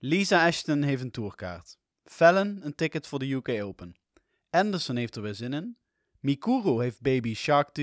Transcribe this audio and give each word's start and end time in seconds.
Lisa 0.00 0.46
Ashton 0.46 0.82
heeft 0.82 1.02
een 1.02 1.10
tourkaart. 1.10 1.78
Fallon 2.04 2.58
een 2.62 2.74
ticket 2.74 3.06
voor 3.06 3.18
de 3.18 3.32
UK 3.32 3.48
Open. 3.48 3.94
Anderson 4.50 4.96
heeft 4.96 5.16
er 5.16 5.22
weer 5.22 5.34
zin 5.34 5.52
in. 5.52 5.78
Mikuru 6.20 6.82
heeft 6.82 7.00
Baby 7.00 7.34
Shark. 7.34 7.76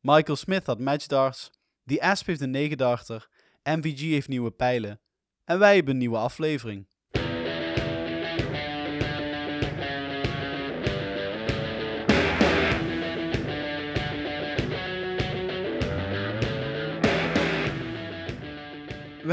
Michael 0.00 0.36
Smith 0.36 0.66
had 0.66 0.78
matchdarts. 0.78 1.50
The 1.84 2.02
Asp 2.02 2.26
heeft 2.26 2.40
een 2.40 2.50
9 2.50 2.76
darter. 2.76 3.28
MVG 3.62 4.00
heeft 4.00 4.28
nieuwe 4.28 4.50
pijlen. 4.50 5.00
En 5.44 5.58
wij 5.58 5.74
hebben 5.74 5.92
een 5.92 5.98
nieuwe 5.98 6.16
aflevering. 6.16 6.88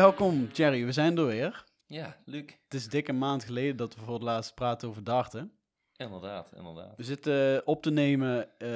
Welkom 0.02 0.50
Jerry, 0.54 0.86
we 0.86 0.92
zijn 0.92 1.18
er 1.18 1.26
weer. 1.26 1.66
Ja, 1.88 2.18
Luc. 2.26 2.46
Het 2.64 2.74
is 2.74 2.88
dik 2.88 3.08
een 3.08 3.18
maand 3.18 3.44
geleden 3.44 3.78
dat 3.78 3.96
we 3.96 4.02
voor 4.02 4.14
het 4.14 4.24
laatst 4.24 4.54
praten 4.56 4.90
over 4.90 5.04
darten. 5.04 5.52
Inderdaad, 5.96 6.52
inderdaad. 6.56 6.94
We 6.98 7.04
zitten 7.04 7.56
eh, 7.56 7.62
op 7.66 7.82
te 7.82 7.92
nemen 7.92 8.60
eh, 8.60 8.70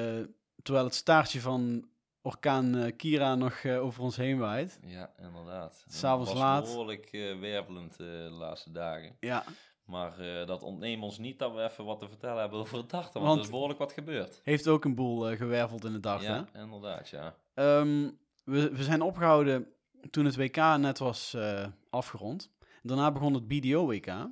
terwijl 0.63 0.85
het 0.85 0.95
staartje 0.95 1.41
van 1.41 1.88
orkaan 2.21 2.75
eh, 2.75 2.91
Kira 2.98 3.35
nog 3.35 3.65
over 3.65 4.03
ons 4.03 4.15
heen 4.15 4.38
waait. 4.38 4.79
Ja, 4.81 5.11
inderdaad. 5.17 5.81
Het 5.85 5.93
S'avonds 5.93 6.31
was 6.31 6.39
laat. 6.39 6.63
behoorlijk 6.63 7.05
eh, 7.05 7.39
wervelend 7.39 7.98
de 7.98 8.27
laatste 8.31 8.71
dagen. 8.71 9.15
Ja, 9.20 9.43
Maar 9.85 10.13
dat 10.45 10.63
ontneemt 10.63 11.03
ons 11.03 11.17
niet 11.17 11.39
dat 11.39 11.53
we 11.53 11.63
even 11.63 11.85
wat 11.85 11.99
te 11.99 12.07
vertellen 12.07 12.39
hebben 12.39 12.59
over 12.59 12.77
het 12.77 12.89
dachten, 12.89 13.13
want, 13.13 13.26
Want- 13.26 13.37
er 13.37 13.45
is 13.45 13.51
behoorlijk 13.51 13.79
wat 13.79 13.91
gebeurd. 13.91 14.41
heeft 14.43 14.67
ook 14.67 14.85
een 14.85 14.95
boel 14.95 15.35
gewerveld 15.35 15.85
in 15.85 15.91
de 15.93 15.99
dart. 15.99 16.21
ja, 16.21 16.45
hè? 16.51 16.62
inderdaad, 16.62 17.09
ja. 17.09 17.35
Ehm, 17.53 18.09
we, 18.43 18.71
we 18.71 18.84
zijn 18.84 19.01
opgehouden 19.01 19.67
toen 20.09 20.25
het 20.25 20.35
WK 20.35 20.55
net 20.77 20.97
was 20.99 21.33
eh, 21.33 21.67
afgerond. 21.89 22.51
Daarna 22.81 23.11
begon 23.11 23.33
het 23.33 23.47
BDO-WK. 23.47 24.07
Eh, 24.07 24.25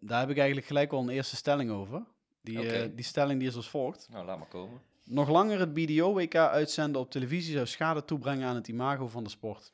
daar 0.00 0.20
heb 0.20 0.30
ik 0.30 0.36
eigenlijk 0.36 0.66
gelijk 0.66 0.92
al 0.92 1.00
een 1.02 1.08
eerste 1.08 1.36
stelling 1.36 1.70
over. 1.70 2.06
Die, 2.42 2.70
eh, 2.72 2.90
die 2.94 3.04
stelling 3.04 3.38
die 3.38 3.48
is 3.48 3.54
als 3.56 3.68
volgt. 3.70 4.08
Nou, 4.10 4.24
laat 4.26 4.38
maar 4.38 4.48
komen. 4.48 4.80
Nog 5.04 5.28
langer 5.28 5.58
het 5.58 5.72
BDO-WK 5.74 6.34
uitzenden 6.36 7.00
op 7.00 7.10
televisie 7.10 7.52
zou 7.52 7.66
schade 7.66 8.04
toebrengen 8.04 8.48
aan 8.48 8.54
het 8.54 8.68
imago 8.68 9.08
van 9.08 9.24
de 9.24 9.30
sport. 9.30 9.72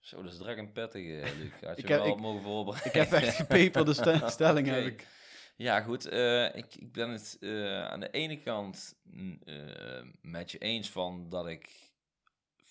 Zo, 0.00 0.22
dat 0.22 0.32
is 0.32 0.38
direct 0.38 0.58
een 0.58 0.72
pettige, 0.72 1.20
eh, 1.20 1.36
Luc. 1.40 1.50
Had 1.60 1.76
je 1.76 1.82
Ik 1.82 1.88
heb- 1.88 1.98
wel 2.02 2.08
ik- 2.08 2.20
mogen 2.20 2.42
voorbereiden. 2.42 2.90
Ik 2.92 2.98
heb 3.10 3.12
echt 3.22 3.36
gepeperde 3.36 3.92
ste- 3.92 4.28
stelling. 4.36 4.66
Heb 4.66 4.86
ik. 4.86 5.06
Ja, 5.56 5.80
goed. 5.80 6.12
ik, 6.54 6.74
ik 6.76 6.92
ben 6.92 7.10
het 7.10 7.36
aan 7.90 8.00
de 8.00 8.10
ene 8.10 8.36
kant 8.42 8.94
eh, 9.44 10.02
met 10.20 10.50
je 10.50 10.58
eens 10.58 10.90
van 10.90 11.28
dat 11.28 11.46
ik 11.46 11.87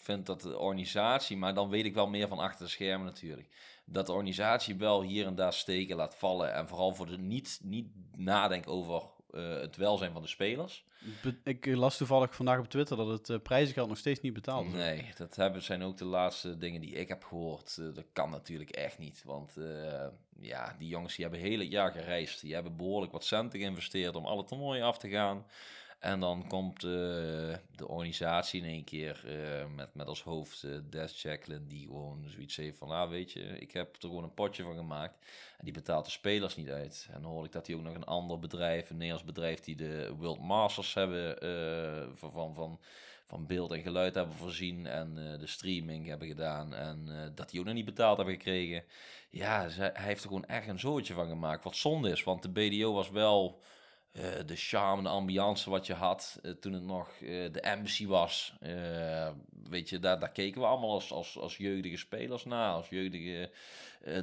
vind 0.07 0.25
dat 0.25 0.41
de 0.41 0.57
organisatie, 0.57 1.37
maar 1.37 1.53
dan 1.53 1.69
weet 1.69 1.85
ik 1.85 1.93
wel 1.93 2.07
meer 2.07 2.27
van 2.27 2.39
achter 2.39 2.65
de 2.65 2.71
schermen 2.71 3.05
natuurlijk, 3.05 3.47
dat 3.85 4.05
de 4.05 4.11
organisatie 4.11 4.75
wel 4.75 5.01
hier 5.01 5.25
en 5.25 5.35
daar 5.35 5.53
steken 5.53 5.95
laat 5.95 6.15
vallen 6.15 6.53
en 6.53 6.67
vooral 6.67 6.95
voor 6.95 7.07
de 7.07 7.17
niet, 7.17 7.59
niet 7.63 7.87
nadenken 8.15 8.71
over 8.71 9.03
eh, 9.31 9.59
het 9.59 9.75
welzijn 9.75 10.11
van 10.11 10.21
de 10.21 10.27
spelers. 10.27 10.85
Ik 11.43 11.65
las 11.65 11.97
toevallig 11.97 12.35
vandaag 12.35 12.59
op 12.59 12.69
Twitter 12.69 12.97
dat 12.97 13.07
het 13.07 13.29
eh, 13.29 13.37
prijzengeld 13.43 13.87
nog 13.87 13.97
steeds 13.97 14.21
niet 14.21 14.33
betaald 14.33 14.67
is. 14.67 14.73
Nee, 14.73 15.09
dat 15.17 15.35
hebben, 15.35 15.61
zijn 15.61 15.83
ook 15.83 15.97
de 15.97 16.05
laatste 16.05 16.57
dingen 16.57 16.81
die 16.81 16.91
ik 16.91 17.07
heb 17.07 17.23
gehoord. 17.23 17.77
Eh, 17.77 17.93
dat 17.93 18.05
kan 18.13 18.29
natuurlijk 18.29 18.69
echt 18.69 18.97
niet. 18.97 19.23
Want 19.25 19.55
ja, 20.39 20.75
die 20.79 20.87
jongens 20.87 21.15
die 21.15 21.25
hebben 21.25 21.43
heel 21.43 21.59
het 21.59 21.71
jaar 21.71 21.91
gereisd. 21.91 22.41
Die 22.41 22.53
hebben 22.53 22.75
behoorlijk 22.75 23.11
wat 23.11 23.25
centen 23.25 23.59
geïnvesteerd 23.59 24.15
om 24.15 24.25
alle 24.25 24.43
toernooien 24.43 24.85
af 24.85 24.97
te 24.97 25.09
gaan. 25.09 25.45
En 25.99 26.19
dan 26.19 26.47
komt 26.47 26.83
eh, 26.83 26.89
de 27.75 27.87
organisatie 27.87 28.61
in 28.61 28.67
één 28.67 28.83
keer 28.83 29.23
eh, 29.25 29.65
met, 29.75 29.93
met 29.93 30.07
als 30.07 30.23
hoofd 30.23 30.65
Jacqueline, 31.15 31.67
die 31.67 31.85
gewoon 31.85 32.25
zoiets 32.27 32.55
heeft 32.55 32.77
van, 32.77 32.89
ah 32.89 33.09
weet 33.09 33.31
je, 33.31 33.41
ik 33.41 33.71
heb 33.71 33.95
er 33.95 34.01
gewoon 34.01 34.23
een 34.23 34.33
potje 34.33 34.63
van 34.63 34.75
gemaakt. 34.75 35.25
En 35.57 35.65
die 35.65 35.73
betaalt 35.73 36.05
de 36.05 36.11
spelers 36.11 36.55
niet 36.55 36.69
uit. 36.69 37.07
En 37.11 37.21
dan 37.21 37.31
hoor 37.31 37.45
ik 37.45 37.51
dat 37.51 37.65
die 37.65 37.75
ook 37.75 37.81
nog 37.81 37.95
een 37.95 38.03
ander 38.03 38.39
bedrijf, 38.39 38.89
een 38.89 38.97
Nederlands 38.97 39.25
bedrijf, 39.25 39.59
die 39.59 39.75
de 39.75 40.13
World 40.17 40.39
Masters 40.39 40.93
hebben 40.93 41.37
van, 42.17 42.31
van, 42.31 42.53
van, 42.55 42.79
van 43.25 43.45
beeld 43.47 43.71
en 43.71 43.81
geluid 43.81 44.15
hebben 44.15 44.35
voorzien 44.35 44.87
en 44.87 45.13
de 45.15 45.47
streaming 45.47 46.07
hebben 46.07 46.27
gedaan. 46.27 46.73
En 46.73 47.31
dat 47.35 47.49
die 47.49 47.59
ook 47.59 47.65
nog 47.65 47.75
niet 47.75 47.85
betaald 47.85 48.17
hebben 48.17 48.35
gekregen. 48.35 48.83
Ja, 49.29 49.67
hij 49.69 49.91
heeft 49.93 50.21
er 50.21 50.27
gewoon 50.27 50.45
echt 50.45 50.67
een 50.67 50.79
zootje 50.79 51.13
van 51.13 51.27
gemaakt. 51.27 51.63
Wat 51.63 51.75
zonde 51.75 52.11
is, 52.11 52.23
want 52.23 52.41
de 52.41 52.49
BDO 52.49 52.93
was 52.93 53.09
wel 53.09 53.61
eh, 54.17 54.45
de 54.45 54.55
charme, 54.55 55.03
de 55.03 55.09
ambiance 55.09 55.69
wat 55.69 55.87
je 55.87 55.93
had 55.93 56.39
eh, 56.43 56.51
toen 56.51 56.73
het 56.73 56.83
nog 56.83 57.09
eh, 57.09 57.51
de 57.51 57.61
embassy 57.61 58.07
was. 58.07 58.53
Weet 59.69 59.89
je, 59.89 59.99
daar, 59.99 60.19
daar 60.19 60.31
keken 60.31 60.61
we 60.61 60.67
allemaal 60.67 60.91
als, 60.91 61.11
als, 61.11 61.37
als 61.37 61.57
jeugdige 61.57 61.97
spelers 61.97 62.45
naar. 62.45 62.71
Als 62.71 62.89
jeugdige 62.89 63.51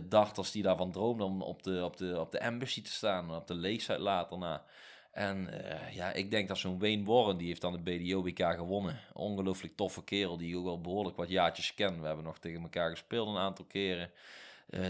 darters 0.09 0.51
die 0.51 0.63
daarvan 0.63 0.93
droomden 0.93 1.27
om 1.27 1.43
op 1.43 1.63
de, 1.63 1.85
op, 1.85 1.97
de, 1.97 2.21
op 2.21 2.33
de 2.33 2.39
embassy 2.39 2.83
te 2.83 2.91
staan. 2.91 3.35
Op 3.35 3.47
de 3.47 3.55
leeftijd 3.55 3.99
later 3.99 4.39
na. 4.39 4.65
En 5.11 5.49
ja, 5.93 6.13
ik 6.13 6.31
denk 6.31 6.49
dat 6.49 6.59
zo'n 6.59 6.79
Wayne 6.79 7.05
Warren, 7.05 7.37
die 7.37 7.47
heeft 7.47 7.61
dan 7.61 7.73
de 7.73 7.79
BDO-WK 7.79 8.55
gewonnen. 8.55 9.01
Ongelooflijk 9.13 9.77
toffe 9.77 10.05
kerel, 10.05 10.37
die 10.37 10.59
ook 10.59 10.65
wel 10.65 10.81
behoorlijk 10.81 11.17
wat 11.17 11.29
jaartjes 11.29 11.75
kent. 11.75 12.01
We 12.01 12.07
hebben 12.07 12.25
nog 12.25 12.39
tegen 12.39 12.63
elkaar 12.63 12.91
gespeeld 12.91 13.29
een 13.29 13.37
aantal 13.37 13.65
keren. 13.65 14.11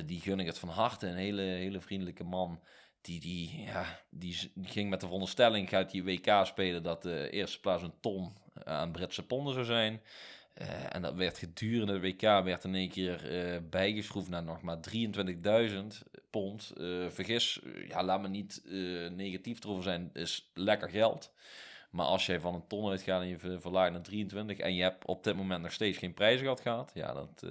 Die 0.07 0.21
gun 0.21 0.41
ik 0.41 0.47
het 0.47 0.59
van 0.59 0.69
harte. 0.69 1.07
Een 1.07 1.17
hele, 1.17 1.43
hele 1.43 1.81
vriendelijke 1.81 2.25
man. 2.25 2.61
Die, 3.05 3.21
die, 3.21 3.61
ja, 3.61 4.01
die, 4.11 4.53
ging 4.63 4.91
met 4.91 5.01
de 5.01 5.07
veronderstelling, 5.07 5.69
gaat 5.69 5.91
die 5.91 6.05
WK 6.05 6.41
spelen, 6.43 6.83
dat 6.83 7.03
de 7.03 7.31
eerste 7.31 7.61
plaats 7.61 7.83
een 7.83 8.01
ton 8.01 8.33
aan 8.65 8.93
Britse 8.93 9.27
ponden 9.27 9.53
zou 9.53 9.65
zijn. 9.65 10.01
Eh, 10.55 10.95
en 10.95 11.03
dat 11.03 11.15
werd 11.15 11.39
gedurende 11.39 11.93
de 11.93 12.01
WK 12.01 12.21
werd 12.21 12.65
in 12.65 12.75
één 12.75 12.89
keer 12.91 13.31
eh, 13.31 13.61
bijgeschroefd 13.71 14.29
naar 14.29 14.43
nog 14.43 14.63
maar 14.63 14.79
23.000 14.79 16.03
pond. 16.31 16.73
Eh, 16.77 17.09
vergis, 17.09 17.61
eh, 17.63 17.89
ja, 17.89 18.05
laat 18.05 18.23
me 18.23 18.29
niet 18.29 18.63
eh, 18.67 18.73
negatief 19.11 19.65
erover 19.65 19.83
zijn, 19.83 20.11
is 20.13 20.51
lekker 20.55 20.91
geld. 20.91 21.33
Maar 21.91 22.07
als 22.07 22.27
jij 22.27 22.41
van 22.41 22.55
een 22.55 22.67
ton 22.67 22.91
uitgaat 22.91 23.21
en 23.21 23.29
je 23.29 23.39
ver- 23.39 23.61
verlaagt 23.61 23.93
naar 23.93 24.03
23 24.03 24.59
en 24.59 24.75
je 24.75 24.83
hebt 24.83 25.05
op 25.05 25.25
dit 25.25 25.37
moment 25.37 25.63
nog 25.63 25.73
steeds 25.73 25.99
geen 25.99 26.15
prijzen 26.15 26.59
gehad, 26.59 26.91
ja, 26.95 27.13
dat 27.13 27.43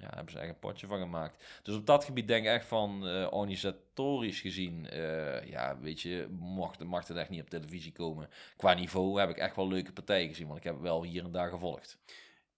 ja, 0.00 0.08
hebben 0.14 0.32
ze 0.32 0.38
echt 0.38 0.48
een 0.48 0.58
potje 0.58 0.86
van 0.86 0.98
gemaakt. 0.98 1.44
Dus 1.62 1.74
op 1.74 1.86
dat 1.86 2.04
gebied 2.04 2.28
denk 2.28 2.44
ik 2.44 2.50
echt 2.50 2.66
van 2.66 3.08
eh, 3.08 3.26
organisatorisch 3.30 4.40
gezien, 4.40 4.90
eh, 4.90 5.48
ja, 5.50 5.78
weet 5.78 6.00
je, 6.00 6.26
mocht, 6.30 6.84
mag 6.84 7.08
het 7.08 7.16
echt 7.16 7.30
niet 7.30 7.40
op 7.40 7.50
televisie 7.50 7.92
komen. 7.92 8.28
Qua 8.56 8.74
niveau 8.74 9.20
heb 9.20 9.30
ik 9.30 9.36
echt 9.36 9.56
wel 9.56 9.68
leuke 9.68 9.92
partijen 9.92 10.28
gezien, 10.28 10.46
want 10.46 10.58
ik 10.58 10.64
heb 10.64 10.80
wel 10.80 11.02
hier 11.02 11.24
en 11.24 11.32
daar 11.32 11.50
gevolgd. 11.50 11.98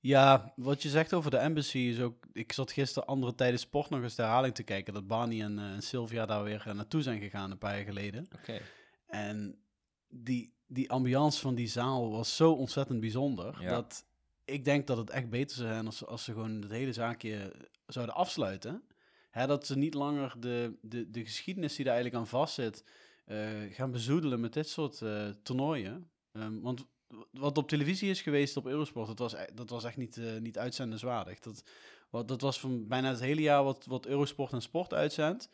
Ja, 0.00 0.52
wat 0.56 0.82
je 0.82 0.88
zegt 0.88 1.14
over 1.14 1.30
de 1.30 1.36
embassy 1.36 1.78
is 1.78 2.00
ook... 2.00 2.26
Ik 2.32 2.52
zat 2.52 2.72
gisteren 2.72 3.08
andere 3.08 3.34
tijden 3.34 3.60
sport 3.60 3.90
nog 3.90 4.02
eens 4.02 4.14
de 4.14 4.22
herhaling 4.22 4.54
te 4.54 4.62
kijken... 4.62 4.94
dat 4.94 5.06
Barney 5.06 5.42
en, 5.42 5.58
eh, 5.58 5.64
en 5.64 5.82
Sylvia 5.82 6.26
daar 6.26 6.42
weer 6.42 6.70
naartoe 6.74 7.02
zijn 7.02 7.20
gegaan 7.20 7.50
een 7.50 7.58
paar 7.58 7.76
jaar 7.76 7.84
geleden. 7.84 8.28
Oké. 8.34 8.60
En 9.06 9.58
die, 10.08 10.54
die 10.66 10.90
ambiance 10.90 11.40
van 11.40 11.54
die 11.54 11.66
zaal 11.66 12.10
was 12.10 12.36
zo 12.36 12.52
ontzettend 12.52 13.00
bijzonder... 13.00 13.62
Ja. 13.62 13.68
dat 13.68 14.04
ik 14.50 14.64
denk 14.64 14.86
dat 14.86 14.96
het 14.96 15.10
echt 15.10 15.30
beter 15.30 15.56
zou 15.56 15.68
zijn 15.68 15.86
als, 15.86 15.96
ze- 15.96 16.06
als 16.06 16.24
ze 16.24 16.32
gewoon 16.32 16.62
het 16.62 16.70
hele 16.70 16.92
zaakje 16.92 17.52
zouden 17.86 18.14
afsluiten. 18.14 18.82
Hè, 19.30 19.46
dat 19.46 19.66
ze 19.66 19.78
niet 19.78 19.94
langer 19.94 20.34
de, 20.38 20.78
de, 20.82 21.10
de 21.10 21.24
geschiedenis 21.24 21.74
die 21.76 21.84
daar 21.84 21.94
eigenlijk 21.94 22.22
aan 22.24 22.30
vastzit... 22.30 22.84
eh, 23.24 23.48
gaan 23.70 23.90
bezoedelen 23.90 24.40
met 24.40 24.52
dit 24.52 24.68
soort 24.68 25.02
eh, 25.02 25.28
toernooien. 25.42 26.10
Ehm, 26.32 26.60
want 26.60 26.86
wat 27.30 27.58
op 27.58 27.68
televisie 27.68 28.10
is 28.10 28.22
geweest 28.22 28.56
op 28.56 28.66
Eurosport, 28.66 29.06
dat 29.06 29.18
was, 29.18 29.32
e- 29.34 29.54
dat 29.54 29.70
was 29.70 29.84
echt 29.84 29.96
niet, 29.96 30.16
eh, 30.16 30.36
niet 30.40 30.58
uitzendenswaardig. 30.58 31.38
Dat, 31.38 31.64
wat, 32.10 32.28
dat 32.28 32.40
was 32.40 32.60
van 32.60 32.88
bijna 32.88 33.08
het 33.10 33.20
hele 33.20 33.40
jaar 33.40 33.64
wat, 33.64 33.84
wat 33.86 34.06
Eurosport 34.06 34.52
en 34.52 34.62
Sport 34.62 34.94
uitzendt, 34.94 35.48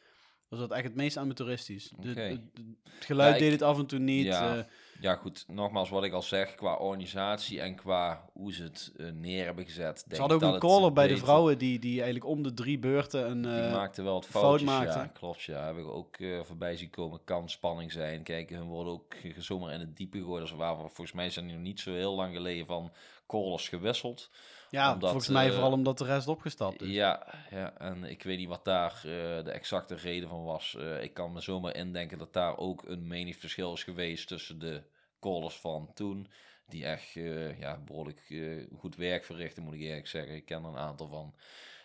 was 0.49 0.59
dat 0.59 0.71
echt 0.71 0.85
het 0.85 0.95
meest 0.95 1.17
amateuristisch. 1.17 1.93
De- 2.01 2.11
Oké. 2.11 2.29
de- 2.29 2.41
de- 2.63 2.91
het 2.95 3.05
geluid 3.05 3.29
Ja, 3.29 3.35
ik- 3.35 3.41
deed 3.43 3.53
het 3.53 3.63
af 3.63 3.79
en 3.79 3.87
toe 3.87 3.99
niet. 3.99 4.25
Ja. 4.25 4.57
eh, 4.57 4.65
Ja, 5.01 5.15
goed, 5.15 5.45
nogmaals 5.49 5.89
wat 5.89 6.05
ik 6.05 6.13
al 6.13 6.23
zeg, 6.23 6.55
qua 6.55 6.75
organisatie 6.77 7.61
en 7.61 7.75
qua 7.75 8.29
hoe 8.33 8.53
ze 8.53 8.63
het 8.63 8.93
eh, 8.97 9.07
neer 9.11 9.45
hebben 9.45 9.65
gezet. 9.65 9.95
Denk 10.07 10.15
ze 10.15 10.21
hadden 10.21 10.37
ook 10.49 10.55
een 10.55 10.59
caller 10.61 10.93
bij 10.93 11.09
de 11.09 11.17
vrouwen 11.17 11.59
die, 11.59 11.79
die 11.79 11.95
eigenlijk 12.03 12.25
om 12.27 12.43
de 12.43 12.55
drie 12.55 12.79
beurten 12.79 13.31
een... 13.31 13.43
Die 13.43 13.51
eh, 13.53 13.73
maakte 13.73 14.03
wel 14.03 14.15
het 14.17 14.27
fout 14.27 14.43
foutjes, 14.43 14.69
maakte. 14.69 14.99
ja, 14.99 15.07
klopt, 15.07 15.43
ja. 15.43 15.67
Heb 15.67 15.77
ik 15.77 15.87
ook 15.87 16.17
voorbij 16.43 16.77
zien 16.77 16.91
komen. 16.91 17.21
Kan 17.25 17.49
spanning 17.49 17.93
zijn. 17.93 18.23
Kijk, 18.23 18.51
hun 18.51 18.65
worden 18.67 18.93
ook 18.93 19.15
zomaar 19.39 19.73
in 19.73 19.81
het 19.81 19.97
diepe 19.97 20.19
gegooid. 20.19 20.41
Dus 20.43 20.51
waar, 20.53 20.77
volgens 20.77 21.13
mij 21.13 21.31
zijn 21.31 21.47
die 21.47 21.55
nog 21.55 21.65
niet 21.65 21.81
zo 21.81 21.93
heel 21.93 22.15
lang 22.15 22.35
geleden 22.35 22.67
van 22.67 22.93
callers 23.27 23.69
gewisseld. 23.69 24.31
Ja, 24.71 24.93
omdat, 24.93 25.11
volgens 25.11 25.33
mij 25.33 25.47
eh, 25.47 25.53
vooral 25.53 25.73
omdat 25.73 25.99
de 25.99 26.05
rest 26.05 26.29
opgestapt 26.29 26.83
is. 26.83 26.89
Ja, 26.89 27.27
ja, 27.51 27.79
en 27.79 28.05
ik 28.05 28.23
weet 28.23 28.39
niet 28.39 28.49
wat 28.49 28.65
daar 28.65 28.93
eh, 28.97 29.45
de 29.45 29.51
exacte 29.51 29.95
reden 29.95 30.29
van 30.29 30.45
was. 30.45 30.77
Eh, 30.79 31.03
ik 31.03 31.15
kan 31.15 31.33
me 31.33 31.41
zomaar 31.41 31.75
indenken 31.77 32.19
dat 32.19 32.33
daar 32.33 32.59
ook 32.59 32.85
een 32.85 33.07
meningsverschil 33.07 33.73
is 33.73 33.85
geweest 33.85 34.29
tussen 34.29 34.59
de 34.59 34.83
callers 35.21 35.57
van 35.57 35.91
toen. 35.95 36.29
Die 36.69 36.85
echt 36.85 37.13
ja, 37.59 37.79
behoorlijk 37.85 38.25
eh, 38.29 38.79
goed 38.79 38.97
werk 38.97 39.25
verrichten, 39.25 39.63
moet 39.63 39.75
ik 39.75 39.81
eerlijk 39.81 40.07
zeggen. 40.07 40.35
Ik 40.35 40.45
ken 40.45 40.63
er 40.63 40.69
een 40.69 40.77
aantal 40.77 41.09
van. 41.09 41.35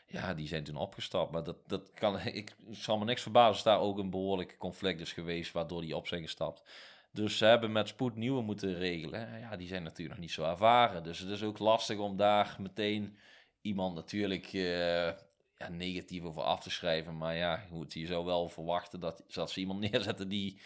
Ja, 0.07 0.33
die 0.33 0.47
zijn 0.47 0.63
toen 0.63 0.75
opgestapt. 0.75 1.31
Maar 1.31 1.43
dat, 1.43 1.57
dat 1.67 1.91
kan, 1.93 2.19
ik 2.41 2.55
zal 2.71 2.97
me 2.97 3.05
niks 3.05 3.21
verbazen 3.21 3.53
als 3.53 3.63
daar 3.63 3.79
ook 3.79 3.97
een 3.97 4.09
behoorlijk 4.09 4.55
conflict 4.57 4.99
is 4.99 5.13
geweest, 5.13 5.51
waardoor 5.51 5.81
die 5.81 5.95
op 5.95 6.07
zijn 6.07 6.21
gestapt. 6.21 6.63
Dus 7.11 7.37
ze 7.37 7.45
hebben 7.45 7.71
met 7.71 7.87
spoed 7.87 8.15
nieuwe 8.15 8.41
moeten 8.41 8.73
regelen. 8.75 9.39
Ja, 9.39 9.55
die 9.55 9.67
zijn 9.67 9.83
natuurlijk 9.83 10.09
nog 10.09 10.19
niet 10.19 10.31
zo 10.35 10.43
ervaren. 10.43 11.03
Dus 11.03 11.19
het 11.19 11.29
is 11.29 11.43
ook 11.43 11.59
lastig 11.59 11.97
om 11.97 12.17
daar 12.17 12.55
meteen 12.59 13.17
iemand 13.61 13.95
natuurlijk 13.95 14.45
eh, 14.45 15.05
ja, 15.57 15.69
negatief 15.69 16.23
over 16.23 16.41
af 16.41 16.59
te 16.59 16.69
schrijven. 16.69 17.17
Maar 17.17 17.35
ja, 17.35 17.57
goed, 17.57 17.93
je 17.93 18.05
zou 18.05 18.25
wel 18.25 18.49
verwachten 18.49 18.99
dat, 18.99 19.23
dat 19.27 19.51
ze 19.51 19.59
iemand 19.59 19.79
neerzetten 19.91 20.27
die 20.27 20.61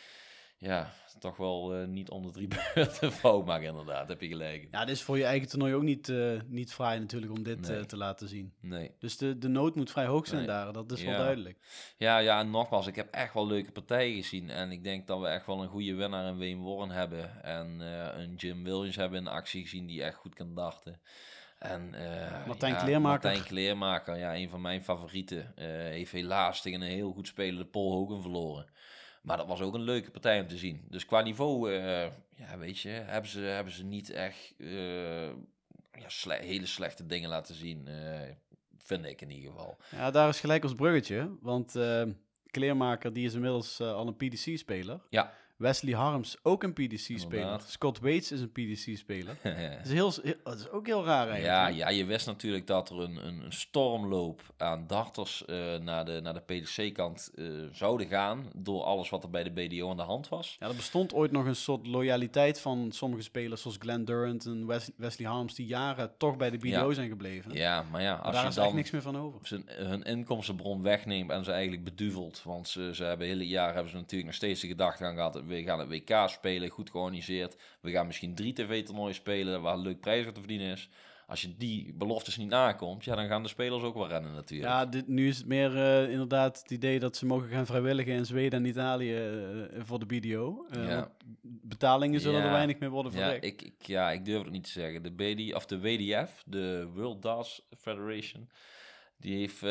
ja, 0.66 0.94
toch 1.20 1.38
wel 1.38 1.76
eh, 1.76 1.88
niet 1.88 2.10
onder 2.10 2.32
drie 2.32 2.48
beurten 2.74 3.12
fout 3.12 3.46
maakt 3.46 3.64
inderdaad. 3.64 4.08
Heb 4.08 4.22
je 4.22 4.28
gelijk. 4.28 4.68
Ja, 4.72 4.86
dit 4.86 4.96
is 4.96 5.02
voor 5.04 5.18
je 5.18 5.24
eigen 5.26 5.48
toernooi 5.50 5.74
ook 5.74 5.82
niet, 5.84 6.10
eh 6.10 6.40
niet 6.48 6.74
fraai 6.74 7.00
natuurlijk 7.00 7.32
om 7.32 7.44
dit 7.44 7.68
Nee. 7.68 7.78
eh, 7.78 7.84
te 7.84 7.98
laten 7.98 8.28
zien. 8.28 8.54
Nee. 8.62 8.92
Dus 9.00 9.18
de, 9.18 9.38
de 9.38 9.48
nood 9.48 9.76
moet 9.76 9.92
vrij 9.92 10.06
hoog 10.06 10.28
zijn 10.28 10.38
Nee. 10.40 10.48
daar, 10.48 10.74
dat 10.74 10.92
is 10.92 11.04
wel 11.04 11.18
duidelijk. 11.18 11.58
Ja, 11.98 12.18
ja, 12.18 12.40
en 12.40 12.50
nogmaals, 12.50 12.88
ik 12.88 12.96
heb 12.96 13.14
echt 13.14 13.34
wel 13.34 13.48
leuke 13.48 13.72
partijen 13.72 14.16
gezien. 14.16 14.50
En 14.50 14.72
ik 14.72 14.84
denk 14.84 15.08
dat 15.08 15.20
we 15.20 15.28
echt 15.28 15.46
wel 15.46 15.62
een 15.62 15.70
goede 15.70 15.94
winnaar 15.96 16.28
in 16.28 16.38
Wayne 16.38 16.62
Warren 16.64 16.92
hebben. 16.92 17.44
En 17.44 17.80
een 18.20 18.36
Jim 18.36 18.64
Williams 18.64 18.96
hebben 18.96 19.20
in 19.20 19.28
actie 19.28 19.62
gezien 19.62 19.86
die 19.86 20.04
echt 20.04 20.16
goed 20.18 20.34
kan 20.36 20.54
darten. 20.54 21.02
En, 21.60 21.94
eh, 21.94 22.46
Martijn 22.48 22.74
ja, 22.74 22.84
Kleermaker. 22.84 23.24
Martijn 23.30 23.44
Kleermaker, 23.48 24.18
ja, 24.18 24.36
een 24.36 24.50
van 24.50 24.62
mijn 24.62 24.84
favorieten. 24.84 25.56
eh, 25.56 25.66
heeft 25.68 26.12
helaas 26.12 26.62
tegen 26.62 26.82
een 26.82 26.88
heel 26.88 27.12
goed 27.12 27.28
spelende 27.28 27.66
Paul 27.66 27.92
Hogan 27.92 28.22
verloren. 28.22 28.66
Maar 29.26 29.38
dat 29.38 29.48
was 29.48 29.62
ook 29.62 29.74
een 29.74 29.82
leuke 29.82 30.12
partij 30.12 30.40
om 30.42 30.48
te 30.48 30.58
zien. 30.58 30.86
Dus 30.90 31.06
qua 31.06 31.22
niveau, 31.22 31.74
eh, 31.74 32.02
ja, 32.36 32.58
weet 32.58 32.80
je, 32.80 32.90
hebben 32.90 33.30
ze, 33.30 33.40
hebben 33.40 33.74
ze 33.74 33.84
niet 33.84 34.10
echt 34.10 34.54
eh, 34.58 35.28
ja, 35.92 36.08
sle- 36.08 36.40
hele 36.42 36.66
slechte 36.66 37.06
dingen 37.06 37.30
laten 37.30 37.56
zien. 37.56 37.88
eh, 37.88 38.30
vind 38.78 39.06
ik 39.06 39.22
in 39.22 39.32
ieder 39.32 39.52
geval. 39.52 39.78
Ja, 39.92 40.12
daar 40.12 40.30
is 40.30 40.40
gelijk 40.40 40.64
ons 40.64 40.74
bruggetje, 40.74 41.38
want 41.42 41.76
Kleermaker 42.52 43.14
die 43.14 43.26
is 43.26 43.34
inmiddels 43.34 43.82
al 43.82 44.08
een 44.08 44.16
PDC-speler. 44.16 45.02
Ja. 45.10 45.34
Wesley 45.58 45.94
Harms 45.94 46.38
ook 46.42 46.64
een 46.64 46.74
PDC-speler. 46.74 47.62
Scott 47.68 48.00
Waits 48.00 48.32
is 48.32 48.42
een 48.42 48.52
PDC-speler. 48.52 49.38
Dat 49.44 49.54
is, 49.86 49.92
heel, 49.92 50.14
dat 50.44 50.60
is 50.60 50.70
ook 50.70 50.86
heel 50.86 51.04
raar 51.06 51.28
eigenlijk. 51.30 51.46
Ja, 51.46 51.68
ja, 51.68 51.90
je 51.90 52.06
wist 52.06 52.26
natuurlijk 52.26 52.68
dat 52.68 52.90
er 52.90 53.00
een, 53.00 53.28
een, 53.28 53.44
een 53.46 53.52
stormloop 53.54 54.42
aan 54.58 54.88
darters 54.88 55.46
eh, 55.46 55.76
naar 55.78 56.06
de, 56.06 56.20
naar 56.24 56.34
de 56.34 56.40
PDC-kant 56.40 57.32
eh, 57.36 57.46
zouden 57.72 58.08
gaan. 58.08 58.46
Door 58.56 58.84
alles 58.84 59.10
wat 59.10 59.24
er 59.24 59.30
bij 59.30 59.44
de 59.44 59.52
BDO 59.52 59.90
aan 59.90 59.98
de 59.98 60.04
hand 60.04 60.30
was. 60.30 60.56
Ja, 60.60 60.68
er 60.68 60.76
bestond 60.76 61.14
ooit 61.14 61.32
nog 61.32 61.46
een 61.46 61.56
soort 61.56 61.88
loyaliteit 61.88 62.60
van 62.60 62.92
sommige 62.92 63.24
spelers, 63.24 63.62
zoals 63.62 63.78
Glenn 63.80 64.06
Durant 64.06 64.46
en 64.46 64.66
Wes- 64.66 64.92
Wesley 64.98 65.28
Harms, 65.30 65.56
die 65.56 65.66
jaren 65.66 66.12
toch 66.18 66.38
bij 66.38 66.50
de 66.50 66.58
BDO 66.58 66.68
Ja. 66.88 66.94
zijn 66.94 67.10
gebleven. 67.10 67.52
Ja, 67.54 67.86
maar 67.92 68.02
ja, 68.02 68.16
maar 68.16 68.22
als 68.24 68.34
daar 68.34 68.44
je 68.44 68.50
is 68.50 68.56
dan 68.56 68.76
niks 68.76 68.92
meer 68.92 69.02
van 69.02 69.18
over. 69.18 69.40
zijn, 69.48 69.64
hun 69.68 70.04
inkomstenbron 70.04 70.82
wegneemt 70.82 71.32
en 71.32 71.44
ze 71.44 71.52
eigenlijk 71.52 71.84
beduvelt. 71.84 72.42
Want 72.44 72.68
ze, 72.68 72.90
ze 72.94 73.04
hebben 73.04 73.28
hele 73.28 73.48
jaar 73.48 73.74
hebben 73.74 73.92
ze 73.92 73.96
natuurlijk 73.98 74.26
nog 74.26 74.34
steeds 74.36 74.62
de 74.62 74.68
gedachte 74.68 75.06
aan 75.06 75.16
gehad. 75.16 75.44
We 75.48 75.64
gaan 75.64 75.80
het 75.80 75.88
WK 75.90 76.30
spelen, 76.30 76.70
goed 76.70 76.90
georganiseerd. 76.90 77.58
We 77.82 77.92
gaan 77.92 78.06
misschien 78.08 78.36
drie 78.36 78.54
tv-toernooien 78.54 79.16
spelen 79.16 79.62
waar 79.62 79.78
leuk 79.78 80.00
prijs 80.00 80.26
te 80.26 80.32
verdienen 80.40 80.72
is. 80.72 80.90
Als 81.28 81.42
je 81.42 81.56
die 81.58 81.94
beloftes 81.94 82.38
niet 82.38 82.50
nakomt, 82.50 83.04
ja, 83.06 83.16
dan 83.16 83.28
gaan 83.28 83.44
de 83.44 83.50
spelers 83.50 83.84
ook 83.84 83.94
wel 83.96 84.08
rennen 84.08 84.34
natuurlijk. 84.34 84.70
Ja, 84.72 84.86
dit, 84.86 85.08
nu 85.08 85.28
is 85.28 85.38
het 85.38 85.48
meer 85.48 85.76
eh, 85.78 86.12
inderdaad 86.12 86.62
het 86.62 86.72
idee 86.72 87.00
dat 87.00 87.16
ze 87.16 87.26
mogen 87.26 87.50
gaan 87.50 87.66
vrijwilligen 87.66 88.14
in 88.14 88.26
Zweden 88.26 88.60
en 88.60 88.66
Italië 88.70 89.16
eh, 89.16 89.82
voor 89.84 90.00
de 90.00 90.06
BDO. 90.06 90.66
Eh, 90.70 90.88
Ja. 90.88 91.12
betalingen 91.42 92.20
zullen 92.22 92.40
er 92.40 92.46
Ja. 92.46 92.52
weinig 92.52 92.80
meer 92.80 92.90
worden 92.90 93.12
Ja, 93.12 93.18
verricht. 93.18 93.44
ik, 93.44 93.62
ik, 93.62 93.86
ja, 93.88 94.12
ik 94.12 94.26
durf 94.26 94.44
het 94.44 94.52
niet 94.52 94.64
te 94.64 94.70
zeggen. 94.70 95.04
De, 95.04 95.12
BD, 95.12 95.54
of 95.54 95.66
de 95.66 95.80
WDF, 95.80 96.44
de 96.46 96.88
World 96.94 97.22
Darts 97.22 97.62
Federation, 97.78 98.50
die 99.18 99.38
heeft, 99.38 99.62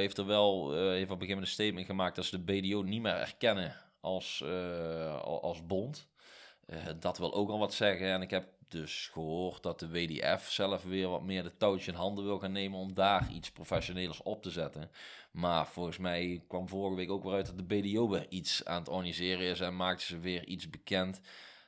heeft 0.00 0.18
er 0.18 0.26
wel 0.26 0.74
eh, 0.74 0.78
heeft 0.80 1.10
op 1.10 1.20
een 1.20 1.26
gegeven 1.26 1.28
moment 1.28 1.40
een 1.46 1.46
statement 1.52 1.86
gemaakt 1.86 2.16
dat 2.16 2.24
ze 2.24 2.44
de 2.44 2.52
BDO 2.60 2.82
niet 2.82 3.02
meer 3.02 3.14
erkennen 3.14 3.76
als, 4.04 4.42
eh, 4.44 5.20
al- 5.22 5.42
als 5.42 5.66
bond. 5.66 6.08
Eh, 6.66 6.78
dat 7.00 7.18
wil 7.18 7.34
ook 7.34 7.48
al 7.50 7.58
wat 7.58 7.74
zeggen. 7.74 8.06
En 8.12 8.22
ik 8.22 8.30
heb 8.30 8.48
dus 8.68 9.08
gehoord 9.12 9.62
dat 9.62 9.80
de 9.80 9.88
WDF 9.90 10.50
zelf 10.50 10.82
weer 10.84 11.08
wat 11.08 11.22
meer 11.22 11.42
de 11.42 11.56
touwtje 11.56 11.90
in 11.90 11.96
handen 11.96 12.24
wil 12.24 12.38
gaan 12.38 12.52
nemen 12.52 12.78
om 12.78 12.94
daar 12.94 13.28
iets 13.32 13.50
professioneels 13.50 14.22
op 14.22 14.42
te 14.42 14.50
zetten. 14.50 14.90
Maar 15.30 15.66
volgens 15.66 15.98
mij 15.98 16.42
kwam 16.48 16.68
vorige 16.68 16.96
week 16.96 17.10
ook 17.10 17.22
weer 17.22 17.32
uit 17.32 17.46
dat 17.46 17.58
de 17.58 17.64
BDO 17.64 18.08
weer 18.08 18.26
iets 18.28 18.64
aan 18.64 18.78
het 18.78 18.88
organiseren 18.88 19.46
is 19.46 19.60
en 19.60 19.76
maakte 19.76 20.04
ze 20.04 20.18
weer 20.18 20.44
iets 20.46 20.70
bekend. 20.70 21.20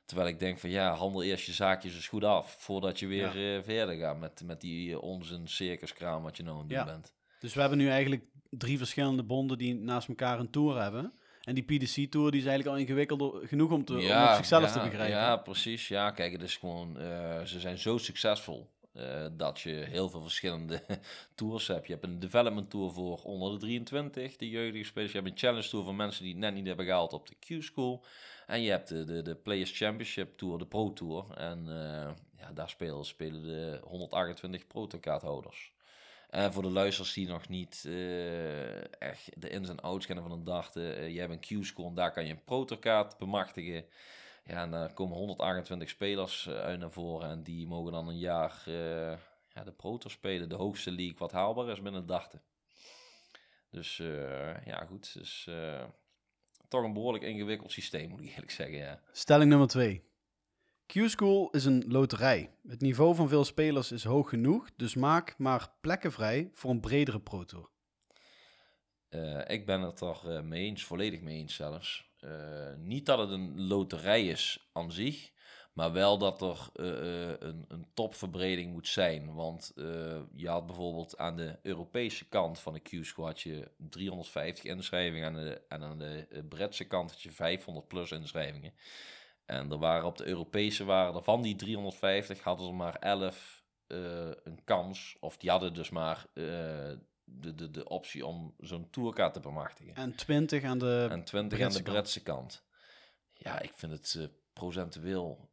Terwijl 0.05 0.29
ik 0.29 0.39
denk 0.39 0.59
van 0.59 0.71
ja, 0.71 0.95
handel 0.95 1.23
eerst 1.23 1.47
je 1.47 1.53
zaakjes 1.53 1.95
eens 1.95 2.09
goed 2.09 2.25
af 2.25 2.57
voordat 2.59 2.99
je 2.99 3.07
weer 3.07 3.57
eh, 3.57 3.63
verder 3.63 3.95
gaat 3.97 4.19
met, 4.19 4.43
met 4.45 4.61
die 4.61 4.93
eh, 4.93 5.03
onzin 5.03 5.49
circuskraam 5.49 6.23
wat 6.23 6.37
je 6.37 6.43
nou 6.43 6.55
aan 6.55 6.61
het 6.61 6.71
doen 6.71 6.79
Ja. 6.79 6.85
bent. 6.85 7.15
Dus 7.41 7.55
we 7.55 7.61
hebben 7.61 7.79
nu 7.79 7.89
eigenlijk 7.89 8.25
drie 8.51 8.79
verschillende 8.79 9.23
bonden 9.23 9.59
die 9.59 9.75
naast 9.75 10.09
elkaar 10.09 10.39
een 10.41 10.51
tour 10.51 10.83
hebben. 10.83 11.13
En 11.47 11.55
die 11.55 11.65
PDC-tour 11.65 12.31
die 12.31 12.41
is 12.41 12.47
eigenlijk 12.47 12.77
al 12.77 12.83
ingewikkeld 12.83 13.49
genoeg 13.49 13.71
om, 13.71 13.85
te, 13.85 13.93
om 13.93 13.99
op 13.99 14.35
zichzelf 14.37 14.73
te 14.73 14.79
begrijpen. 14.79 15.17
Ja, 15.17 15.37
precies. 15.37 15.89
Ja, 15.89 16.11
kijk, 16.11 16.33
het 16.33 16.43
is 16.43 16.57
gewoon, 16.57 16.99
eh, 16.99 17.43
ze 17.45 17.61
zijn 17.61 17.79
zo 17.79 17.99
succesvol 17.99 18.71
eh, 18.93 19.27
dat 19.33 19.61
je 19.61 19.71
heel 19.71 20.09
veel 20.09 20.23
verschillende 20.23 20.83
tours 21.35 21.67
hebt. 21.67 21.87
Je 21.87 21.93
hebt 21.93 22.05
een 22.05 22.19
development 22.19 22.71
tour 22.71 22.91
voor 22.93 23.23
onder 23.23 23.53
de 23.53 23.59
23, 23.59 24.37
de 24.37 24.49
jeugdige 24.49 24.85
spelers. 24.85 25.13
Je 25.13 25.19
hebt 25.19 25.31
een 25.31 25.39
challenge 25.39 25.69
tour 25.69 25.85
voor 25.85 25.95
mensen 25.95 26.23
die 26.25 26.33
het 26.33 26.43
net 26.43 26.55
niet 26.55 26.67
hebben 26.67 26.87
gehaald 26.87 27.13
op 27.13 27.29
de 27.29 27.35
Q-school. 27.39 28.05
En 28.47 28.63
je 28.63 28.71
hebt 28.71 28.89
de, 28.89 29.05
de, 29.05 29.23
de 29.23 29.35
Players 29.35 29.79
Championship 29.79 30.39
Tour, 30.39 30.59
de 30.59 30.67
Pro 30.67 30.93
Tour. 30.93 31.25
En 31.37 31.59
eh, 31.69 32.11
ja, 32.39 32.53
daar 32.55 32.69
spelen, 32.69 33.05
spelen 33.05 33.43
de 33.43 33.81
128 33.83 34.67
protokaarthouders. 34.67 35.73
En 36.37 36.53
voor 36.53 36.63
de 36.63 36.71
luisteraars 36.71 37.13
die 37.13 37.27
nog 37.27 37.49
niet 37.49 37.85
eh, 37.87 39.01
echt 39.01 39.41
de 39.41 39.49
ins 39.49 39.69
en 39.69 39.81
outs 39.81 40.07
kennen 40.07 40.25
van 40.25 40.39
een 40.39 40.45
dachten, 40.45 40.97
eh 40.97 41.09
je 41.09 41.21
hebt 41.21 41.33
een 41.33 41.63
Q-school 41.63 41.89
en 41.89 41.95
daar 41.95 42.13
kan 42.13 42.27
je 42.27 42.33
een 42.33 42.45
protokaart 42.45 43.19
bemachtigen. 43.19 43.85
Ja, 44.45 44.63
en 44.63 44.71
daar 44.71 44.93
komen 44.93 45.17
128 45.17 45.89
spelers 45.89 46.49
uit 46.49 46.79
naar 46.79 46.91
voren 46.91 47.31
en 47.31 47.43
die 47.43 47.67
mogen 47.67 47.93
dan 47.93 48.09
een 48.09 48.19
jaar 48.19 48.63
ja, 49.55 49.65
de 49.65 49.73
proto 49.77 50.09
spelen, 50.09 50.49
de 50.49 50.55
hoogste 50.55 50.91
league 50.91 51.19
wat 51.19 51.33
haalbaar 51.33 51.69
is 51.69 51.83
binnen 51.83 52.07
dachten. 52.07 52.43
Dus 53.71 53.97
ja, 54.65 54.85
goed, 54.89 55.15
dus 55.15 55.49
toch 56.69 56.85
een 56.85 56.93
behoorlijk 56.93 57.25
ingewikkeld 57.25 57.73
systeem 57.73 58.09
moet 58.09 58.21
ik 58.21 58.29
eerlijk 58.29 58.51
zeggen, 58.51 58.77
ja. 58.77 59.01
Stelling 59.13 59.51
nummer 59.51 59.69
twee. 59.69 60.03
Q-School 60.87 61.49
is 61.51 61.65
een 61.65 61.85
loterij. 61.89 62.51
Het 62.69 62.81
niveau 62.81 63.15
van 63.15 63.29
veel 63.29 63.45
spelers 63.45 63.93
is 63.93 64.05
hoog 64.05 64.29
genoeg, 64.29 64.71
dus 64.77 64.95
maak 64.95 65.39
maar 65.39 65.69
plekken 65.81 66.13
vrij 66.13 66.49
voor 66.53 66.71
een 66.71 66.81
bredere 66.81 67.21
Pro 67.21 67.45
Tour. 67.45 67.69
Eh, 69.09 69.41
ik 69.47 69.67
ben 69.67 69.81
het 69.81 70.01
er 70.01 70.21
eh, 70.25 70.41
mee 70.41 70.65
eens, 70.65 70.85
volledig 70.85 71.21
mee 71.21 71.37
eens 71.37 71.55
zelfs. 71.55 72.11
Eh, 72.21 72.75
niet 72.77 73.07
dat 73.07 73.19
het 73.19 73.31
een 73.31 73.67
loterij 73.67 74.27
is 74.27 74.69
aan 74.73 74.93
zich, 74.93 75.31
maar 75.73 75.93
wel 75.93 76.19
dat 76.19 76.43
er 76.43 76.69
een, 76.73 77.65
een 77.69 77.87
topverbreding 77.95 78.73
moet 78.73 78.89
zijn. 78.89 79.35
Want 79.35 79.73
je 80.35 80.49
had 80.49 80.67
bijvoorbeeld 80.67 81.17
aan 81.19 81.37
de 81.37 81.59
Europese 81.63 82.29
kant 82.29 82.59
van 82.59 82.73
de 82.73 82.81
Q-School 82.81 83.27
had 83.27 83.41
je 83.41 83.71
350 83.77 84.65
inschrijvingen 84.65 85.27
aan 85.27 85.35
de, 85.35 85.63
en 85.69 85.83
aan 85.83 85.99
de 85.99 86.45
Britse 86.49 86.85
kant 86.85 87.11
had 87.11 87.23
je 87.23 87.31
500 87.31 87.89
plus 87.89 88.11
inschrijvingen. 88.11 88.73
En 89.47 89.71
er 89.71 89.79
waren 89.79 90.07
op 90.07 90.17
de 90.17 90.27
Europese 90.27 90.85
waren 90.85 91.15
er 91.15 91.23
van 91.23 91.43
die 91.43 91.57
350 91.57 92.43
hadden 92.43 92.67
er 92.69 92.75
maar 92.75 92.97
11 92.97 93.65
eh, 93.87 93.99
een 94.45 94.61
kans, 94.65 95.17
of 95.21 95.37
die 95.37 95.51
hadden 95.51 95.75
dus 95.75 95.91
maar 95.91 96.27
eh, 96.33 96.45
de, 97.25 97.55
de, 97.55 97.71
de 97.71 97.89
optie 97.89 98.27
om 98.27 98.55
zo'n 98.59 98.91
tourkaart 98.91 99.33
te 99.35 99.41
bemachtigen. 99.41 99.95
En 99.95 100.15
20 100.15 100.65
aan 100.65 100.79
de... 100.79 101.07
En 101.11 101.25
20 101.25 101.59
aan 101.61 101.65
Britse 101.65 101.79
de 101.79 101.85
kant. 101.85 101.97
Britse 101.97 102.23
kant. 102.23 102.65
Ja, 103.33 103.61
ik 103.61 103.73
vind 103.75 103.93
het 103.93 104.15
eh, 104.19 104.27
procentueel. 104.53 105.51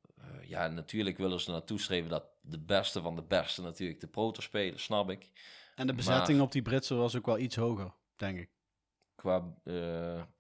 ja, 0.48 0.68
natuurlijk 0.68 1.18
willen 1.18 1.40
ze 1.40 1.52
naartoe 1.52 1.80
streven 1.80 2.10
dat 2.10 2.24
de 2.42 2.60
beste 2.60 3.02
van 3.02 3.16
de 3.16 3.24
beste 3.24 3.62
natuurlijk 3.62 4.00
de 4.00 4.08
proto 4.08 4.42
spelen, 4.42 4.80
snap 4.80 5.10
ik. 5.10 5.30
En 5.76 5.88
de 5.88 5.94
bezetting 5.94 6.38
maar- 6.38 6.46
op 6.46 6.52
die 6.52 6.62
Britse 6.62 6.96
was 6.96 7.16
ook 7.16 7.26
wel 7.26 7.38
iets 7.40 7.56
hoger, 7.56 7.94
denk 8.16 8.40
ik. 8.40 8.50
Qua, 9.16 9.54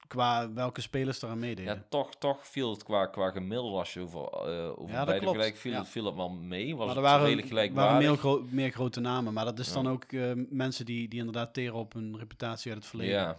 Qua 0.08 0.54
welke 0.54 0.82
spelers 0.82 1.22
eraan 1.22 1.40
meededen. 1.40 1.76
ja, 1.76 1.84
toch, 1.90 2.16
toch 2.16 2.48
viel 2.48 2.72
het 2.72 2.84
qua, 2.84 3.06
qua 3.06 3.30
gemiddelde 3.32 3.78
als 3.78 3.94
je 3.94 4.00
over, 4.00 4.22
eh 4.22 4.80
over 4.82 4.96
Ja, 4.96 5.06
beide 5.06 5.28
gelijk 5.28 5.56
viel, 5.58 5.72
ja. 5.72 5.78
het, 5.80 5.88
viel 5.90 6.06
het 6.06 6.16
wel 6.16 6.30
mee. 6.30 6.76
Was 6.76 6.88
maar 6.88 6.96
er 6.96 7.02
waren, 7.02 7.26
redelijk 7.26 7.48
waren 7.50 7.68
gelijkwaardig. 7.70 8.08
meer, 8.10 8.18
gro- 8.18 8.46
meer 8.50 8.70
grote 8.72 9.00
namen. 9.00 9.34
Maar 9.34 9.46
dat 9.46 9.60
is 9.60 9.68
Ja. 9.68 9.74
dan 9.74 9.90
ook 9.90 10.04
eh, 10.04 10.32
mensen 10.50 10.86
die, 10.86 11.08
die 11.08 11.20
inderdaad 11.20 11.54
teren 11.54 11.74
op 11.80 11.94
hun 11.94 12.18
reputatie 12.18 12.72
uit 12.72 12.80
het 12.80 12.90
verleden. 12.90 13.14
Ja. 13.16 13.38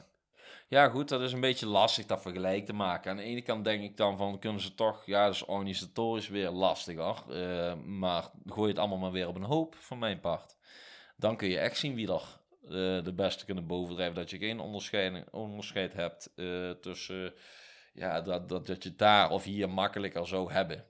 ja, 0.68 0.88
goed, 0.88 1.08
dat 1.08 1.20
is 1.20 1.32
een 1.32 1.40
beetje 1.40 1.66
lastig 1.66 2.06
dat 2.06 2.22
vergelijk 2.22 2.66
te 2.66 2.72
maken. 2.72 3.10
Aan 3.10 3.16
de 3.16 3.22
ene 3.22 3.42
kant 3.42 3.64
denk 3.64 3.82
ik 3.82 3.96
dan 3.96 4.16
van, 4.16 4.38
kunnen 4.38 4.60
ze 4.60 4.74
toch, 4.74 5.06
ja, 5.06 5.24
dat 5.24 5.34
is 5.34 5.44
organisatorisch 5.44 6.28
weer 6.28 6.50
lastiger. 6.50 7.22
eh, 7.30 7.74
maar 7.84 8.24
gooi 8.46 8.68
het 8.68 8.78
allemaal 8.78 8.98
maar 8.98 9.12
weer 9.12 9.28
op 9.28 9.36
een 9.36 9.42
hoop, 9.42 9.74
van 9.78 9.98
mijn 9.98 10.20
part. 10.20 10.56
Dan 11.16 11.36
kun 11.36 11.48
je 11.48 11.58
echt 11.58 11.76
zien 11.78 11.94
wie 11.94 12.12
er 12.12 12.22
de 12.68 13.12
beste 13.14 13.44
kunnen 13.44 13.66
bovendrijven. 13.66 14.14
Dat 14.14 14.30
je 14.30 14.38
geen 14.38 14.60
onderscheid, 14.60 15.30
onderscheid 15.30 15.92
hebt 15.92 16.32
eh, 16.36 16.70
tussen, 16.70 17.34
ja, 17.92 18.20
dat, 18.20 18.48
dat, 18.48 18.66
dat 18.66 18.82
je 18.82 18.96
daar 18.96 19.30
of 19.30 19.44
hier 19.44 19.70
makkelijker 19.70 20.26
zou 20.26 20.52
hebben. 20.52 20.84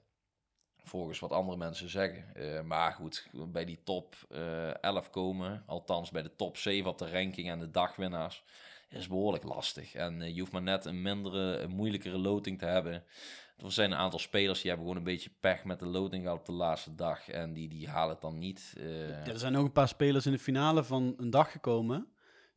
Volgens 0.83 1.19
wat 1.19 1.31
andere 1.31 1.57
mensen 1.57 1.89
zeggen. 1.89 2.35
Eh, 2.35 2.61
maar 2.61 2.93
goed, 2.93 3.27
bij 3.47 3.65
die 3.65 3.83
top 3.83 4.15
eh 4.29 4.83
11 4.83 5.09
komen, 5.09 5.63
althans 5.65 6.11
bij 6.11 6.21
de 6.21 6.35
top 6.35 6.57
7 6.57 6.89
op 6.89 6.97
de 6.97 7.11
ranking 7.11 7.49
en 7.49 7.59
de 7.59 7.71
dagwinnaars, 7.71 8.43
is 8.89 9.07
behoorlijk 9.07 9.43
lastig. 9.43 9.93
En 9.93 10.21
eh, 10.21 10.33
je 10.33 10.39
hoeft 10.39 10.51
maar 10.51 10.61
net 10.61 10.85
een 10.85 11.01
mindere, 11.01 11.57
een 11.57 11.71
moeilijkere 11.71 12.17
loting 12.17 12.59
te 12.59 12.65
hebben. 12.65 13.03
Er 13.57 13.71
zijn 13.71 13.91
een 13.91 13.97
aantal 13.97 14.19
spelers 14.19 14.59
die 14.61 14.69
hebben 14.69 14.87
gewoon 14.87 15.01
een 15.01 15.11
beetje 15.11 15.29
pech 15.39 15.63
met 15.63 15.79
de 15.79 15.85
loting 15.85 16.23
gehad 16.23 16.39
op 16.39 16.45
de 16.45 16.51
laatste 16.51 16.95
dag. 16.95 17.29
En 17.29 17.53
die, 17.53 17.69
die 17.69 17.89
halen 17.89 18.09
het 18.13 18.21
dan 18.21 18.37
niet. 18.37 18.73
eh. 18.77 19.09
Ja, 19.09 19.25
er 19.25 19.39
zijn 19.39 19.55
ook 19.57 19.65
een 19.65 19.71
paar 19.71 19.87
spelers 19.87 20.25
in 20.25 20.31
de 20.31 20.39
finale 20.39 20.83
van 20.83 21.13
een 21.17 21.29
dag 21.29 21.51
gekomen. 21.51 22.07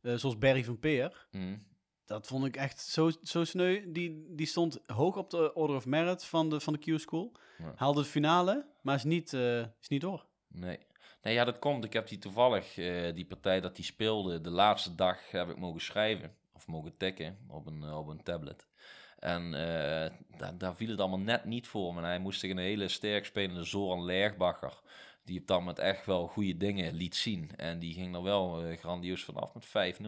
eh, 0.01 0.15
zoals 0.15 0.37
Barry 0.37 0.63
van 0.63 0.79
Peer. 0.79 1.27
mm. 1.31 1.67
Dat 2.05 2.27
vond 2.27 2.45
ik 2.45 2.55
echt 2.55 2.79
zo, 2.79 3.11
zo 3.21 3.43
sneu. 3.43 3.91
Die, 3.91 4.25
die 4.35 4.45
stond 4.45 4.79
hoog 4.85 5.17
op 5.17 5.29
de 5.29 5.53
Order 5.53 5.75
of 5.75 5.85
Merit 5.85 6.23
van 6.25 6.49
de, 6.49 6.59
van 6.59 6.73
de 6.73 6.79
Q-School. 6.79 7.31
Ja. 7.57 7.73
Haalde 7.75 8.01
de 8.01 8.07
finale, 8.07 8.65
maar 8.81 8.95
is 8.95 9.03
niet, 9.03 9.33
eh, 9.33 9.59
is 9.59 9.87
niet 9.87 10.01
door. 10.01 10.25
Nee. 10.47 10.79
Nee, 11.21 11.33
ja, 11.33 11.43
dat 11.43 11.59
komt. 11.59 11.83
Ik 11.83 11.93
heb 11.93 12.07
die 12.07 12.17
toevallig, 12.17 12.73
die 13.13 13.25
partij 13.25 13.61
dat 13.61 13.75
die 13.75 13.85
speelde, 13.85 14.41
de 14.41 14.49
laatste 14.49 14.95
dag 14.95 15.31
heb 15.31 15.49
ik 15.49 15.57
mogen 15.57 15.81
schrijven. 15.81 16.35
Of 16.53 16.67
mogen 16.67 16.97
tikken 16.97 17.37
op 17.47 17.65
een, 17.65 17.83
op 17.93 18.07
een 18.07 18.23
tablet. 18.23 18.67
En 19.19 19.53
eh, 19.53 20.11
daar, 20.37 20.57
daar 20.57 20.75
viel 20.75 20.89
het 20.89 20.99
allemaal 20.99 21.19
net 21.19 21.45
niet 21.45 21.67
voor. 21.67 21.93
Maar 21.93 22.03
hij 22.03 22.19
moest 22.19 22.39
tegen 22.39 22.57
een 22.57 22.63
hele 22.63 22.87
sterk 22.87 23.25
spelende 23.25 23.63
Zoran 23.63 24.05
Lergbacher. 24.05 24.73
Die 25.23 25.39
op 25.39 25.47
dat 25.47 25.59
moment 25.59 25.79
echt 25.79 26.05
wel 26.05 26.27
goede 26.27 26.57
dingen 26.57 26.93
liet 26.93 27.15
zien. 27.15 27.51
En 27.55 27.79
die 27.79 27.93
ging 27.93 28.15
er 28.15 28.23
wel 28.23 28.63
eh, 28.63 28.77
grandioos 28.77 29.23
vanaf 29.23 29.53
met 29.53 29.97
5-0 30.01 30.03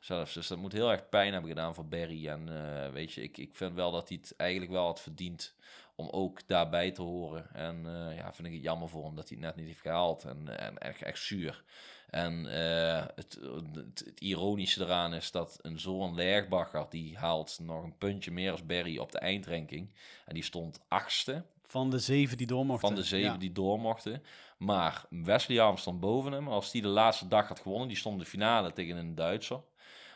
zelfs. 0.00 0.34
Dus 0.34 0.46
dat 0.46 0.58
moet 0.58 0.72
heel 0.72 0.90
erg 0.90 1.08
pijn 1.08 1.32
hebben 1.32 1.50
gedaan 1.50 1.74
voor 1.74 1.86
Barry. 1.86 2.28
En 2.28 2.48
eh, 2.48 2.92
weet 2.92 3.12
je, 3.12 3.22
ik, 3.22 3.38
ik 3.38 3.54
vind 3.54 3.74
wel 3.74 3.90
dat 3.90 4.08
hij 4.08 4.18
het 4.20 4.34
eigenlijk 4.36 4.70
wel 4.70 4.84
had 4.84 5.00
verdiend 5.00 5.54
om 6.00 6.08
ook 6.10 6.46
daarbij 6.48 6.90
te 6.90 7.02
horen. 7.02 7.46
En 7.54 7.86
eh, 7.86 8.16
ja, 8.16 8.32
vind 8.32 8.48
ik 8.48 8.54
het 8.54 8.62
jammer 8.62 8.88
voor 8.88 9.04
hem 9.04 9.14
dat 9.16 9.28
hij 9.28 9.36
het 9.38 9.46
net 9.46 9.56
niet 9.56 9.66
heeft 9.66 9.80
gehaald. 9.80 10.24
En, 10.24 10.58
en 10.58 10.78
echt, 10.78 11.02
echt 11.02 11.18
zuur. 11.22 11.64
En 12.10 12.46
eh, 12.46 13.04
het, 13.14 13.38
het, 13.74 13.98
het 14.04 14.20
ironische 14.20 14.84
eraan 14.84 15.14
is 15.14 15.30
dat 15.30 15.58
een 15.62 15.78
zo'n 15.80 16.14
Lergbacher, 16.14 16.86
die 16.90 17.18
haalt 17.18 17.58
nog 17.62 17.82
een 17.82 17.98
puntje 17.98 18.30
meer 18.30 18.50
als 18.50 18.66
Barry 18.66 18.98
op 18.98 19.12
de 19.12 19.18
eindranking. 19.18 19.94
En 20.26 20.34
die 20.34 20.42
stond 20.44 20.80
achtste 20.88 21.44
Van 21.66 21.90
de 21.90 21.98
zeven 21.98 22.36
die 22.36 22.46
door 22.46 22.66
mochten. 22.66 22.88
van 22.88 22.96
de 22.96 23.04
zeven 23.04 23.32
Ja. 23.32 23.38
die 23.38 23.52
door 23.52 23.80
mochten. 23.80 24.22
Maar 24.58 25.04
Wesley 25.10 25.60
Arms 25.60 25.80
stond 25.80 26.00
boven 26.00 26.32
hem. 26.32 26.48
Als 26.48 26.70
die 26.70 26.82
de 26.82 26.88
laatste 26.88 27.28
dag 27.28 27.48
had 27.48 27.60
gewonnen, 27.60 27.88
die 27.88 27.96
stond 27.96 28.14
in 28.18 28.22
de 28.22 28.28
finale 28.30 28.72
tegen 28.72 28.96
een 28.96 29.14
Duitser. 29.14 29.60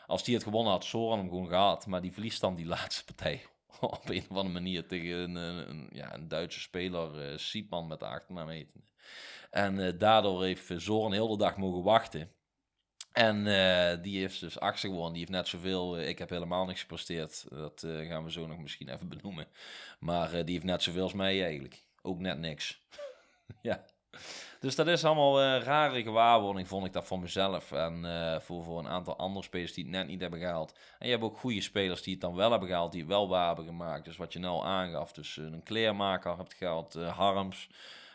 Als 0.06 0.24
die 0.24 0.34
het 0.34 0.44
gewonnen 0.44 0.72
had, 0.72 0.84
Soran 0.84 1.18
hem 1.18 1.28
gewoon 1.28 1.48
gehad. 1.48 1.86
Maar 1.86 2.00
die 2.02 2.12
verliest 2.12 2.40
dan 2.40 2.54
die 2.54 2.66
laatste 2.66 3.04
partij 3.04 3.42
op 3.96 4.08
een 4.08 4.18
of 4.20 4.28
andere 4.28 4.48
manier 4.48 4.86
tegen 4.86 5.10
een, 5.18 5.34
een, 5.36 5.68
een- 5.70 5.88
ja, 5.92 6.14
een 6.14 6.28
Duitse 6.28 6.60
speler, 6.60 7.30
eh 7.32 7.38
Siepman 7.38 7.86
met 7.86 7.98
de 7.98 8.06
achternaam 8.06 8.48
eten. 8.48 8.84
En 9.50 9.78
eh, 9.86 9.98
daardoor 9.98 10.44
heeft 10.44 10.70
eh, 10.70 10.76
Zoran 10.78 11.12
heel 11.12 11.28
de 11.28 11.36
dag 11.36 11.56
mogen 11.56 11.82
wachten. 11.82 12.30
En 13.12 13.46
eh, 13.46 14.02
die 14.02 14.18
heeft 14.20 14.40
dus 14.40 14.58
achtste 14.60 14.86
gewonnen. 14.88 15.10
Die 15.12 15.20
heeft 15.20 15.32
net 15.32 15.48
zoveel. 15.48 15.96
eh, 15.98 16.08
ik 16.08 16.18
heb 16.18 16.30
helemaal 16.30 16.64
niks 16.64 16.80
gepresteerd. 16.80 17.44
Dat 17.48 17.82
eh, 17.82 18.08
gaan 18.08 18.24
we 18.24 18.30
zo 18.32 18.46
nog 18.46 18.58
misschien 18.58 18.88
even 18.88 19.08
benoemen. 19.08 19.46
Maar 19.98 20.32
eh, 20.34 20.44
die 20.44 20.54
heeft 20.54 20.64
net 20.66 20.82
zoveel 20.82 21.02
als 21.02 21.12
mij 21.12 21.42
eigenlijk. 21.42 21.84
Ook 22.02 22.18
net 22.20 22.38
niks. 22.38 22.80
ja. 23.62 23.84
Dus 24.64 24.74
dat 24.74 24.86
is 24.86 25.04
allemaal 25.04 25.40
eh 25.40 25.62
rare 25.62 26.02
gewaarwording, 26.02 26.68
vond 26.68 26.86
ik 26.86 26.92
dat 26.92 27.04
voor 27.04 27.18
mezelf. 27.18 27.72
En 27.72 28.04
eh, 28.04 28.40
voor, 28.40 28.64
voor 28.64 28.78
een 28.78 28.88
aantal 28.88 29.16
andere 29.16 29.44
spelers 29.44 29.72
die 29.72 29.84
het 29.84 29.92
net 29.92 30.06
niet 30.06 30.20
hebben 30.20 30.38
gehaald. 30.38 30.72
En 30.98 31.06
je 31.06 31.12
hebt 31.12 31.24
ook 31.24 31.38
goede 31.38 31.60
spelers 31.60 32.02
die 32.02 32.12
het 32.12 32.22
dan 32.22 32.34
wel 32.34 32.50
hebben 32.50 32.68
gehaald, 32.68 32.92
die 32.92 33.00
het 33.00 33.10
wel 33.10 33.28
waar 33.28 33.46
hebben 33.46 33.64
gemaakt. 33.64 34.04
Dus 34.04 34.16
wat 34.16 34.32
je 34.32 34.38
nou 34.38 34.64
aangaf. 34.64 35.12
Dus 35.12 35.38
eh, 35.38 35.44
een 35.44 35.62
kleermaker 35.62 36.36
hebt 36.36 36.54
gehaald, 36.54 36.94
eh, 36.94 37.16
Harms. 37.16 37.68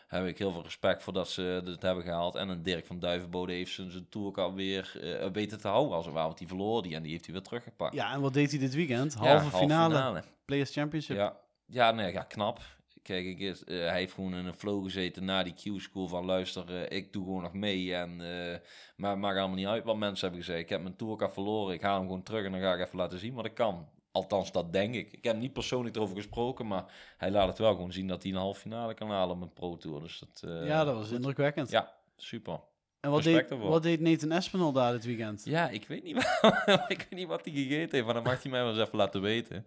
Heb 0.08 0.26
ik 0.26 0.38
heel 0.38 0.52
veel 0.52 0.62
respect 0.62 1.02
voor 1.02 1.12
dat 1.12 1.28
ze 1.28 1.62
het 1.64 1.82
hebben 1.82 2.04
gehaald. 2.04 2.34
En 2.34 2.48
een 2.48 2.62
Dirk 2.62 2.86
van 2.86 2.98
Duivenbode 2.98 3.52
heeft 3.52 3.72
zijn, 3.72 4.06
tour 4.08 4.26
ook 4.26 4.38
alweer 4.38 4.92
eh 5.02 5.30
weten 5.32 5.60
te 5.60 5.68
houden 5.68 5.96
als 5.96 6.04
het 6.04 6.14
ware. 6.14 6.26
Want 6.26 6.38
die 6.38 6.48
verloor 6.48 6.82
die 6.82 6.94
en 6.94 7.02
die 7.02 7.12
heeft 7.12 7.24
hij 7.24 7.34
weer 7.34 7.42
teruggepakt. 7.42 7.94
Ja, 7.94 8.12
en 8.12 8.20
wat 8.20 8.32
deed 8.32 8.50
hij 8.50 8.60
dit 8.60 8.74
weekend? 8.74 9.12
Ja, 9.12 9.18
Halve 9.18 9.56
finale, 9.56 9.94
finale. 9.94 10.22
Players 10.44 10.72
Championship. 10.72 11.16
Ja, 11.16 11.36
ja, 11.66 11.90
nee, 11.90 12.12
ja, 12.12 12.22
knap. 12.22 12.60
Kijk, 13.02 13.26
ik, 13.26 13.38
is- 13.38 13.64
eh, 13.64 13.76
hij 13.78 13.98
heeft 13.98 14.12
gewoon 14.12 14.34
in 14.34 14.46
een 14.46 14.54
flow 14.54 14.84
gezeten 14.84 15.24
na 15.24 15.42
die 15.42 15.52
Q-school 15.54 16.08
van 16.08 16.24
luister, 16.24 16.74
eh, 16.84 16.96
ik 16.98 17.12
doe 17.12 17.24
gewoon 17.24 17.42
nog 17.42 17.52
mee. 17.52 17.94
En, 17.94 18.10
eh, 18.20 18.58
maar 18.96 19.10
het 19.10 19.18
maakt 19.20 19.38
allemaal 19.38 19.56
niet 19.56 19.66
uit 19.66 19.84
wat 19.84 19.96
mensen 19.96 20.26
hebben 20.28 20.44
gezegd. 20.44 20.62
Ik 20.62 20.68
heb 20.68 20.82
mijn 20.82 20.96
tourcard 20.96 21.32
verloren, 21.32 21.74
ik 21.74 21.82
haal 21.82 21.96
hem 21.98 22.06
gewoon 22.06 22.22
terug 22.22 22.44
en 22.44 22.52
dan 22.52 22.60
ga 22.60 22.74
ik 22.74 22.80
even 22.86 22.98
laten 22.98 23.18
zien 23.18 23.34
wat 23.34 23.44
ik 23.44 23.54
kan. 23.54 23.88
Althans, 24.12 24.52
dat 24.52 24.72
denk 24.72 24.94
ik. 24.94 25.12
Ik 25.12 25.24
heb 25.24 25.36
niet 25.36 25.52
persoonlijk 25.52 25.96
erover 25.96 26.16
gesproken, 26.16 26.66
maar 26.66 26.84
hij 27.16 27.30
laat 27.30 27.48
het 27.48 27.58
wel 27.58 27.74
gewoon 27.74 27.92
zien 27.92 28.06
dat 28.06 28.22
hij 28.22 28.32
een 28.32 28.38
halve 28.38 28.60
finale 28.60 28.94
kan 28.94 29.10
halen 29.10 29.36
op 29.36 29.42
een 29.42 29.52
Pro 29.52 29.76
Tour. 29.76 30.00
Dus 30.00 30.18
dat, 30.18 30.64
Ja, 30.64 30.84
dat 30.84 30.94
was 30.94 31.10
indrukwekkend. 31.10 31.70
Ja, 31.70 31.92
super. 32.16 32.60
en 33.00 33.10
wat 33.10 33.22
deed, 33.22 33.34
wat 33.68 33.82
deed 33.82 34.00
Nathan 34.00 34.30
Espinal 34.32 34.72
daar 34.72 34.92
dit 34.92 35.04
weekend? 35.04 35.44
Ja, 35.44 35.68
ik 35.68 35.86
weet 35.88 36.02
niet, 36.02 36.14
wat- 36.40 36.84
ik 36.90 36.98
weet 36.98 37.10
niet 37.18 37.28
wat 37.28 37.44
hij 37.44 37.54
gegeten 37.54 37.90
heeft, 37.90 38.04
maar 38.04 38.14
dan 38.14 38.22
mag 38.22 38.42
hij 38.42 38.50
mij 38.50 38.62
wel 38.62 38.70
eens 38.72 38.80
even 38.86 38.98
laten 38.98 39.20
weten. 39.22 39.66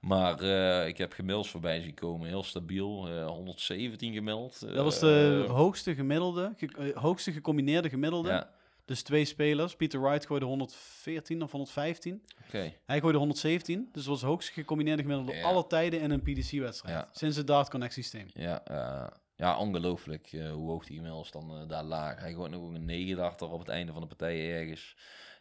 Maar 0.00 0.38
eh, 0.40 0.86
ik 0.88 0.98
heb 0.98 1.12
gemiddels 1.12 1.50
voorbij 1.50 1.80
zien 1.80 1.94
komen, 1.94 2.28
heel 2.28 2.42
stabiel, 2.42 3.08
eh 3.08 3.26
117 3.26 4.12
gemiddeld. 4.12 4.60
Dat 4.60 4.84
was 4.84 4.98
de 4.98 5.44
Eh, 5.48 5.54
hoogste 5.54 5.94
gemiddelde, 5.94 6.52
ge- 6.56 6.92
eh, 6.92 6.96
hoogste 6.96 7.32
gecombineerde 7.32 7.88
gemiddelde. 7.88 8.28
Ja, 8.28 8.50
Dus 8.84 9.02
twee 9.02 9.24
spelers. 9.24 9.76
Peter 9.76 10.00
Wright 10.00 10.26
gooide 10.26 10.46
114 10.46 11.42
of 11.42 11.50
115. 11.50 12.22
oké. 12.46 12.72
Hij 12.86 12.98
gooide 13.00 13.18
117. 13.18 13.88
Dus 13.92 14.02
dat 14.02 14.04
was 14.04 14.20
het 14.20 14.30
hoogste 14.30 14.52
gecombineerde 14.52 15.02
gemiddelde 15.02 15.32
Ja. 15.34 15.42
alle 15.42 15.66
tijden 15.66 16.00
in 16.00 16.10
een 16.10 16.22
PDC-wedstrijd. 16.22 16.94
Ja. 16.96 17.08
Sinds 17.12 17.36
het 17.36 17.46
Dart 17.46 17.70
Connect 17.70 17.92
systeem. 17.92 18.26
Ja, 18.34 18.64
eh, 18.64 19.06
ja, 19.36 19.58
ongelooflijk 19.58 20.32
eh, 20.32 20.52
hoe 20.52 20.68
hoog 20.70 20.84
die 20.86 20.96
inmiddels 20.96 21.30
dan 21.30 21.50
eh, 21.56 21.68
daar 21.68 21.84
laag. 21.84 22.20
Hij 22.20 22.32
gooit 22.32 22.50
nog 22.50 22.74
een 22.74 22.84
9 22.84 23.18
achter 23.24 23.50
op 23.50 23.58
het 23.58 23.68
einde 23.68 23.92
van 23.92 24.00
de 24.00 24.08
partij 24.08 24.52
ergens. 24.60 24.96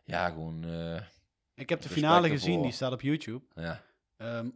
Ja, 0.06 0.30
gewoon, 0.30 0.64
eh, 0.66 1.02
Ik 1.56 1.70
heb 1.70 1.82
de 1.82 1.90
finale 1.90 2.30
gezien, 2.30 2.62
die 2.62 2.72
staat 2.72 2.92
op 2.92 3.02
YouTube. 3.02 3.46
ja. 3.56 3.82
Ehm, 4.20 4.50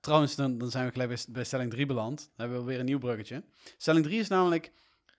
trouwens, 0.00 0.34
dan, 0.34 0.58
dan 0.58 0.70
zijn 0.70 0.86
we 0.86 0.92
gelijk 0.92 1.26
bij, 1.28 1.44
stelling 1.44 1.70
3 1.70 1.86
beland. 1.86 2.18
Dan 2.18 2.30
hebben 2.36 2.58
we 2.58 2.64
weer 2.64 2.78
een 2.78 2.84
nieuw 2.84 2.98
bruggetje. 2.98 3.44
Stelling 3.76 4.04
3 4.04 4.18
is 4.18 4.28
namelijk... 4.28 4.72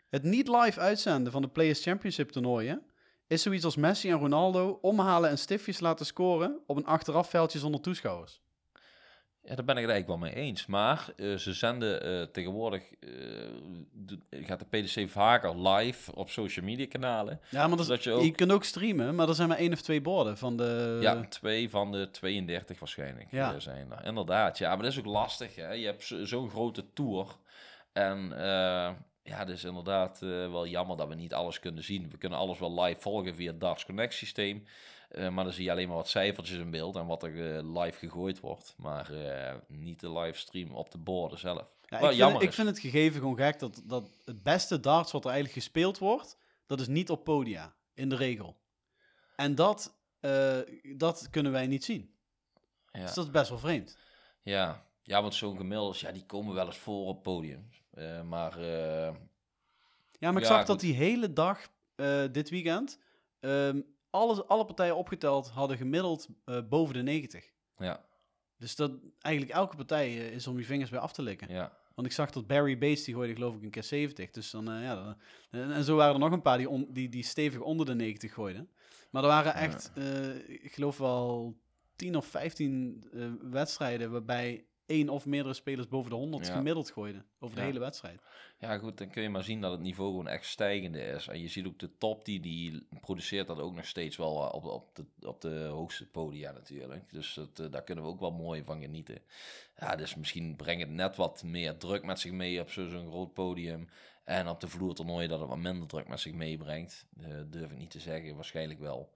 Het 0.09 0.23
niet 0.23 0.47
live 0.47 0.79
uitzenden 0.79 1.31
van 1.31 1.41
de 1.41 1.47
Players 1.47 1.83
Championship 1.83 2.29
toernooien... 2.29 2.85
is 3.27 3.41
zoiets 3.41 3.65
als 3.65 3.75
Messi 3.75 4.09
en 4.09 4.17
Ronaldo 4.17 4.79
omhalen 4.81 5.29
en 5.29 5.37
stiftjes 5.37 5.79
laten 5.79 6.05
scoren... 6.05 6.59
op 6.65 6.77
een 6.77 6.85
achterafveldje 6.85 7.59
zonder 7.59 7.81
toeschouwers. 7.81 8.42
Ja, 9.45 9.55
daar 9.55 9.65
ben 9.65 9.75
ik 9.77 9.81
het 9.81 9.91
eigenlijk 9.91 10.07
wel 10.21 10.29
mee 10.31 10.43
eens. 10.45 10.65
Maar 10.65 11.07
eh, 11.17 11.35
ze 11.35 11.53
zenden 11.53 12.01
eh, 12.03 12.21
tegenwoordig, 12.31 12.83
eh, 12.99 13.09
de- 13.91 14.19
gaat 14.29 14.59
de 14.59 14.65
PDC 14.79 15.09
vaker 15.09 15.67
live 15.67 16.15
op 16.15 16.29
social 16.29 16.65
media 16.65 16.87
kanalen. 16.87 17.39
Ja, 17.49 17.67
maar 17.67 17.77
dat 17.77 18.03
je 18.03 18.09
je, 18.09 18.15
ook- 18.15 18.35
kunt 18.35 18.51
ook 18.51 18.63
streamen, 18.63 19.15
maar 19.15 19.27
er 19.27 19.35
zijn 19.35 19.47
maar 19.47 19.57
één 19.57 19.73
of 19.73 19.81
twee 19.81 20.01
borden 20.01 20.37
van 20.37 20.57
de... 20.57 20.97
Ja, 21.01 21.25
twee 21.27 21.69
van 21.69 21.91
de 21.91 22.09
32 22.11 22.79
waarschijnlijk 22.79 23.31
Ja. 23.31 23.59
zijn 23.59 23.91
er. 23.91 24.05
Inderdaad, 24.05 24.57
ja, 24.57 24.69
maar 24.69 24.83
dat 24.83 24.91
is 24.91 24.99
ook 24.99 25.05
lastig. 25.05 25.55
Hè? 25.55 25.71
Je 25.71 25.85
hebt 25.85 26.03
zo- 26.03 26.25
zo'n 26.25 26.49
grote 26.49 26.85
tour. 26.93 27.27
En 27.93 28.29
ja, 29.23 29.37
het 29.37 29.49
is 29.49 29.63
inderdaad 29.63 30.19
wel 30.19 30.67
jammer 30.67 30.97
dat 30.97 31.07
we 31.07 31.15
niet 31.15 31.33
alles 31.33 31.59
kunnen 31.59 31.83
zien. 31.83 32.09
We 32.09 32.17
kunnen 32.17 32.39
alles 32.39 32.59
wel 32.59 32.81
live 32.83 33.01
volgen 33.01 33.35
via 33.35 33.51
het 33.51 33.59
Darts 33.59 33.85
Connect 33.85 34.13
systeem. 34.13 34.63
Eh, 35.13 35.29
maar 35.29 35.43
dan 35.43 35.53
zie 35.53 35.63
je 35.63 35.71
alleen 35.71 35.87
maar 35.87 35.97
wat 35.97 36.07
cijfertjes 36.07 36.57
in 36.57 36.69
beeld 36.71 36.95
en 36.95 37.05
wat 37.05 37.23
er 37.23 37.57
eh, 37.57 37.81
live 37.81 37.97
gegooid 37.97 38.39
wordt. 38.39 38.73
Maar 38.77 39.13
eh, 39.13 39.55
niet 39.67 39.99
de 39.99 40.11
livestream 40.11 40.71
op 40.71 40.91
de 40.91 40.97
borden 40.97 41.39
zelf. 41.39 41.65
Ja, 41.85 41.97
ik, 41.99 42.15
jammer 42.15 42.39
vind, 42.39 42.43
ik 42.43 42.49
is. 42.49 42.55
vind 42.55 42.67
het 42.67 42.79
gegeven 42.79 43.19
gewoon 43.19 43.37
gek 43.37 43.59
dat, 43.59 43.81
dat 43.83 44.09
het 44.25 44.43
beste 44.43 44.79
darts 44.79 45.11
wat 45.11 45.25
er 45.25 45.31
eigenlijk 45.31 45.63
gespeeld 45.63 45.97
wordt, 45.97 46.37
dat 46.65 46.79
is 46.79 46.87
niet 46.87 47.09
op 47.09 47.23
podia, 47.23 47.73
in 47.93 48.09
de 48.09 48.15
regel. 48.15 48.57
En 49.35 49.55
dat, 49.55 49.95
dat 50.95 51.27
kunnen 51.29 51.51
wij 51.51 51.67
niet 51.67 51.83
zien. 51.83 52.15
Ja. 52.91 53.01
Dus 53.01 53.13
dat 53.13 53.25
is 53.25 53.31
best 53.31 53.49
wel 53.49 53.57
vreemd. 53.57 53.97
Ja, 54.41 54.85
ja 55.03 55.21
want 55.21 55.35
zo'n 55.35 55.57
gemiddelds, 55.57 55.99
ja, 55.99 56.11
die 56.11 56.25
komen 56.25 56.53
wel 56.53 56.65
eens 56.65 56.77
voor 56.77 57.07
op 57.07 57.23
podium. 57.23 57.69
Maar 58.25 58.59
Ja, 60.19 60.31
maar 60.31 60.41
ik 60.41 60.47
Ja, 60.47 60.55
zag 60.55 60.65
dat 60.65 60.79
die 60.79 60.93
hele 60.93 61.33
dag, 61.33 61.67
dit 62.31 62.49
weekend, 62.49 62.99
ehm, 63.39 63.79
alle, 64.13 64.45
alle 64.45 64.65
partijen 64.65 64.95
opgeteld 64.95 65.49
hadden 65.49 65.77
gemiddeld 65.77 66.27
eh, 66.45 66.59
boven 66.69 66.93
de 66.93 67.01
90. 67.01 67.51
ja, 67.77 68.05
Dus 68.57 68.75
dat 68.75 68.91
eigenlijk 69.19 69.55
elke 69.55 69.75
partij 69.75 70.07
eh, 70.07 70.31
is 70.31 70.47
om 70.47 70.57
je 70.57 70.65
vingers 70.65 70.89
bij 70.89 70.99
af 70.99 71.13
te 71.13 71.21
likken. 71.21 71.49
ja, 71.53 71.77
Want 71.95 72.07
ik 72.07 72.13
zag 72.13 72.31
dat 72.31 72.47
Barry 72.47 72.77
Bates, 72.77 73.03
die 73.03 73.13
gooide 73.13 73.33
geloof 73.33 73.55
ik 73.55 73.63
een 73.63 73.69
keer 73.69 73.83
70. 73.83 74.29
Dus 74.31 74.51
dan, 74.51 74.71
eh, 74.71 74.81
ja, 74.83 74.95
dan- 74.95 75.15
en, 75.51 75.71
en 75.71 75.83
zo 75.83 75.95
waren 75.95 76.13
er 76.13 76.19
nog 76.19 76.31
een 76.31 76.41
paar 76.41 76.57
die, 76.57 76.69
on- 76.69 76.87
die, 76.89 77.09
die 77.09 77.23
stevig 77.23 77.59
onder 77.59 77.85
de 77.85 77.95
90 77.95 78.33
gooiden. 78.33 78.69
Maar 79.11 79.21
er 79.23 79.29
waren 79.29 79.53
echt, 79.53 79.91
ik 80.47 80.73
geloof 80.73 80.97
wel 80.97 81.57
10 81.95 82.15
of 82.15 82.25
15 82.25 83.03
eh, 83.13 83.25
wedstrijden 83.41 84.11
waarbij 84.11 84.65
één 84.85 85.09
of 85.09 85.25
meerdere 85.25 85.53
spelers 85.53 85.87
boven 85.87 86.09
de 86.09 86.15
100 86.15 86.47
Ja. 86.47 86.53
gemiddeld 86.53 86.91
gooiden 86.91 87.25
over 87.39 87.55
de 87.55 87.61
Ja. 87.61 87.67
hele 87.67 87.79
wedstrijd. 87.79 88.21
Ja, 88.59 88.77
goed, 88.77 88.97
dan 88.97 89.09
kun 89.09 89.21
je 89.23 89.29
maar 89.29 89.43
zien 89.43 89.61
dat 89.61 89.71
het 89.71 89.81
niveau 89.81 90.09
gewoon 90.09 90.27
echt 90.27 90.45
stijgende 90.45 90.99
is. 91.01 91.27
En 91.27 91.41
je 91.41 91.47
ziet 91.47 91.65
ook 91.65 91.79
de 91.79 91.97
top 91.97 92.25
die 92.25 92.39
die 92.39 92.87
produceert 93.01 93.47
dat 93.47 93.59
ook 93.59 93.73
nog 93.75 93.85
steeds 93.85 94.17
wel 94.17 94.47
eh, 94.47 94.53
op, 94.53 94.63
op, 94.65 94.95
de, 94.95 95.27
op 95.27 95.41
de 95.41 95.63
hoogste 95.63 96.05
podia 96.05 96.51
natuurlijk. 96.51 97.09
Dus 97.11 97.33
dat, 97.33 97.59
eh, 97.59 97.71
daar 97.71 97.83
kunnen 97.83 98.03
we 98.03 98.09
ook 98.09 98.19
wel 98.19 98.31
mooi 98.31 98.63
van 98.63 98.81
genieten. 98.81 99.17
Ja, 99.79 99.95
dus 99.95 100.15
misschien 100.15 100.55
brengt 100.55 100.81
het 100.81 100.91
net 100.91 101.15
wat 101.15 101.43
meer 101.43 101.77
druk 101.77 102.03
met 102.03 102.19
zich 102.19 102.31
mee 102.31 102.59
op 102.61 102.69
zo- 102.71 102.89
zo'n 102.89 103.07
groot 103.09 103.33
podium. 103.33 103.89
En 104.23 104.47
op 104.47 104.59
de 104.59 104.67
vloertoernooien 104.67 105.29
dat 105.29 105.39
het 105.39 105.49
wat 105.49 105.57
minder 105.57 105.87
druk 105.87 106.07
met 106.07 106.19
zich 106.19 106.33
meebrengt. 106.33 107.05
Eh, 107.21 107.27
durf 107.47 107.71
ik 107.71 107.77
niet 107.77 107.91
te 107.91 107.99
zeggen, 107.99 108.35
waarschijnlijk 108.35 108.79
wel. 108.79 109.13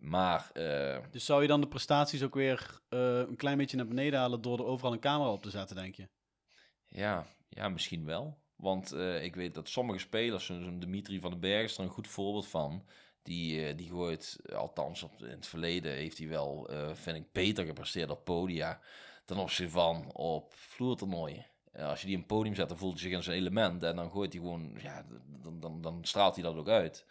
Maar 0.00 0.50
eh, 0.52 0.98
Dus 1.10 1.24
zou 1.24 1.42
je 1.42 1.48
dan 1.48 1.60
de 1.60 1.68
prestaties 1.68 2.22
ook 2.22 2.34
weer 2.34 2.80
eh, 2.88 3.18
een 3.18 3.36
klein 3.36 3.56
beetje 3.56 3.76
naar 3.76 3.86
beneden 3.86 4.18
halen 4.18 4.42
door 4.42 4.58
er 4.58 4.64
overal 4.64 4.92
een 4.92 5.00
camera 5.00 5.30
op 5.30 5.42
te 5.42 5.50
zetten, 5.50 5.76
denk 5.76 5.94
je? 5.94 6.08
Ja, 6.86 7.26
ja, 7.48 7.68
misschien 7.68 8.04
wel. 8.04 8.38
Want 8.56 8.92
eh, 8.92 9.24
ik 9.24 9.34
weet 9.34 9.54
dat 9.54 9.68
sommige 9.68 9.98
spelers, 9.98 10.46
zoals 10.46 10.62
zo'n 10.62 10.80
Dimitri 10.80 11.20
van 11.20 11.30
den 11.30 11.40
Berg 11.40 11.64
is 11.64 11.76
er 11.76 11.84
een 11.84 11.90
goed 11.90 12.08
voorbeeld 12.08 12.46
van. 12.48 12.86
Die, 13.22 13.74
die 13.74 13.88
gooit, 13.88 14.38
althans 14.54 15.02
op, 15.02 15.22
in 15.22 15.30
het 15.30 15.46
verleden 15.46 15.92
heeft 15.92 16.18
hij 16.18 16.28
wel, 16.28 16.70
vind 16.92 17.16
ik, 17.16 17.32
beter 17.32 17.64
gepresteerd 17.64 18.10
op 18.10 18.24
podia 18.24 18.80
ten 19.24 19.36
opzichte 19.36 19.72
van 19.72 20.12
op 20.12 20.52
vloertoernooien. 20.54 21.46
Als 21.72 22.00
je 22.00 22.06
die 22.06 22.14
in 22.14 22.20
een 22.20 22.26
podium 22.26 22.54
zet, 22.54 22.68
dan 22.68 22.78
voelt 22.78 22.92
hij 22.92 23.02
zich 23.02 23.12
in 23.12 23.22
zijn 23.22 23.36
element 23.36 23.82
en 23.82 23.96
dan 23.96 24.10
gooit 24.10 24.32
hij 24.32 24.42
gewoon, 24.42 24.78
ja, 24.82 25.04
dan, 25.42 25.60
dan, 25.60 25.80
dan 25.80 25.98
straalt 26.02 26.34
hij 26.34 26.44
dat 26.44 26.56
ook 26.56 26.68
uit. 26.68 27.06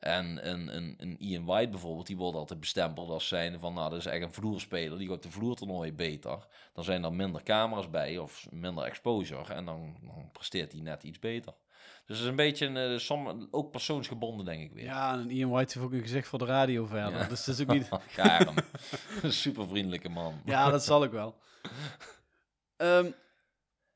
En 0.00 0.48
een, 0.50 0.76
een, 0.76 0.94
een 0.98 1.18
Ian 1.18 1.44
White 1.44 1.70
bijvoorbeeld, 1.70 2.06
die 2.06 2.16
wordt 2.16 2.36
altijd 2.36 2.60
bestempeld 2.60 3.08
als 3.08 3.28
zijnde 3.28 3.58
van, 3.58 3.74
nou, 3.74 3.90
dat 3.90 3.98
is 3.98 4.06
echt 4.06 4.22
een 4.22 4.32
vloerspeler, 4.32 4.98
die 4.98 5.06
gooit 5.06 5.22
de 5.22 5.30
vloertoernooien 5.30 5.96
beter. 5.96 6.46
Dan 6.72 6.84
zijn 6.84 7.04
er 7.04 7.12
minder 7.12 7.42
camera's 7.42 7.90
bij 7.90 8.18
of 8.18 8.46
minder 8.50 8.84
exposure 8.84 9.54
en 9.54 9.64
dan, 9.64 9.96
dan 10.02 10.28
presteert 10.32 10.72
hij 10.72 10.80
net 10.80 11.02
iets 11.02 11.18
beter. 11.18 11.54
Dus 12.06 12.16
het 12.18 12.24
is 12.24 12.30
een 12.30 12.36
beetje, 12.36 12.66
een, 12.66 12.76
eh, 12.76 12.98
som, 12.98 13.48
ook 13.50 13.70
persoonsgebonden 13.70 14.44
denk 14.44 14.62
ik 14.62 14.72
weer. 14.72 14.84
Ja, 14.84 15.12
en 15.12 15.30
Ian 15.30 15.50
White 15.50 15.72
heeft 15.72 15.86
ook 15.86 15.92
een 15.92 16.02
gezicht 16.02 16.28
voor 16.28 16.38
de 16.38 16.44
radio 16.44 16.86
verder. 16.86 17.20
Ja. 17.20 17.26
Dus 17.26 17.46
het 17.46 17.58
is 17.58 17.62
ook 17.62 17.72
niet... 17.72 17.88
Een 19.22 19.32
super 19.32 19.68
vriendelijke 19.68 20.08
man. 20.08 20.40
ja, 20.44 20.70
dat 20.70 20.84
zal 20.84 21.04
ik 21.04 21.10
wel. 21.10 21.38
Ehm, 22.76 23.10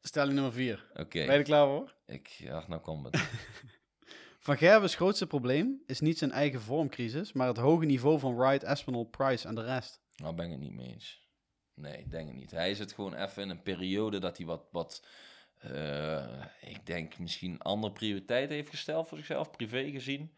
stelling 0.01 0.35
nummer 0.35 0.53
vier. 0.53 0.87
Oké, 0.93 1.19
Ben 1.19 1.25
je 1.25 1.31
er 1.31 1.43
klaar 1.43 1.67
voor? 1.67 1.95
ik, 2.07 2.29
ja, 2.29 2.65
nou 2.69 2.81
komt 2.81 3.05
het. 3.05 3.15
Van 4.45 4.57
Gerwen's 4.57 4.95
grootste 4.95 5.27
probleem 5.27 5.83
is 5.87 6.01
niet 6.01 6.19
zijn 6.19 6.31
eigen 6.31 6.61
vormcrisis, 6.61 7.33
maar 7.33 7.47
het 7.47 7.57
hoge 7.57 7.85
niveau 7.85 8.19
van 8.19 8.37
Wright, 8.37 8.65
Aspinall, 8.65 9.05
Price 9.05 9.49
en 9.49 9.55
de 9.55 9.63
rest. 9.63 10.01
Nou 10.17 10.35
ben 10.35 10.45
ik 10.45 10.51
het 10.51 10.61
niet 10.61 10.73
mee 10.73 10.87
eens. 10.87 11.29
Nee, 11.75 11.99
ik 11.99 12.11
denk 12.11 12.27
het 12.27 12.37
niet. 12.37 12.51
Hij 12.51 12.75
zit 12.75 12.93
gewoon 12.93 13.15
even 13.15 13.43
in 13.43 13.51
een 13.51 13.63
periode 13.63 14.19
dat 14.19 14.37
hij 14.37 14.47
wat, 14.47 14.69
wat 14.71 15.07
eh, 15.59 16.45
ik 16.61 16.87
denk 16.87 17.19
misschien 17.19 17.59
andere 17.59 17.93
prioriteiten 17.93 18.55
heeft 18.57 18.69
gesteld 18.69 19.09
voor 19.09 19.19
zichzelf, 19.19 19.51
privé 19.51 19.91
gezien. 19.91 20.37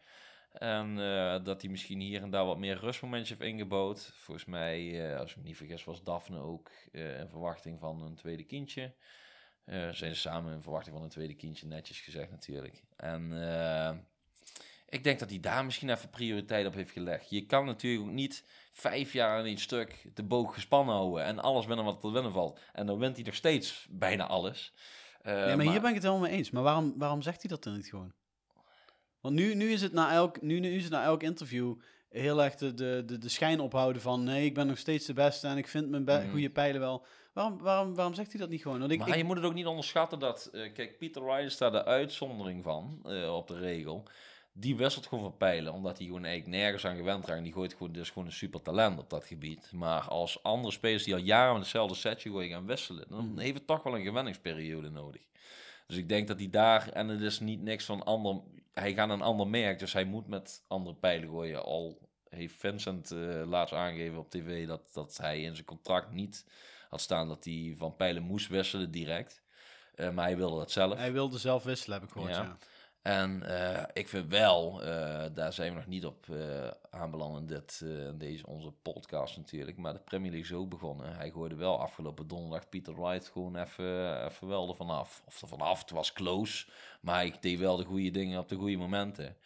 En 0.51 0.99
eh, 0.99 1.43
dat 1.43 1.61
hij 1.61 1.71
misschien 1.71 1.99
hier 1.99 2.21
en 2.21 2.29
daar 2.29 2.45
wat 2.45 2.57
meer 2.57 2.79
rustmomentjes 2.79 3.37
heeft 3.37 3.51
ingebouwd. 3.51 4.11
Volgens 4.13 4.45
mij, 4.45 5.11
eh, 5.11 5.19
als 5.19 5.31
ik 5.31 5.37
me 5.37 5.43
niet 5.43 5.57
vergis, 5.57 5.83
was 5.83 6.03
Daphne 6.03 6.39
ook 6.39 6.71
in 6.91 7.29
verwachting 7.29 7.79
van 7.79 8.01
een 8.01 8.15
tweede 8.15 8.43
kindje. 8.43 8.93
Eh 9.67 9.89
zijn 9.91 10.15
ze 10.15 10.21
samen 10.21 10.53
in 10.53 10.61
verwachting 10.61 10.95
van 10.95 11.03
een 11.03 11.09
tweede 11.09 11.35
kindje, 11.35 11.67
netjes 11.67 11.99
gezegd 12.01 12.31
natuurlijk. 12.31 12.83
En 12.95 13.51
eh, 13.51 13.97
ik 14.89 15.03
denk 15.03 15.19
dat 15.19 15.29
hij 15.29 15.39
daar 15.39 15.65
misschien 15.65 15.89
even 15.89 16.09
prioriteit 16.09 16.65
op 16.67 16.73
heeft 16.73 16.91
gelegd. 16.91 17.29
Je 17.29 17.45
kan 17.45 17.65
natuurlijk 17.65 18.03
ook 18.03 18.13
niet 18.13 18.43
vijf 18.71 19.13
jaar 19.13 19.39
in 19.39 19.45
één 19.45 19.57
stuk 19.57 20.09
de 20.13 20.23
boog 20.23 20.53
gespannen 20.53 20.95
houden 20.95 21.23
en 21.23 21.39
alles 21.39 21.65
winnen 21.65 21.85
wat 21.85 21.99
te 22.01 22.11
winnen 22.11 22.31
valt. 22.31 22.59
En 22.73 22.85
dan 22.85 22.99
wint 22.99 23.15
hij 23.15 23.25
nog 23.25 23.35
steeds 23.35 23.87
bijna 23.89 24.27
alles. 24.27 24.73
Eh, 25.21 25.47
ja, 25.47 25.55
maar, 25.55 25.65
hier 25.65 25.81
ben 25.81 25.89
ik 25.89 25.95
het 25.95 26.03
helemaal 26.03 26.27
mee 26.27 26.37
eens. 26.37 26.51
Maar 26.51 26.63
waarom, 26.63 26.93
waarom 26.97 27.21
zegt 27.21 27.41
hij 27.41 27.49
dat 27.49 27.63
dan 27.63 27.73
niet 27.73 27.87
gewoon? 27.89 28.13
Want 29.21 29.35
nu, 29.35 29.55
nu, 29.55 29.71
is 29.71 29.81
het 29.81 29.93
na 29.93 30.11
elk, 30.11 30.41
nu, 30.41 30.59
nu 30.59 30.75
is 30.75 30.83
het 30.83 30.91
na 30.91 31.03
elk 31.03 31.23
interview 31.23 31.75
heel 32.09 32.43
erg 32.43 32.55
de, 32.55 32.73
de, 32.73 33.03
de, 33.05 33.17
de 33.17 33.29
schijn 33.29 33.59
ophouden 33.59 34.01
van... 34.01 34.23
nee, 34.23 34.45
ik 34.45 34.53
ben 34.53 34.67
nog 34.67 34.77
steeds 34.77 35.05
de 35.05 35.13
beste 35.13 35.47
en 35.47 35.57
ik 35.57 35.67
vind 35.67 35.89
mijn 35.89 36.03
Mhm. 36.03 36.29
goede 36.29 36.49
pijlen 36.49 36.79
wel. 36.81 37.05
Waarom, 37.37 37.57
waarom, 37.57 37.95
waarom 37.95 38.13
zegt 38.13 38.31
hij 38.31 38.39
dat 38.41 38.49
niet 38.49 38.61
gewoon? 38.61 38.79
Want 38.79 38.91
ik, 38.91 38.99
maar 38.99 39.07
ik- 39.07 39.15
je 39.15 39.23
moet 39.23 39.35
het 39.35 39.45
ook 39.45 39.53
niet 39.53 39.65
onderschatten 39.65 40.19
dat, 40.19 40.49
eh, 40.53 40.73
kijk, 40.73 40.97
Peter 40.97 41.21
Ryan 41.21 41.39
is 41.39 41.57
daar 41.57 41.71
de 41.71 41.85
uitzondering 41.85 42.63
van 42.63 42.99
eh, 43.05 43.35
op 43.35 43.47
de 43.47 43.57
regel. 43.57 44.03
Die 44.51 44.75
wisselt 44.75 45.07
gewoon 45.07 45.23
van 45.23 45.37
pijlen, 45.37 45.73
omdat 45.73 45.97
hij 45.97 46.05
gewoon 46.07 46.25
eigenlijk 46.25 46.57
nergens 46.57 46.85
aan 46.85 46.95
gewend 46.95 47.25
raakt. 47.25 47.43
Die 47.43 47.53
gooit 47.53 47.73
gewoon, 47.73 47.91
dus 47.91 48.09
gewoon 48.09 48.27
een 48.27 48.33
super 48.33 48.61
talent 48.61 48.99
op 48.99 49.09
dat 49.09 49.25
gebied. 49.25 49.71
Maar 49.71 50.01
als 50.01 50.43
andere 50.43 50.73
spelers 50.73 51.03
die 51.03 51.13
al 51.13 51.19
jaren 51.19 51.51
met 51.53 51.61
hetzelfde 51.61 51.95
setje 51.95 52.29
gooien 52.29 52.49
gaan 52.51 52.65
wisselen, 52.65 53.05
dan 53.09 53.27
Mhm. 53.29 53.39
heeft 53.39 53.53
het 53.57 53.67
toch 53.67 53.83
wel 53.83 53.95
een 53.95 54.03
gewenningsperiode 54.03 54.89
nodig. 54.89 55.21
Dus 55.87 55.97
ik 55.97 56.09
denk 56.09 56.27
dat 56.27 56.37
hij 56.39 56.49
daar, 56.49 56.89
en 56.89 57.07
het 57.07 57.21
is 57.21 57.39
niet 57.39 57.61
niks 57.61 57.85
van 57.85 58.03
ander, 58.03 58.41
hij 58.73 58.93
gaat 58.93 59.09
een 59.09 59.21
ander 59.21 59.47
merk, 59.47 59.79
dus 59.79 59.93
hij 59.93 60.05
moet 60.05 60.27
met 60.27 60.63
andere 60.67 60.95
pijlen 60.95 61.29
gooien. 61.29 61.63
Al 61.65 61.97
heeft 62.29 62.55
Vincent 62.55 63.11
eh, 63.11 63.41
laatst 63.45 63.73
aangegeven 63.73 64.17
op 64.19 64.29
tv 64.29 64.67
dat, 64.67 64.81
dat 64.93 65.17
hij 65.21 65.41
in 65.41 65.53
zijn 65.53 65.65
contract 65.65 66.11
niet 66.11 66.45
had 66.89 67.01
staan 67.01 67.27
dat 67.27 67.45
hij 67.45 67.73
van 67.77 67.95
pijlen 67.95 68.23
moest 68.23 68.47
wisselen 68.47 68.91
direct. 68.91 69.41
Eh, 69.95 70.09
maar 70.09 70.25
hij 70.25 70.37
wilde 70.37 70.57
dat 70.57 70.71
zelf. 70.71 70.97
Hij 70.97 71.11
wilde 71.11 71.37
zelf 71.37 71.63
wisselen, 71.63 71.99
heb 71.99 72.07
ik 72.07 72.13
gehoord, 72.13 72.35
Ja. 72.35 72.41
ja. 72.41 72.57
En 73.01 73.43
eh, 73.43 73.83
ik 73.93 74.07
vind 74.07 74.29
wel, 74.29 74.83
eh, 74.83 75.25
daar 75.33 75.53
zijn 75.53 75.71
we 75.71 75.77
nog 75.77 75.87
niet 75.87 76.05
op 76.05 76.25
aanbeland 76.89 77.37
in, 77.37 77.45
dit, 77.47 77.81
in 77.83 78.17
deze, 78.17 78.47
onze 78.47 78.71
podcast 78.71 79.37
natuurlijk, 79.37 79.77
maar 79.77 79.93
de 79.93 79.99
Premier 79.99 80.31
League 80.31 80.49
is 80.49 80.55
ook 80.63 80.69
begonnen. 80.69 81.15
Hij 81.15 81.31
gooide 81.31 81.55
wel 81.55 81.79
afgelopen 81.79 82.27
donderdag 82.27 82.69
Peter 82.69 83.01
Wright 83.01 83.27
gewoon 83.27 83.55
even, 83.55 84.25
even 84.25 84.47
wel 84.47 84.69
ervan 84.69 84.89
af. 84.89 85.23
Of 85.25 85.41
er 85.41 85.47
vanaf, 85.47 85.79
het 85.79 85.89
was 85.89 86.13
close, 86.13 86.67
maar 87.01 87.15
hij 87.15 87.35
deed 87.39 87.59
wel 87.59 87.77
de 87.77 87.83
goede 87.83 88.11
dingen 88.11 88.39
op 88.39 88.49
de 88.49 88.55
goede 88.55 88.77
momenten. 88.77 89.37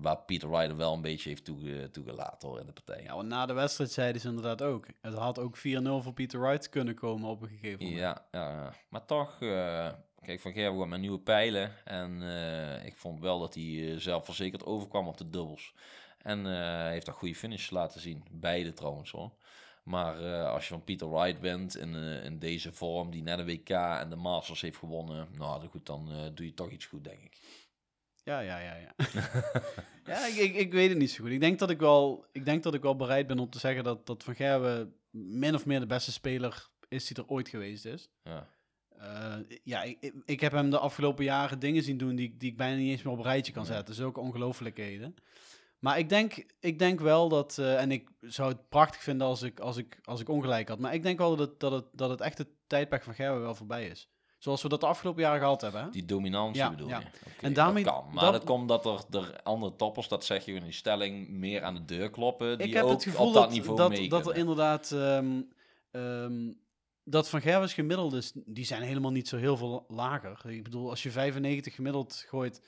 Waar 0.00 0.18
Peter 0.18 0.50
Wright 0.50 0.70
er 0.70 0.76
wel 0.76 0.92
een 0.92 1.00
beetje 1.00 1.28
heeft 1.28 1.44
toege, 1.44 1.88
toegelaten 1.92 2.48
hoor, 2.48 2.60
in 2.60 2.66
de 2.66 2.72
partij. 2.72 3.02
Ja, 3.02 3.14
want 3.14 3.28
na 3.28 3.46
de 3.46 3.52
wedstrijd 3.52 3.90
zeiden 3.90 4.20
ze 4.20 4.28
inderdaad 4.28 4.62
ook. 4.62 4.86
Het 5.00 5.14
had 5.14 5.38
ook 5.38 5.58
4-0 5.58 5.60
voor 5.82 6.12
Peter 6.12 6.40
Wright 6.40 6.68
kunnen 6.68 6.94
komen 6.94 7.28
op 7.28 7.42
een 7.42 7.48
gegeven 7.48 7.84
moment. 7.84 8.00
Ja, 8.00 8.24
ja, 8.32 8.72
maar 8.88 9.04
toch, 9.04 9.42
eh, 9.42 9.88
kijk, 10.20 10.40
Van 10.40 10.52
Gerwen 10.52 10.88
met 10.88 11.00
nieuwe 11.00 11.18
pijlen. 11.18 11.72
En 11.84 12.22
eh, 12.22 12.86
ik 12.86 12.96
vond 12.96 13.20
wel 13.20 13.40
dat 13.40 13.54
hij 13.54 13.92
eh, 13.92 13.96
zelfverzekerd 13.96 14.64
overkwam 14.64 15.08
op 15.08 15.16
de 15.16 15.30
dubbels. 15.30 15.74
En 16.22 16.46
heeft 16.90 17.06
een 17.06 17.12
goede 17.12 17.34
finish 17.34 17.70
laten 17.70 18.00
zien. 18.00 18.24
Beide 18.30 18.72
trouwens 18.72 19.10
hoor. 19.10 19.30
Maar 19.82 20.44
als 20.44 20.62
je 20.68 20.72
van 20.72 20.84
Peter 20.84 21.10
Wright 21.10 21.40
bent 21.40 21.76
in, 21.76 21.94
in 21.94 22.38
deze 22.38 22.72
vorm, 22.72 23.10
die 23.10 23.22
net 23.22 23.38
een 23.38 23.46
WK 23.46 23.68
en 23.68 24.10
de 24.10 24.16
Masters 24.16 24.60
heeft 24.60 24.76
gewonnen, 24.76 25.28
nou 25.38 25.68
goed, 25.68 25.86
dan 25.86 26.08
doe 26.34 26.46
je 26.46 26.54
toch 26.54 26.70
iets 26.70 26.86
goed, 26.86 27.04
denk 27.04 27.20
ik. 27.20 27.38
Ja, 28.30 28.40
ja, 28.40 28.60
ja. 28.60 28.76
Ja, 28.76 28.94
ja 30.12 30.26
ik, 30.26 30.34
ik, 30.36 30.54
ik 30.54 30.72
weet 30.72 30.88
het 30.88 30.98
niet 30.98 31.10
zo 31.10 31.22
goed. 31.22 31.32
Ik 31.32 31.40
denk 31.40 31.58
dat 31.58 31.70
ik 31.70 31.78
wel, 31.78 32.26
ik 32.32 32.44
denk 32.44 32.62
dat 32.62 32.74
ik 32.74 32.82
wel 32.82 32.96
bereid 32.96 33.26
ben 33.26 33.38
om 33.38 33.50
te 33.50 33.58
zeggen 33.58 33.84
dat, 33.84 34.06
dat 34.06 34.22
Van 34.24 34.34
Gerwen 34.34 34.94
min 35.10 35.54
of 35.54 35.66
meer 35.66 35.80
de 35.80 35.86
beste 35.86 36.12
speler 36.12 36.68
is 36.88 37.06
die 37.06 37.16
er 37.16 37.28
ooit 37.28 37.48
geweest 37.48 37.84
is. 37.84 38.08
Ja. 38.22 38.48
Eh, 38.98 39.36
ja, 39.64 39.82
ik, 39.82 40.12
ik- 40.24 40.40
heb 40.40 40.52
hem 40.52 40.70
de 40.70 40.78
afgelopen 40.78 41.24
jaren 41.24 41.58
dingen 41.58 41.82
zien 41.82 41.98
doen 41.98 42.14
die, 42.16 42.26
ik- 42.28 42.40
die 42.40 42.50
ik 42.50 42.56
bijna 42.56 42.76
niet 42.76 42.90
eens 42.90 43.02
meer 43.02 43.12
op 43.12 43.18
een 43.18 43.24
rijtje 43.24 43.52
kan 43.52 43.66
zetten. 43.66 43.94
Zulke 43.94 44.20
ongelofelijkheden. 44.20 45.14
Maar 45.78 45.98
ik 45.98 46.08
denk, 46.08 46.46
ik 46.60 46.78
denk 46.78 47.00
wel 47.00 47.28
dat, 47.28 47.58
eh, 47.58 47.80
en 47.80 47.90
ik 47.90 48.08
zou 48.20 48.48
het 48.52 48.68
prachtig 48.68 49.02
vinden 49.02 49.26
als 49.26 49.42
ik, 49.42 49.60
als 49.60 49.76
ik, 49.76 49.98
als 50.04 50.20
ik 50.20 50.28
ongelijk 50.28 50.68
had, 50.68 50.78
maar 50.78 50.94
ik 50.94 51.02
denk 51.02 51.18
wel 51.18 51.36
dat 51.36 51.60
dat 51.60 51.72
het, 51.72 51.84
dat 51.92 52.10
het 52.10 52.20
echte 52.20 52.46
tijdperk 52.66 53.02
van 53.02 53.14
Gerwen 53.14 53.40
wel 53.40 53.54
voorbij 53.54 53.86
is. 53.88 54.08
Zoals 54.40 54.62
we 54.62 54.68
dat 54.68 54.80
de 54.80 54.86
afgelopen 54.86 55.22
jaren 55.22 55.40
gehad 55.40 55.60
hebben. 55.60 55.82
Hè? 55.82 55.90
Die 55.90 56.04
dominantie 56.04 56.62
Ja, 56.62 56.70
bedoel 56.70 56.88
ja. 56.88 56.98
je? 56.98 57.04
Oké, 57.06 57.46
En 57.46 57.52
daarmee- 57.52 57.84
dat 57.84 57.92
kan. 57.94 58.04
Maar 58.12 58.22
dat- 58.24 58.32
dat, 58.32 58.44
komt 58.44 58.68
dat 58.68 58.86
er, 58.86 59.04
er 59.20 59.42
andere 59.42 59.76
toppers, 59.76 60.08
dat 60.08 60.24
zeg 60.24 60.44
je 60.44 60.52
in 60.52 60.62
die 60.64 60.72
stelling, 60.72 61.28
meer 61.28 61.62
aan 61.62 61.74
de 61.74 61.84
deur 61.84 62.10
kloppen. 62.10 62.58
Die 62.58 62.66
ik 62.66 62.72
heb 62.74 62.84
ook 62.84 62.90
het 62.90 63.02
gevoel 63.02 63.26
op 63.26 63.32
dat, 63.34 63.42
dat, 63.42 63.52
niveau 63.52 63.76
dat, 63.76 63.88
mee 63.88 64.08
dat 64.08 64.26
er 64.26 64.36
inderdaad. 64.36 64.90
ehm, 64.92 65.40
ehm, 65.90 66.52
dat 67.04 67.28
van 67.28 67.40
Gerwens 67.40 67.74
gemiddeldes, 67.74 68.32
die 68.34 68.64
zijn 68.64 68.82
helemaal 68.82 69.10
niet 69.10 69.28
zo 69.28 69.36
heel 69.36 69.56
veel 69.56 69.84
lager. 69.88 70.50
Ik 70.50 70.62
bedoel, 70.62 70.90
als 70.90 71.02
je 71.02 71.10
95 71.10 71.74
gemiddeld 71.74 72.24
gooit 72.28 72.62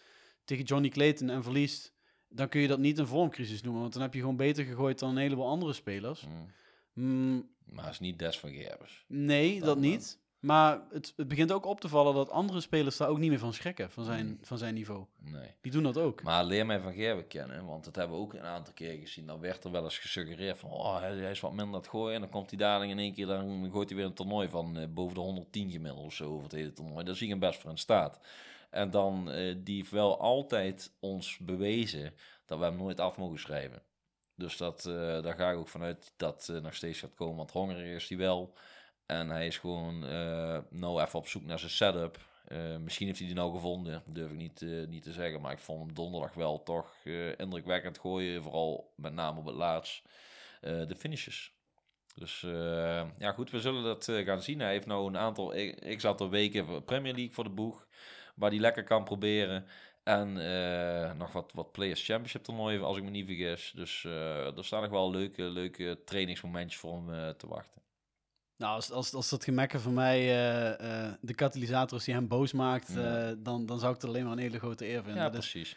tegen 0.45 0.65
Johnny 0.65 0.89
Clayton 0.89 1.31
en 1.31 1.43
verliest, 1.43 1.93
dan 2.29 2.49
kun 2.49 2.61
je 2.61 2.69
dat 2.69 2.79
niet 2.79 2.99
een 2.99 3.07
vormcrisis 3.07 3.63
noemen. 3.63 3.81
Want 3.81 3.93
dan 3.93 4.03
heb 4.03 4.15
je 4.15 4.21
gewoon 4.21 4.37
beter 4.37 4.65
gegooid 4.65 4.99
dan 4.99 5.11
een 5.11 5.17
heleboel 5.17 5.47
andere 5.47 5.73
spelers. 5.73 6.27
Mm. 6.27 6.51
Mm, 7.05 7.49
Maar 7.65 7.85
het 7.85 7.93
is 7.93 8.01
niet 8.01 8.19
Des 8.19 8.39
van 8.39 8.51
Gerbers. 8.53 9.05
nee, 9.09 9.61
dat 9.61 9.79
niet. 9.79 10.21
Maar 10.43 10.81
het, 10.91 11.13
het 11.17 11.29
begint 11.29 11.53
ook 11.53 11.67
op 11.67 11.81
te 11.81 11.89
vallen 11.89 12.15
dat 12.15 12.31
andere 12.31 12.61
spelers 12.61 12.97
daar 12.97 13.09
ook 13.09 13.19
niet 13.19 13.31
meer 13.31 13.39
van 13.39 13.53
schrikken, 13.53 13.91
van 13.91 14.05
zijn, 14.05 14.39
van 14.43 14.59
zijn 14.59 14.75
niveau. 14.75 15.05
Nee. 15.19 15.49
Die 15.61 15.73
doen 15.73 15.83
dat 15.83 15.99
ook. 15.99 16.23
Maar 16.23 16.45
leer 16.45 16.67
mij 16.67 16.81
van 16.81 16.93
Gerben 16.93 17.27
kennen, 17.27 17.67
want 17.67 17.85
dat 17.85 17.97
hebben 17.97 18.17
we 18.17 18.23
ook 18.23 18.35
een 18.35 18.45
aantal 18.45 18.75
keer 18.75 18.99
gezien. 18.99 19.27
Dan 19.27 19.41
werd 19.41 19.65
er 19.65 19.71
wel 19.71 19.85
eens 19.85 19.99
gesuggereerd 19.99 20.59
van, 20.59 20.71
oh, 20.71 21.01
hij, 21.01 21.17
hij 21.17 21.31
is 21.31 21.41
wat 21.41 21.51
minder 21.51 21.67
aan 21.67 21.81
het 21.81 21.89
gooien. 21.89 22.15
En 22.15 22.21
dan 22.21 22.31
komt 22.31 22.51
hij 22.51 22.59
dadelijk 22.59 22.91
in 22.91 22.99
één 22.99 23.15
keer, 23.15 23.27
dan 23.27 23.71
gooit 23.73 23.89
hij 23.89 23.99
weer 23.99 24.07
een 24.07 24.15
toernooi 24.15 24.49
van 24.49 24.79
eh, 24.79 24.89
boven 24.89 25.15
de 25.15 25.21
110 25.21 25.71
gemiddeld 25.71 26.05
of 26.05 26.15
zo 26.15 26.31
over 26.31 26.43
het 26.43 26.53
hele 26.53 26.73
toernooi. 26.73 27.05
Daar 27.05 27.15
zie 27.15 27.25
ik 27.25 27.31
hem 27.31 27.41
best 27.41 27.61
voor 27.61 27.71
in 27.71 27.79
staat. 27.79 28.21
En 28.71 28.91
dan, 28.91 29.31
eh, 29.31 29.55
die 29.59 29.77
heeft 29.77 29.91
wel 29.91 30.21
altijd 30.21 30.93
ons 31.01 31.39
bewezen 31.39 32.15
dat 32.47 32.59
we 32.59 32.65
hem 32.65 32.77
nooit 32.77 33.01
af 33.01 33.17
mogen 33.17 33.39
schrijven. 33.39 33.83
Dus 34.35 34.57
dat, 34.57 34.87
eh, 34.87 35.23
daar 35.23 35.35
ga 35.35 35.51
ik 35.51 35.57
ook 35.57 35.69
vanuit 35.69 36.13
dat 36.17 36.49
eh, 36.49 36.61
nog 36.61 36.75
steeds 36.75 36.99
gaat 36.99 37.15
komen, 37.15 37.37
want 37.37 37.51
hongerig 37.51 37.95
is 37.95 38.09
hij 38.09 38.19
wel. 38.19 38.55
En 39.07 39.31
hij 39.31 39.47
is 39.47 39.59
gewoon 39.59 40.05
uh, 40.05 40.59
nou 40.71 41.03
even 41.03 41.19
op 41.19 41.29
zoek 41.29 41.45
naar 41.45 41.59
zijn 41.59 41.71
setup. 41.71 42.19
Uh, 42.49 42.77
misschien 42.77 43.07
heeft 43.07 43.19
hij 43.19 43.27
die 43.27 43.37
nou 43.37 43.53
gevonden, 43.53 44.03
durf 44.07 44.31
ik 44.31 44.37
niet, 44.37 44.61
uh, 44.61 44.87
niet 44.87 45.03
te 45.03 45.13
zeggen. 45.13 45.41
Maar 45.41 45.53
ik 45.53 45.59
vond 45.59 45.85
hem 45.85 45.95
donderdag 45.95 46.35
wel 46.35 46.63
toch 46.63 46.95
indrukwekkend 47.37 47.99
gooien. 47.99 48.43
Vooral 48.43 48.93
met 48.97 49.13
name 49.13 49.39
op 49.39 49.47
het 49.47 49.55
laatst 49.55 50.03
de 50.61 50.97
finishes. 50.97 51.53
Dus 52.15 52.41
ja, 53.19 53.33
goed, 53.33 53.51
we 53.51 53.61
zullen 53.61 53.83
dat 53.83 54.05
gaan 54.05 54.43
zien. 54.43 54.61
Hij 54.61 54.73
heeft 54.73 54.87
nou 54.87 55.07
een 55.07 55.17
aantal, 55.17 55.55
ik, 55.55 56.01
zat 56.01 56.21
er 56.21 56.31
weken 56.31 56.85
Premier 56.85 57.15
League 57.15 57.33
voor 57.33 57.45
de 57.45 57.51
boeg. 57.51 57.87
Waar 58.35 58.51
hij 58.51 58.59
lekker 58.59 58.85
kan 58.85 59.05
proberen. 59.05 59.67
En 60.03 60.33
nog 61.17 61.33
wat, 61.33 61.53
wat 61.55 61.73
Players 61.73 62.05
Championship 62.05 62.43
toernooien, 62.43 62.85
als 62.85 62.97
ik 62.97 63.03
me 63.03 63.11
niet 63.11 63.27
vergis. 63.27 63.73
Dus 63.75 64.05
er 64.05 64.65
staan 64.65 64.83
nog 64.83 64.91
wel 64.91 65.11
leuke, 65.11 65.43
leuke 65.43 66.01
trainingsmomentjes 66.05 66.81
voor 66.81 67.03
hem 67.07 67.37
te 67.37 67.49
wachten. 67.49 67.82
Nou, 68.57 68.75
als, 68.75 68.91
als, 68.91 69.15
als 69.15 69.29
dat 69.29 69.45
gemekken 69.45 69.81
van 69.81 69.95
mij 69.95 70.21
uh, 70.21 70.89
uh, 70.89 71.13
de 71.21 71.35
katalysator 71.35 71.99
is 71.99 72.05
die 72.05 72.15
hem 72.15 72.29
boos 72.29 72.53
maakt, 72.53 72.91
uh, 72.91 73.29
dan, 73.39 73.67
dan 73.67 73.79
zou 73.79 73.95
ik 73.95 74.03
er 74.03 74.09
alleen 74.09 74.25
maar 74.25 74.33
een 74.33 74.39
hele 74.39 74.59
grote 74.59 74.89
eer 74.89 75.03
vinden. 75.03 75.23
Ja, 75.23 75.29
precies. 75.29 75.77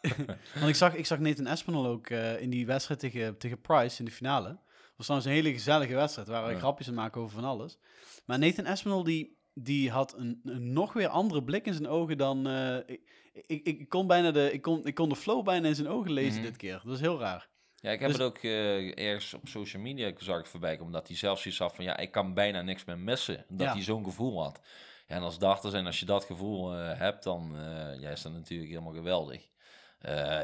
Want 0.54 0.68
ik 0.68 0.74
zag, 0.74 0.94
ik 0.94 1.06
zag 1.06 1.18
Nathan 1.18 1.46
Espinal 1.46 1.86
ook 1.86 2.10
in 2.10 2.50
die 2.50 2.66
wedstrijd 2.66 3.00
tegen, 3.00 3.38
tegen 3.38 3.60
Price 3.60 3.98
in 3.98 4.04
de 4.04 4.10
finale. 4.10 4.48
Dat 4.48 4.96
was 4.96 5.06
trouwens 5.06 5.30
een 5.30 5.36
hele 5.36 5.52
gezellige 5.52 5.94
wedstrijd, 5.94 6.28
waar 6.28 6.46
we 6.46 6.52
ja. 6.52 6.58
grapjes 6.58 6.88
aan 6.88 6.94
maken 6.94 7.20
over 7.20 7.34
van 7.34 7.44
alles. 7.44 7.78
Maar 8.26 8.38
Nathan 8.38 8.64
Espinal, 8.64 9.04
die, 9.04 9.38
die 9.54 9.90
had 9.90 10.14
een, 10.16 10.40
een 10.44 10.72
nog 10.72 10.92
weer 10.92 11.08
andere 11.08 11.44
blik 11.44 11.66
in 11.66 11.74
zijn 11.74 11.88
ogen 11.88 12.18
dan... 12.18 12.48
ik, 12.86 13.00
ik, 13.46 13.66
ik, 13.66 13.88
kon 13.88 14.06
bijna 14.06 14.30
de, 14.30 14.52
ik, 14.52 14.62
kon, 14.62 14.84
ik 14.84 14.94
kon 14.94 15.08
de 15.08 15.16
flow 15.16 15.44
bijna 15.44 15.68
in 15.68 15.74
zijn 15.74 15.88
ogen 15.88 16.12
lezen 16.12 16.30
mm 16.30 16.36
-hmm. 16.36 16.46
dit 16.46 16.56
keer. 16.56 16.80
Dat 16.84 16.94
is 16.94 17.00
heel 17.00 17.18
raar. 17.18 17.48
Ja, 17.80 17.90
ik 17.90 18.00
heb 18.00 18.08
dus... 18.08 18.18
het 18.18 18.26
ook 18.26 18.42
uh, 18.42 18.98
ergens 18.98 19.34
op 19.34 19.48
social 19.48 19.82
media 19.82 20.12
zag 20.18 20.38
ik 20.38 20.46
voorbij 20.46 20.72
komen, 20.72 20.86
omdat 20.86 21.08
hij 21.08 21.16
zelfs 21.16 21.42
zoiets 21.42 21.60
had 21.60 21.74
van, 21.74 21.84
ja, 21.84 21.96
ik 21.96 22.10
kan 22.10 22.34
bijna 22.34 22.62
niks 22.62 22.84
meer 22.84 22.98
missen. 22.98 23.44
Dat 23.48 23.66
ja. 23.66 23.72
hij 23.72 23.82
zo'n 23.82 24.04
gevoel 24.04 24.42
had. 24.42 24.60
Ja, 25.06 25.14
en 25.14 25.22
als 25.22 25.38
dachter 25.38 25.70
zijn, 25.70 25.86
als 25.86 26.00
je 26.00 26.06
dat 26.06 26.24
gevoel 26.24 26.74
uh, 26.74 26.98
hebt, 26.98 27.22
dan 27.22 27.52
uh, 27.54 28.00
ja, 28.00 28.10
is 28.10 28.22
dat 28.22 28.32
natuurlijk 28.32 28.70
helemaal 28.70 28.92
geweldig. 28.92 29.48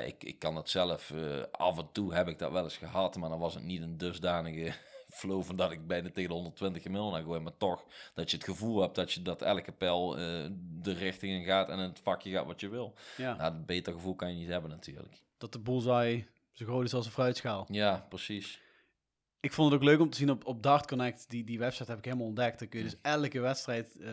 ik, 0.07 0.25
ik 0.25 0.39
kan 0.39 0.57
het 0.57 0.71
zelf, 0.71 1.13
af 1.51 1.79
en 1.79 1.89
toe 1.93 2.15
heb 2.15 2.29
ik 2.29 2.39
dat 2.39 2.53
wel 2.53 2.65
eens 2.65 2.77
gehad, 2.77 3.17
maar 3.17 3.29
dan 3.29 3.39
was 3.39 3.55
het 3.55 3.65
niet 3.65 3.83
een 3.83 3.97
dusdanige 3.97 4.73
flow 5.19 5.43
van 5.43 5.57
dat 5.57 5.71
ik 5.71 5.87
bijna 5.87 6.11
tegen 6.11 6.29
de 6.29 6.35
120 6.35 6.83
gemiddeld 6.83 7.13
naar 7.13 7.23
gooi. 7.23 7.41
Maar 7.41 7.57
toch, 7.57 7.85
dat 8.15 8.31
je 8.31 8.37
het 8.37 8.47
gevoel 8.47 8.81
hebt 8.81 8.95
dat 8.95 9.13
je 9.13 9.23
dat 9.23 9.43
elke 9.43 9.73
pijl 9.73 10.11
de 10.83 10.93
richting 10.93 11.33
in 11.33 11.45
gaat 11.45 11.69
en 11.69 11.79
in 11.79 11.89
het 11.89 12.01
vakje 12.03 12.31
gaat 12.31 12.47
wat 12.47 12.61
je 12.61 12.69
wil. 12.69 12.95
Ja. 13.17 13.37
Nou, 13.37 13.55
een 13.55 13.67
beter 13.67 13.93
gevoel 13.93 14.15
kan 14.15 14.29
je 14.29 14.37
niet 14.37 14.49
hebben 14.49 14.71
natuurlijk. 14.71 15.23
Dat 15.39 15.53
de 15.53 15.59
bullseye 15.59 16.27
zo 16.53 16.65
groot 16.65 16.85
is 16.85 16.95
als 16.95 17.07
een 17.07 17.13
fruitschaal. 17.13 17.67
Ja, 17.71 18.07
precies. 18.09 18.61
Ik 19.41 19.53
vond 19.53 19.73
het 19.73 19.81
ook 19.81 19.87
leuk 19.87 20.01
om 20.01 20.11
te 20.11 20.17
zien 20.17 20.31
op, 20.31 20.47
op 20.47 20.63
Dart 20.63 20.87
Connect. 20.87 21.31
Die, 21.31 21.45
die 21.45 21.59
website 21.59 21.91
heb 21.91 21.99
ik 21.99 22.05
helemaal 22.05 22.27
ontdekt. 22.27 22.59
Dan 22.59 22.69
kun 22.69 22.79
je 22.79 22.85
dus 22.85 22.97
elke 23.03 23.41
wedstrijd 23.41 23.97
uh, 23.99 24.11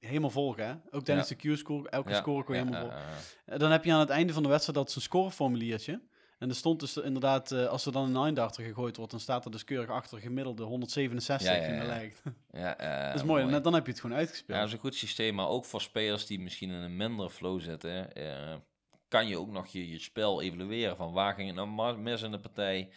helemaal 0.00 0.30
volgen. 0.30 0.66
Hè? 0.66 0.74
Ook 0.90 1.04
tijdens 1.04 1.28
ja. 1.28 1.36
de 1.38 1.54
Q-score. 1.54 1.88
Elke 1.88 2.10
ja, 2.10 2.16
score 2.16 2.44
kun 2.44 2.54
je 2.54 2.64
helemaal 2.64 2.80
volgen. 2.80 3.58
Dan 3.58 3.70
heb 3.70 3.84
je 3.84 3.92
aan 3.92 4.00
het 4.00 4.08
einde 4.08 4.32
van 4.32 4.42
de 4.42 4.48
wedstrijd 4.48 4.78
dat 4.78 4.88
is 4.88 4.94
een 4.94 5.02
scoreformuliertje. 5.02 6.00
En 6.38 6.48
er 6.48 6.54
stond 6.54 6.80
dus 6.80 6.96
inderdaad, 6.96 7.50
uh, 7.50 7.66
als 7.66 7.86
er 7.86 7.92
dan 7.92 8.04
een 8.04 8.12
9 8.12 8.34
darter 8.34 8.64
gegooid 8.64 8.96
wordt, 8.96 9.10
dan 9.10 9.20
staat 9.20 9.44
er 9.44 9.50
dus 9.50 9.64
keurig 9.64 9.90
achter 9.90 10.18
gemiddelde 10.18 10.62
167 10.62 11.48
ja, 11.48 11.54
ja, 11.54 11.74
ja. 11.74 11.84
lijkt. 11.86 12.22
Ja, 12.50 12.80
uh, 12.80 13.06
dat 13.06 13.14
is 13.14 13.26
mooi. 13.26 13.44
mooi. 13.44 13.60
Dan 13.60 13.74
heb 13.74 13.84
je 13.84 13.90
het 13.90 14.00
gewoon 14.00 14.16
uitgespeeld. 14.16 14.52
Ja, 14.52 14.58
dat 14.58 14.66
is 14.66 14.72
een 14.72 14.80
goed 14.80 14.94
systeem. 14.94 15.34
Maar 15.34 15.48
ook 15.48 15.64
voor 15.64 15.80
spelers 15.80 16.26
die 16.26 16.40
misschien 16.40 16.70
in 16.70 16.82
een 16.82 16.96
mindere 16.96 17.30
flow 17.30 17.60
zitten 17.60 18.12
kan 19.08 19.26
je 19.26 19.38
ook 19.38 19.50
nog 19.50 19.66
je, 19.66 19.88
je 19.88 19.98
spel 19.98 20.42
evalueren. 20.42 20.96
Van 20.96 21.12
waar 21.12 21.34
ging 21.34 21.46
het 21.46 21.56
nou 21.56 21.98
mis 21.98 22.22
in 22.22 22.30
de 22.30 22.40
partij? 22.40 22.90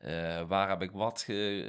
Uh, 0.00 0.42
waar 0.48 0.68
heb 0.68 0.82
ik 0.82 0.90
wat 0.90 1.22
ge, 1.22 1.66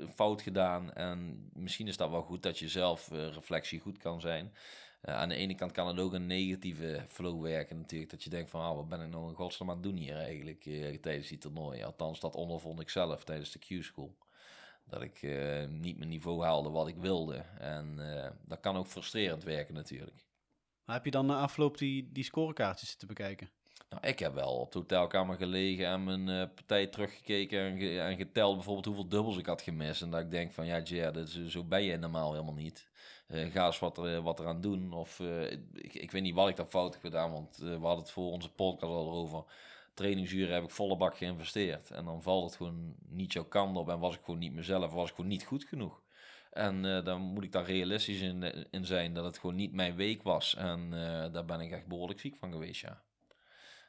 uh, 0.00 0.08
fout 0.08 0.42
gedaan? 0.42 0.92
En 0.92 1.50
misschien 1.52 1.86
is 1.86 1.96
dat 1.96 2.10
wel 2.10 2.22
goed 2.22 2.42
dat 2.42 2.58
je 2.58 2.68
zelf 2.68 3.10
uh, 3.12 3.32
reflectie 3.32 3.80
goed 3.80 3.98
kan 3.98 4.20
zijn. 4.20 4.52
aan 5.02 5.28
de 5.28 5.34
ene 5.34 5.54
kant 5.54 5.72
kan 5.72 5.86
het 5.86 5.98
ook 5.98 6.12
een 6.12 6.26
negatieve 6.26 7.04
flow 7.08 7.42
werken 7.42 7.76
natuurlijk. 7.76 8.10
Dat 8.10 8.24
je 8.24 8.30
denkt 8.30 8.50
van, 8.50 8.70
oh, 8.70 8.76
wat 8.76 8.88
ben 8.88 9.00
ik 9.00 9.08
nou 9.08 9.28
in 9.28 9.34
godsnaam 9.34 9.70
aan 9.70 9.82
doen 9.82 9.96
hier 9.96 10.16
eigenlijk 10.16 10.62
tijdens 11.00 11.28
die 11.28 11.38
toernooi. 11.38 11.82
Althans, 11.82 12.20
dat 12.20 12.34
ondervond 12.34 12.80
ik 12.80 12.90
zelf 12.90 13.24
tijdens 13.24 13.52
de 13.52 13.58
Q-school. 13.58 14.16
Dat 14.84 15.02
ik 15.02 15.22
niet 15.68 15.98
mijn 15.98 16.10
niveau 16.10 16.42
haalde 16.42 16.70
wat 16.70 16.88
ik 16.88 16.96
wilde. 16.96 17.44
En 17.58 17.98
dat 18.46 18.60
kan 18.60 18.76
ook 18.76 18.86
frustrerend 18.86 19.44
werken 19.44 19.74
natuurlijk. 19.74 20.27
Heb 20.92 21.04
je 21.04 21.10
dan 21.10 21.26
na 21.26 21.40
afloop 21.40 21.78
die, 21.78 22.08
die 22.12 22.24
scorekaartjes 22.24 22.94
te 22.94 23.06
bekijken? 23.06 23.48
Nou, 23.90 24.06
ik 24.06 24.18
heb 24.18 24.34
wel 24.34 24.52
op 24.52 24.72
de 24.72 24.78
hotelkamer 24.78 25.36
gelegen 25.36 25.86
en 25.86 26.04
mijn 26.04 26.28
uh, 26.28 26.54
partij 26.54 26.86
teruggekeken 26.86 27.60
en, 27.60 28.00
en, 28.00 28.16
geteld 28.16 28.54
bijvoorbeeld 28.54 28.86
hoeveel 28.86 29.08
dubbels 29.08 29.36
ik 29.36 29.46
had 29.46 29.62
gemist. 29.62 30.02
En 30.02 30.10
dat 30.10 30.20
ik 30.20 30.30
denk 30.30 30.52
van, 30.52 30.66
ja, 30.66 30.80
Jer, 30.80 31.26
zo 31.26 31.64
ben 31.64 31.82
je 31.82 31.96
normaal 31.96 32.32
helemaal 32.32 32.54
niet. 32.54 32.88
Uh, 33.28 33.52
ga 33.52 33.66
eens 33.66 33.78
wat, 33.78 33.98
er, 33.98 34.22
wat 34.22 34.40
eraan 34.40 34.60
doen. 34.60 34.92
Of 34.92 35.20
ik, 35.74 35.94
ik 35.94 36.10
weet 36.10 36.22
niet 36.22 36.34
wat 36.34 36.48
ik 36.48 36.56
daar 36.56 36.66
fout 36.66 36.92
heb 36.92 37.02
gedaan, 37.02 37.32
want 37.32 37.56
we 37.56 37.68
hadden 37.68 37.98
het 37.98 38.10
voor 38.10 38.30
onze 38.30 38.50
podcast 38.50 38.92
al 38.92 39.10
over. 39.10 39.44
Trainingsuren 39.94 40.54
heb 40.54 40.62
ik 40.62 40.70
volle 40.70 40.96
bak 40.96 41.16
geïnvesteerd. 41.16 41.90
En 41.90 42.04
dan 42.04 42.22
valt 42.22 42.44
het 42.44 42.56
gewoon 42.56 42.94
niet 43.08 43.32
jouw 43.32 43.44
kant 43.44 43.76
op 43.76 43.88
en 43.88 43.98
was 43.98 44.14
ik 44.14 44.20
gewoon 44.24 44.40
niet 44.40 44.52
mezelf, 44.52 44.92
was 44.92 45.08
ik 45.08 45.14
gewoon 45.14 45.30
niet 45.30 45.44
goed 45.44 45.64
genoeg. 45.64 46.00
En 46.50 46.84
uh, 46.84 47.04
dan 47.04 47.20
moet 47.20 47.44
ik 47.44 47.52
daar 47.52 47.64
realistisch 47.64 48.20
in, 48.20 48.66
in 48.70 48.84
zijn 48.84 49.14
dat 49.14 49.24
het 49.24 49.38
gewoon 49.38 49.56
niet 49.56 49.72
mijn 49.72 49.96
week 49.96 50.22
was. 50.22 50.54
En 50.54 50.90
uh, 50.92 51.32
daar 51.32 51.44
ben 51.44 51.60
ik 51.60 51.72
echt 51.72 51.86
behoorlijk 51.86 52.20
ziek 52.20 52.36
van 52.36 52.52
geweest, 52.52 52.80
ja. 52.80 53.02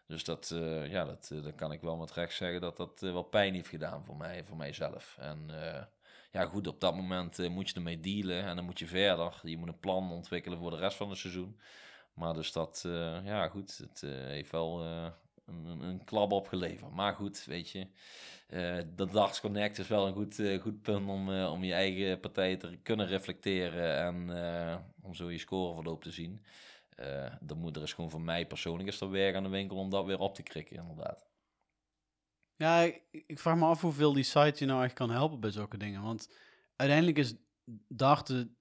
Dus 0.08 0.24
dat, 0.24 0.56
ja, 0.90 1.06
dat, 1.06 1.32
dat 1.44 1.56
kan 1.56 1.72
ik 1.72 1.82
wel 1.82 1.98
met 1.98 2.12
recht 2.12 2.34
zeggen 2.34 2.62
dat 2.62 2.78
dat 2.78 3.00
wel 3.00 3.24
pijn 3.24 3.54
heeft 3.54 3.68
gedaan 3.68 4.06
voor 4.06 4.18
mij, 4.18 4.44
voor 4.44 4.58
mijzelf. 4.58 5.18
En 5.20 5.50
ja, 6.32 6.46
goed, 6.46 6.68
op 6.68 6.80
dat 6.80 6.96
moment 6.96 7.50
moet 7.50 7.70
je 7.70 7.76
ermee 7.76 8.00
dealen 8.00 8.44
en 8.44 8.56
dan 8.56 8.66
moet 8.66 8.80
je 8.80 8.88
verder. 8.88 9.40
Je 9.44 9.58
moet 9.58 9.68
een 9.68 9.80
plan 9.80 10.12
ontwikkelen 10.12 10.58
voor 10.58 10.72
de 10.72 10.78
rest 10.78 10.98
van 10.98 11.10
het 11.10 11.18
seizoen. 11.18 11.60
Maar 12.14 12.34
dus 12.34 12.52
dat, 12.52 12.82
ja 13.24 13.48
goed, 13.48 13.78
het 13.78 14.02
heeft 14.02 14.52
wel 14.52 14.84
een, 15.50 15.82
een 15.82 16.04
klap 16.04 16.32
opgeleverd. 16.32 16.92
Maar 16.92 17.14
goed, 17.14 17.46
weet 17.46 17.70
je, 17.70 17.88
uh, 18.50 18.78
dat 18.96 19.12
Darts 19.12 19.40
Connect 19.40 19.78
is 19.78 19.88
wel 19.88 20.08
een 20.08 20.14
goed, 20.14 20.40
uh, 20.40 20.62
goed 20.62 20.82
punt 20.82 21.08
om, 21.08 21.30
uh, 21.30 21.52
om 21.52 21.64
je 21.64 21.74
eigen 21.74 22.20
partij 22.20 22.58
te 22.58 22.78
kunnen 22.84 23.08
reflecteren 23.08 23.98
en 23.98 24.84
om 25.02 25.14
zo 25.14 25.32
je 25.32 25.38
scoreverloop 25.38 26.04
te 26.04 26.12
zien. 26.12 26.42
dan 27.42 27.58
moet 27.58 27.76
er 27.76 27.82
is 27.82 27.94
gewoon 27.94 28.10
voor 28.10 28.22
mij 28.22 28.48
persoonlijk 28.48 28.90
is 28.90 29.02
er 29.02 29.10
werk 29.10 29.36
aan 29.36 29.44
de 29.44 29.50
winkel 29.50 29.78
om 29.78 29.90
dat 29.90 30.06
weer 30.06 30.20
op 30.20 30.36
te 30.36 30.44
krikken, 30.44 30.76
inderdaad. 30.76 31.28
Ja, 32.56 32.80
ik, 32.80 33.04
ik 33.12 33.40
vraag 33.40 33.58
me 33.58 33.66
af 33.66 33.82
hoeveel 33.82 34.14
die 34.14 34.24
site 34.24 34.54
je 34.56 34.66
nou 34.66 34.84
echt 34.84 34.94
kan 34.94 35.10
helpen 35.10 35.40
bij 35.40 35.52
zulke 35.52 35.78
dingen. 35.78 36.02
Want 36.02 36.30
uiteindelijk 36.76 37.18
is 37.18 37.36
darten 37.88 38.58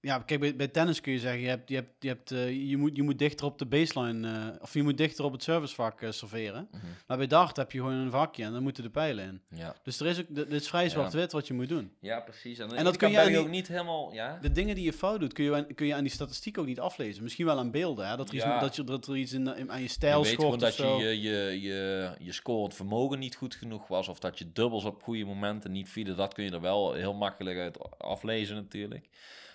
ja, 0.00 0.18
kijk, 0.18 0.40
bij, 0.40 0.56
bij, 0.56 0.68
tennis 0.68 1.00
kun 1.00 1.12
je 1.12 1.18
zeggen, 1.18 1.40
je, 1.40 1.48
hebt, 1.48 1.68
je, 1.68 1.74
hebt, 1.74 1.90
je, 1.98 2.08
hebt, 2.08 2.30
uh, 2.30 2.68
je, 2.68 2.76
moet, 2.76 2.96
je 2.96 3.02
moet 3.02 3.18
dichter 3.18 3.46
op 3.46 3.58
de 3.58 3.66
baseline, 3.66 4.28
uh, 4.28 4.62
of 4.62 4.74
je 4.74 4.82
moet 4.82 4.98
dichter 4.98 5.24
op 5.24 5.32
het 5.32 5.42
servicevak 5.42 6.00
uh, 6.00 6.10
serveren. 6.10 6.68
Mm 6.70 6.80
-hmm. 6.80 6.90
Maar 7.06 7.16
bij 7.16 7.26
dart 7.26 7.56
heb 7.56 7.72
je 7.72 7.78
gewoon 7.78 7.94
een 7.94 8.10
vakje 8.10 8.44
en 8.44 8.52
dan 8.52 8.62
moeten 8.62 8.82
de 8.82 8.90
pijlen 8.90 9.24
in. 9.24 9.58
Ja. 9.58 9.74
Dus 9.82 10.00
er 10.00 10.06
is 10.06 10.20
ook, 10.20 10.26
dit 10.28 10.52
is 10.52 10.68
vrij 10.68 10.88
zwart-wit 10.88 11.32
wat 11.32 11.46
je 11.46 11.54
moet 11.54 11.68
doen. 11.68 11.92
Ja, 12.00 12.20
precies. 12.20 12.58
En, 12.58 12.72
en 12.72 12.84
dat 12.84 12.96
kun 12.96 13.10
je 13.10 13.38
ook 13.38 13.48
niet 13.48 13.68
helemaal, 13.68 14.12
ja. 14.12 14.38
De 14.40 14.52
dingen 14.52 14.74
die 14.74 14.84
je 14.84 14.92
fout 14.92 15.20
doet, 15.20 15.32
kun 15.32 15.44
je, 15.44 15.74
kun 15.74 15.86
je 15.86 15.94
aan 15.94 16.02
die 16.02 16.12
statistiek 16.12 16.58
ook 16.58 16.66
niet 16.66 16.80
aflezen. 16.80 17.22
Misschien 17.22 17.46
wel 17.46 17.58
aan 17.58 17.70
beelden, 17.70 18.08
hè? 18.08 18.16
Dat, 18.16 18.28
er 18.28 18.34
iets, 18.34 18.44
dat, 18.44 18.76
je, 18.76 18.84
dat 18.84 19.06
er 19.06 19.16
iets 19.16 19.32
in, 19.32 19.56
in 19.56 19.72
aan 19.72 19.82
je 19.82 19.88
stijl 19.88 20.24
je 20.24 20.36
weet 20.36 20.60
dat 20.60 20.76
je, 20.76 20.84
je, 20.84 21.20
je, 21.20 21.60
je, 21.60 22.10
je 22.18 22.32
scorend 22.32 22.74
vermogen 22.74 23.18
niet 23.18 23.34
goed 23.36 23.54
genoeg 23.54 23.88
was, 23.88 24.08
of 24.08 24.18
dat 24.18 24.38
je 24.38 24.52
dubbels 24.52 24.84
op 24.84 25.02
goede 25.02 25.24
momenten 25.24 25.72
niet 25.72 25.88
vielen. 25.88 26.16
Dat 26.16 26.34
kun 26.34 26.44
je 26.44 26.50
er 26.50 26.60
wel 26.60 26.92
heel 26.92 27.14
makkelijk 27.14 27.58
uit 27.58 27.98
aflezen 27.98 28.56
natuurlijk. 28.56 29.08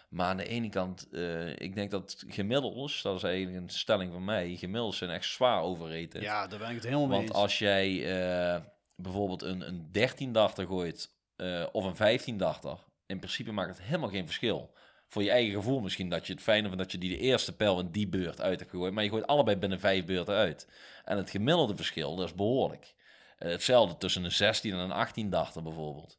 Maar 0.10 0.28
aan 0.28 0.38
de 0.38 0.48
ene 0.48 0.70
kant, 0.70 1.08
uh, 1.12 1.50
ik 1.50 1.76
denk 1.76 1.92
dat 1.92 2.24
gemiddels, 2.28 3.02
dat 3.02 3.16
is 3.16 3.24
eigenlijk 3.24 3.64
een 3.64 3.70
stelling 3.70 4.12
van 4.12 4.26
mij, 4.26 4.56
gemiddels 4.56 4.98
zijn 4.98 5.10
echt 5.10 5.26
zwaar 5.26 5.62
overreten. 5.62 6.22
Ja, 6.22 6.48
daar 6.48 6.60
ben 6.60 6.70
ik 6.70 6.76
het 6.76 6.84
helemaal 6.84 7.08
mee 7.08 7.18
Want 7.18 7.34
als 7.34 7.60
jij 7.60 7.92
uh, 7.92 8.62
bijvoorbeeld 8.96 9.42
een, 9.42 9.68
een 9.68 9.92
13 9.92 10.32
dachter 10.32 10.66
gooit 10.68 11.10
uh, 11.38 11.66
of 11.72 11.86
een 11.86 11.96
15 11.96 12.38
dachter, 12.38 12.78
in 13.06 13.20
principe 13.20 13.52
maakt 13.52 13.78
het 13.78 13.86
helemaal 13.86 14.10
geen 14.10 14.26
verschil. 14.26 14.74
Voor 15.08 15.24
je 15.24 15.32
eigen 15.32 15.54
gevoel 15.54 15.80
misschien 15.80 16.10
dat 16.10 16.28
je 16.28 16.34
het 16.34 16.42
fijne 16.42 16.68
vindt 16.68 16.78
dat 16.78 16.92
je 16.92 16.98
die 16.98 17.10
de 17.10 17.18
eerste 17.18 17.56
pijl 17.56 17.80
in 17.80 17.92
die 17.92 18.08
beurt 18.08 18.42
uit 18.42 18.60
hebt 18.60 18.72
gegooid. 18.72 18.94
Maar 18.94 19.04
je 19.04 19.10
gooit 19.10 19.28
allebei 19.28 19.58
binnen 19.58 19.80
vijf 19.80 20.06
beurten 20.06 20.36
uit. 20.36 20.68
En 21.06 21.18
het 21.18 21.30
gemiddelde 21.30 21.76
verschil, 21.76 22.16
dat 22.16 22.26
is 22.26 22.34
behoorlijk. 22.34 22.94
hetzelfde 23.38 23.98
tussen 23.98 24.24
een 24.24 24.32
16 24.32 24.72
en 24.72 24.78
een 24.78 24.92
18 24.92 25.30
dachter 25.30 25.64
bijvoorbeeld. 25.64 26.18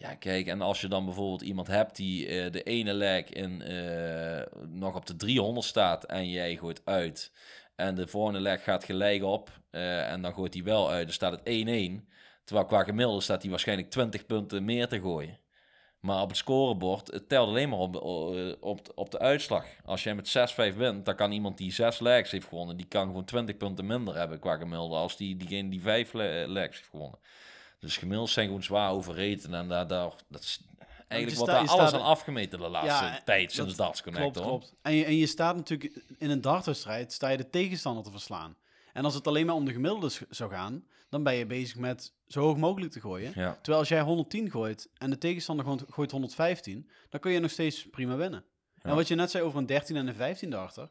Ja, 0.00 0.14
kijk, 0.14 0.46
en 0.46 0.60
als 0.60 0.80
je 0.80 0.88
dan 0.88 1.04
bijvoorbeeld 1.04 1.42
iemand 1.42 1.66
hebt 1.66 1.96
die 1.96 2.28
uh, 2.28 2.52
de 2.52 2.62
ene 2.62 2.92
leg 2.92 3.28
in, 3.28 3.62
uh, 3.70 4.42
nog 4.68 4.94
op 4.96 5.06
de 5.06 5.16
300 5.16 5.66
staat 5.66 6.04
en 6.04 6.28
jij 6.28 6.56
gooit 6.56 6.80
uit. 6.84 7.32
En 7.76 7.94
de 7.94 8.06
volgende 8.06 8.40
leg 8.40 8.64
gaat 8.64 8.84
gelijk 8.84 9.22
op 9.22 9.50
uh, 9.70 10.10
en 10.12 10.22
dan 10.22 10.34
gooit 10.34 10.54
hij 10.54 10.62
wel 10.62 10.90
uit. 10.90 11.04
Dan 11.04 11.12
staat 11.12 11.40
het 11.44 11.66
1-1. 12.02 12.06
Terwijl 12.44 12.66
qua 12.66 12.84
gemiddelde 12.84 13.20
staat 13.20 13.40
hij 13.40 13.50
waarschijnlijk 13.50 13.90
20 13.90 14.26
punten 14.26 14.64
meer 14.64 14.88
te 14.88 15.00
gooien. 15.00 15.38
Maar 16.00 16.22
op 16.22 16.28
het 16.28 16.38
scorebord, 16.38 17.10
het 17.10 17.28
telt 17.28 17.48
alleen 17.48 17.68
maar 17.68 17.78
op, 17.78 17.96
op, 18.60 18.92
op 18.94 19.10
de 19.10 19.18
uitslag. 19.18 19.66
Als 19.84 20.02
jij 20.02 20.14
met 20.14 20.52
6-5 20.72 20.76
wint, 20.76 21.04
dan 21.04 21.16
kan 21.16 21.32
iemand 21.32 21.58
die 21.58 21.72
6 21.72 21.98
legs 21.98 22.30
heeft 22.30 22.46
gewonnen, 22.46 22.76
die 22.76 22.86
kan 22.86 23.06
gewoon 23.06 23.24
20 23.24 23.56
punten 23.56 23.86
minder 23.86 24.16
hebben 24.16 24.38
qua 24.38 24.56
gemiddelde 24.56 24.96
als 24.96 25.16
die, 25.16 25.36
diegene 25.36 25.68
die 25.68 25.80
5 25.80 26.12
legs 26.12 26.76
heeft 26.76 26.90
gewonnen. 26.90 27.18
Dus 27.80 27.96
gemiddeld 27.96 28.30
zijn 28.30 28.46
gewoon 28.46 28.62
zwaar 28.62 28.90
overreden. 28.90 29.54
En 29.54 29.68
daar, 29.68 29.86
daar, 29.86 30.12
dat 30.28 30.42
is 30.42 30.60
Eigenlijk 31.10 31.40
wordt 31.40 31.68
daar 31.68 31.78
alles 31.78 31.92
aan 31.92 32.02
afgemeten 32.02 32.58
de 32.58 32.68
laatste 32.68 33.04
Ja, 33.04 33.20
tijd 33.24 33.52
sinds 33.52 33.76
dat 33.76 33.86
Darts 33.86 34.02
Connect. 34.02 34.22
Klopt, 34.22 34.38
hoor. 34.38 34.46
klopt. 34.46 34.74
En 34.82 34.94
je, 34.94 35.04
en 35.04 35.16
je 35.16 35.26
staat 35.26 35.56
natuurlijk 35.56 36.02
in 36.18 36.30
een 36.30 36.40
dartwedstrijd, 36.40 37.12
sta 37.12 37.28
je 37.28 37.36
de 37.36 37.50
tegenstander 37.50 38.04
te 38.04 38.10
verslaan. 38.10 38.56
En 38.92 39.04
als 39.04 39.14
het 39.14 39.26
alleen 39.26 39.46
maar 39.46 39.54
om 39.54 39.64
de 39.64 39.72
gemiddeldes 39.72 40.20
zou 40.28 40.50
gaan, 40.50 40.84
dan 41.08 41.22
ben 41.22 41.34
je 41.34 41.46
bezig 41.46 41.76
met 41.76 42.12
zo 42.28 42.40
hoog 42.40 42.56
mogelijk 42.56 42.92
te 42.92 43.00
gooien. 43.00 43.32
Ja, 43.34 43.52
Terwijl 43.54 43.78
als 43.78 43.88
jij 43.88 44.00
110 44.00 44.50
gooit 44.50 44.88
en 44.98 45.10
de 45.10 45.18
tegenstander 45.18 45.64
gewoon 45.64 45.80
gooit 45.90 46.10
115, 46.10 46.90
dan 47.08 47.20
kun 47.20 47.32
je 47.32 47.40
nog 47.40 47.50
steeds 47.50 47.86
prima 47.90 48.16
winnen. 48.16 48.44
En 48.82 48.94
wat 48.94 49.08
je 49.08 49.14
net 49.14 49.30
zei 49.30 49.44
over 49.44 49.58
een 49.58 49.66
13 49.66 49.96
en 49.96 50.06
een 50.06 50.14
15 50.14 50.50
darter, 50.50 50.90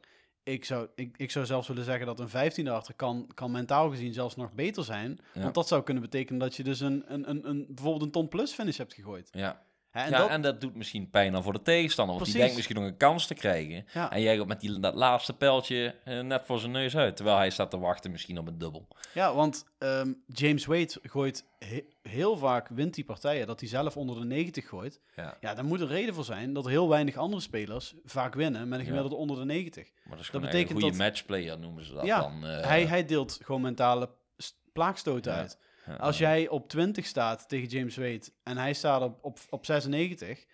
ik 0.52 0.66
zou, 0.66 0.88
ik, 0.96 1.18
ik 1.18 1.32
zou 1.32 1.46
zelfs 1.46 1.68
willen 1.68 1.84
zeggen 1.84 2.06
dat 2.06 2.20
een 2.20 2.30
15 2.30 2.66
darter 2.66 2.94
kan, 2.94 3.30
kan 3.34 3.52
mentaal 3.52 3.90
gezien 3.90 4.14
zelfs 4.14 4.36
nog 4.36 4.54
beter 4.54 4.84
zijn. 4.84 5.20
Ja. 5.34 5.42
Want 5.42 5.54
dat 5.54 5.68
zou 5.68 5.84
kunnen 5.84 6.04
betekenen 6.04 6.40
dat 6.40 6.56
je 6.56 6.64
dus 6.64 6.80
een, 6.80 7.04
een, 7.08 7.30
een, 7.30 7.50
een, 7.50 7.66
bijvoorbeeld 7.68 8.04
een 8.04 8.12
ton 8.12 8.28
plus 8.28 8.54
finish 8.54 8.78
hebt 8.78 8.94
gegooid. 8.94 9.30
ja. 9.32 9.68
En 9.92 10.10
ja, 10.10 10.18
dat, 10.18 10.30
en 10.30 10.42
dat 10.42 10.62
doet 10.62 10.76
misschien 10.76 11.10
pijn 11.10 11.32
dan 11.32 11.44
voor 11.44 11.54
de 11.54 11.62
tegenstander. 11.62 12.16
Want 12.16 12.28
die 12.28 12.38
denkt 12.40 12.56
misschien 12.56 12.76
nog 12.76 12.86
een 12.86 12.98
kans 12.98 13.28
te 13.28 13.34
krijgen. 13.34 13.86
ja. 13.94 14.12
En 14.12 14.22
jij 14.22 14.38
gaat 14.38 14.48
met 14.48 14.60
die, 14.60 14.80
dat 14.80 14.96
laatste 14.96 15.34
pijltje 15.34 15.96
eh, 16.04 16.20
net 16.20 16.42
voor 16.46 16.60
zijn 16.60 16.72
neus 16.72 16.98
uit. 16.98 17.16
Terwijl 17.16 17.38
hij 17.38 17.50
staat 17.50 17.70
te 17.70 17.80
wachten 17.80 18.12
misschien 18.12 18.38
op 18.38 18.48
een 18.48 18.58
dubbel. 18.58 18.88
Ja, 19.14 19.34
want 19.36 19.66
ehm, 19.78 20.14
James 20.28 20.66
Wade 20.66 20.98
gooit 21.04 21.46
he- 21.60 21.86
heel 22.02 22.38
vaak, 22.38 22.68
wint 22.68 22.94
die 22.94 23.06
partijen, 23.06 23.48
dat 23.48 23.60
hij 23.60 23.70
zelf 23.70 23.98
onder 23.98 24.20
de 24.20 24.26
90 24.26 24.68
gooit. 24.68 25.00
Ja. 25.16 25.38
Ja, 25.42 25.54
daar 25.54 25.66
moet 25.66 25.80
een 25.82 25.88
reden 25.88 26.14
voor 26.14 26.24
zijn 26.26 26.54
dat 26.54 26.66
heel 26.68 26.90
weinig 26.90 27.16
andere 27.16 27.42
spelers 27.42 27.94
vaak 28.06 28.34
winnen 28.34 28.68
met 28.68 28.80
een 28.80 28.86
gemiddelde 28.86 29.16
onder 29.16 29.38
de 29.38 29.46
90. 29.46 29.90
Maar 30.04 30.16
dat 30.18 30.26
is 30.26 30.32
Dat 30.32 30.42
betekent 30.42 30.70
een 30.70 30.82
goede 30.82 30.98
dat- 30.98 31.06
matchplayer 31.08 31.60
noemen 31.60 31.86
ze 31.86 31.94
dat 31.94 32.06
Ja, 32.06 32.20
dan. 32.22 32.46
eh, 32.46 32.68
hij, 32.68 32.86
hij 32.86 33.06
deelt 33.06 33.40
gewoon 33.44 33.62
mentale 33.62 34.10
st- 34.38 34.58
plaagstoten 34.74 35.34
uit. 35.34 35.58
Ja, 35.90 35.96
Als 35.96 36.18
jij 36.18 36.48
op 36.48 36.70
20 36.70 37.06
staat 37.06 37.50
tegen 37.50 37.68
James 37.68 37.96
Wade 37.96 38.22
en 38.44 38.58
hij 38.58 38.74
staat 38.74 39.02
op, 39.02 39.18
op, 39.22 39.40
op 39.50 39.66
96 39.66 40.46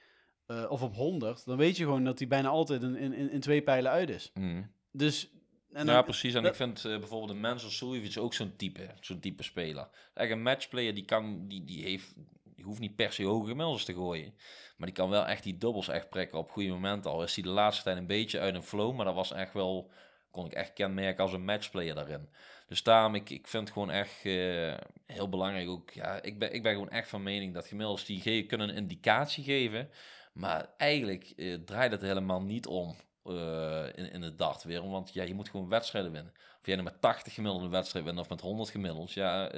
eh, 0.46 0.66
of 0.70 0.82
op 0.82 0.96
100, 0.96 1.46
dan 1.46 1.58
weet 1.58 1.78
je 1.78 1.84
gewoon 1.84 2.04
dat 2.04 2.20
hij 2.20 2.28
bijna 2.28 2.48
altijd 2.50 2.82
in, 2.84 2.96
in, 2.96 3.30
in 3.30 3.40
twee 3.40 3.62
pijlen 3.62 3.92
uit 3.92 4.10
is. 4.10 4.32
Mm. 4.34 4.72
Dus, 4.92 5.30
en 5.72 5.86
ja, 5.86 5.94
dan- 5.94 6.04
precies. 6.04 6.34
En 6.34 6.42
dat- 6.44 6.52
ik 6.52 6.58
vind 6.58 6.86
eh, 6.86 6.98
bijvoorbeeld 7.00 7.32
een 7.32 7.40
Mensel 7.40 7.70
Suljovic 7.70 8.18
ook 8.18 8.34
zo'n 8.34 8.56
type, 8.56 8.88
zo'n 9.00 9.20
type 9.20 9.44
speler. 9.44 9.88
Eigenlijk 9.94 10.32
een 10.32 10.42
matchplayer, 10.42 10.94
die, 10.94 11.06
kan, 11.06 11.48
die, 11.48 11.64
die, 11.64 11.84
heeft, 11.84 12.14
die 12.56 12.66
hoeft 12.66 12.80
niet 12.80 12.96
per 12.96 13.14
se 13.14 13.24
hoge 13.24 13.48
gemiddeldes 13.48 13.86
te 13.86 13.94
gooien. 13.94 14.34
Maar 14.78 14.88
die 14.88 14.96
kan 14.96 15.10
wel 15.10 15.26
echt 15.28 15.44
die 15.44 15.58
dubbels 15.58 15.88
echt 15.88 16.10
prikken 16.10 16.38
op 16.38 16.52
goede 16.52 16.70
momenten. 16.70 17.12
Al 17.12 17.24
is 17.24 17.36
hij 17.36 17.44
de 17.44 17.50
laatste 17.50 17.84
tijd 17.84 17.98
een 17.98 18.08
beetje 18.08 18.40
uit 18.40 18.56
een 18.56 18.64
flow, 18.64 18.96
maar 18.96 19.06
dat 19.06 19.16
was 19.16 19.32
echt 19.32 19.54
wel, 19.54 19.92
kon 20.32 20.46
ik 20.46 20.54
echt 20.54 20.74
kenmerken 20.74 21.24
als 21.24 21.34
een 21.34 21.46
matchplayer 21.46 21.96
daarin. 21.96 22.30
Dus 22.68 22.84
daarom, 22.84 23.16
ik, 23.16 23.30
ik 23.30 23.48
vind 23.48 23.64
het 23.64 23.72
gewoon 23.74 23.92
echt 23.92 24.26
eh, 24.26 24.74
heel 25.06 25.30
belangrijk 25.30 25.70
ook. 25.70 25.90
Ja, 25.90 26.22
ik 26.22 26.40
ben, 26.40 26.54
ik 26.54 26.64
ben 26.64 26.72
gewoon 26.74 26.90
echt 26.90 27.10
van 27.10 27.24
mening 27.24 27.54
dat 27.54 27.68
gemiddeldes 27.68 28.06
die 28.06 28.22
ge- 28.22 28.46
kunnen 28.48 28.70
een 28.70 28.76
indicatie 28.76 29.44
geven. 29.44 29.90
Maar 30.34 30.70
eigenlijk 30.78 31.34
eh, 31.36 31.54
draait 31.54 31.92
het 31.92 32.02
helemaal 32.02 32.42
niet 32.42 32.68
om 32.68 32.96
eh, 33.24 33.86
in, 33.96 34.12
in 34.12 34.22
het 34.22 34.38
dartwereld. 34.38 34.92
Want 34.92 35.14
ja, 35.14 35.24
je 35.24 35.34
moet 35.34 35.50
gewoon 35.50 35.70
wedstrijden 35.70 36.12
winnen. 36.12 36.34
Of 36.60 36.66
jij 36.66 36.76
nou 36.76 36.88
met 36.90 37.02
80 37.02 37.34
gemiddeld 37.34 37.64
een 37.64 37.70
wedstrijd 37.70 38.06
wint 38.06 38.20
of 38.20 38.30
met 38.30 38.42
100 38.42 38.70
gemiddeld. 38.70 39.12
Ja, 39.12 39.52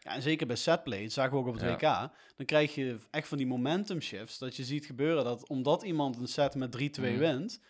Ja, 0.00 0.14
en 0.14 0.22
zeker 0.22 0.46
bij 0.46 0.56
setplay, 0.56 1.02
dat 1.02 1.12
zagen 1.12 1.32
we 1.32 1.38
ook 1.38 1.46
op 1.46 1.54
het 1.60 1.62
Ja. 1.80 2.02
WK, 2.04 2.12
dan 2.36 2.46
krijg 2.46 2.74
je 2.74 2.98
echt 3.10 3.28
van 3.28 3.38
die 3.38 3.46
momentum 3.46 4.00
shifts, 4.00 4.38
dat 4.38 4.56
je 4.56 4.64
ziet 4.64 4.86
gebeuren 4.86 5.24
dat 5.24 5.48
omdat 5.48 5.82
iemand 5.82 6.16
een 6.16 6.28
set 6.28 6.54
met 6.54 6.70
3-2 6.98 7.00
Mhm. 7.02 7.18
wint, 7.18 7.60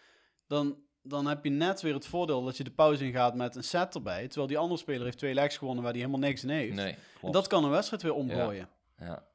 dan, 0.46 0.76
dan 1.08 1.26
heb 1.26 1.44
je 1.44 1.50
net 1.50 1.80
weer 1.80 1.94
het 1.94 2.06
voordeel 2.06 2.44
dat 2.44 2.56
je 2.56 2.64
de 2.64 2.70
pauze 2.70 3.04
ingaat 3.04 3.34
met 3.34 3.56
een 3.56 3.64
set 3.64 3.94
erbij, 3.94 4.26
terwijl 4.26 4.46
die 4.46 4.58
andere 4.58 4.80
speler 4.80 5.04
heeft 5.04 5.18
twee 5.18 5.34
legs 5.34 5.56
gewonnen 5.56 5.82
waar 5.84 5.92
die 5.92 6.02
helemaal 6.02 6.28
niks 6.28 6.42
in 6.42 6.48
heeft. 6.48 6.74
nee, 6.74 6.94
en 7.22 7.32
dat 7.32 7.46
kan 7.46 7.64
een 7.64 7.70
wedstrijd 7.70 8.02
weer 8.02 8.14
omgooien. 8.14 8.68
Ja. 8.98 9.26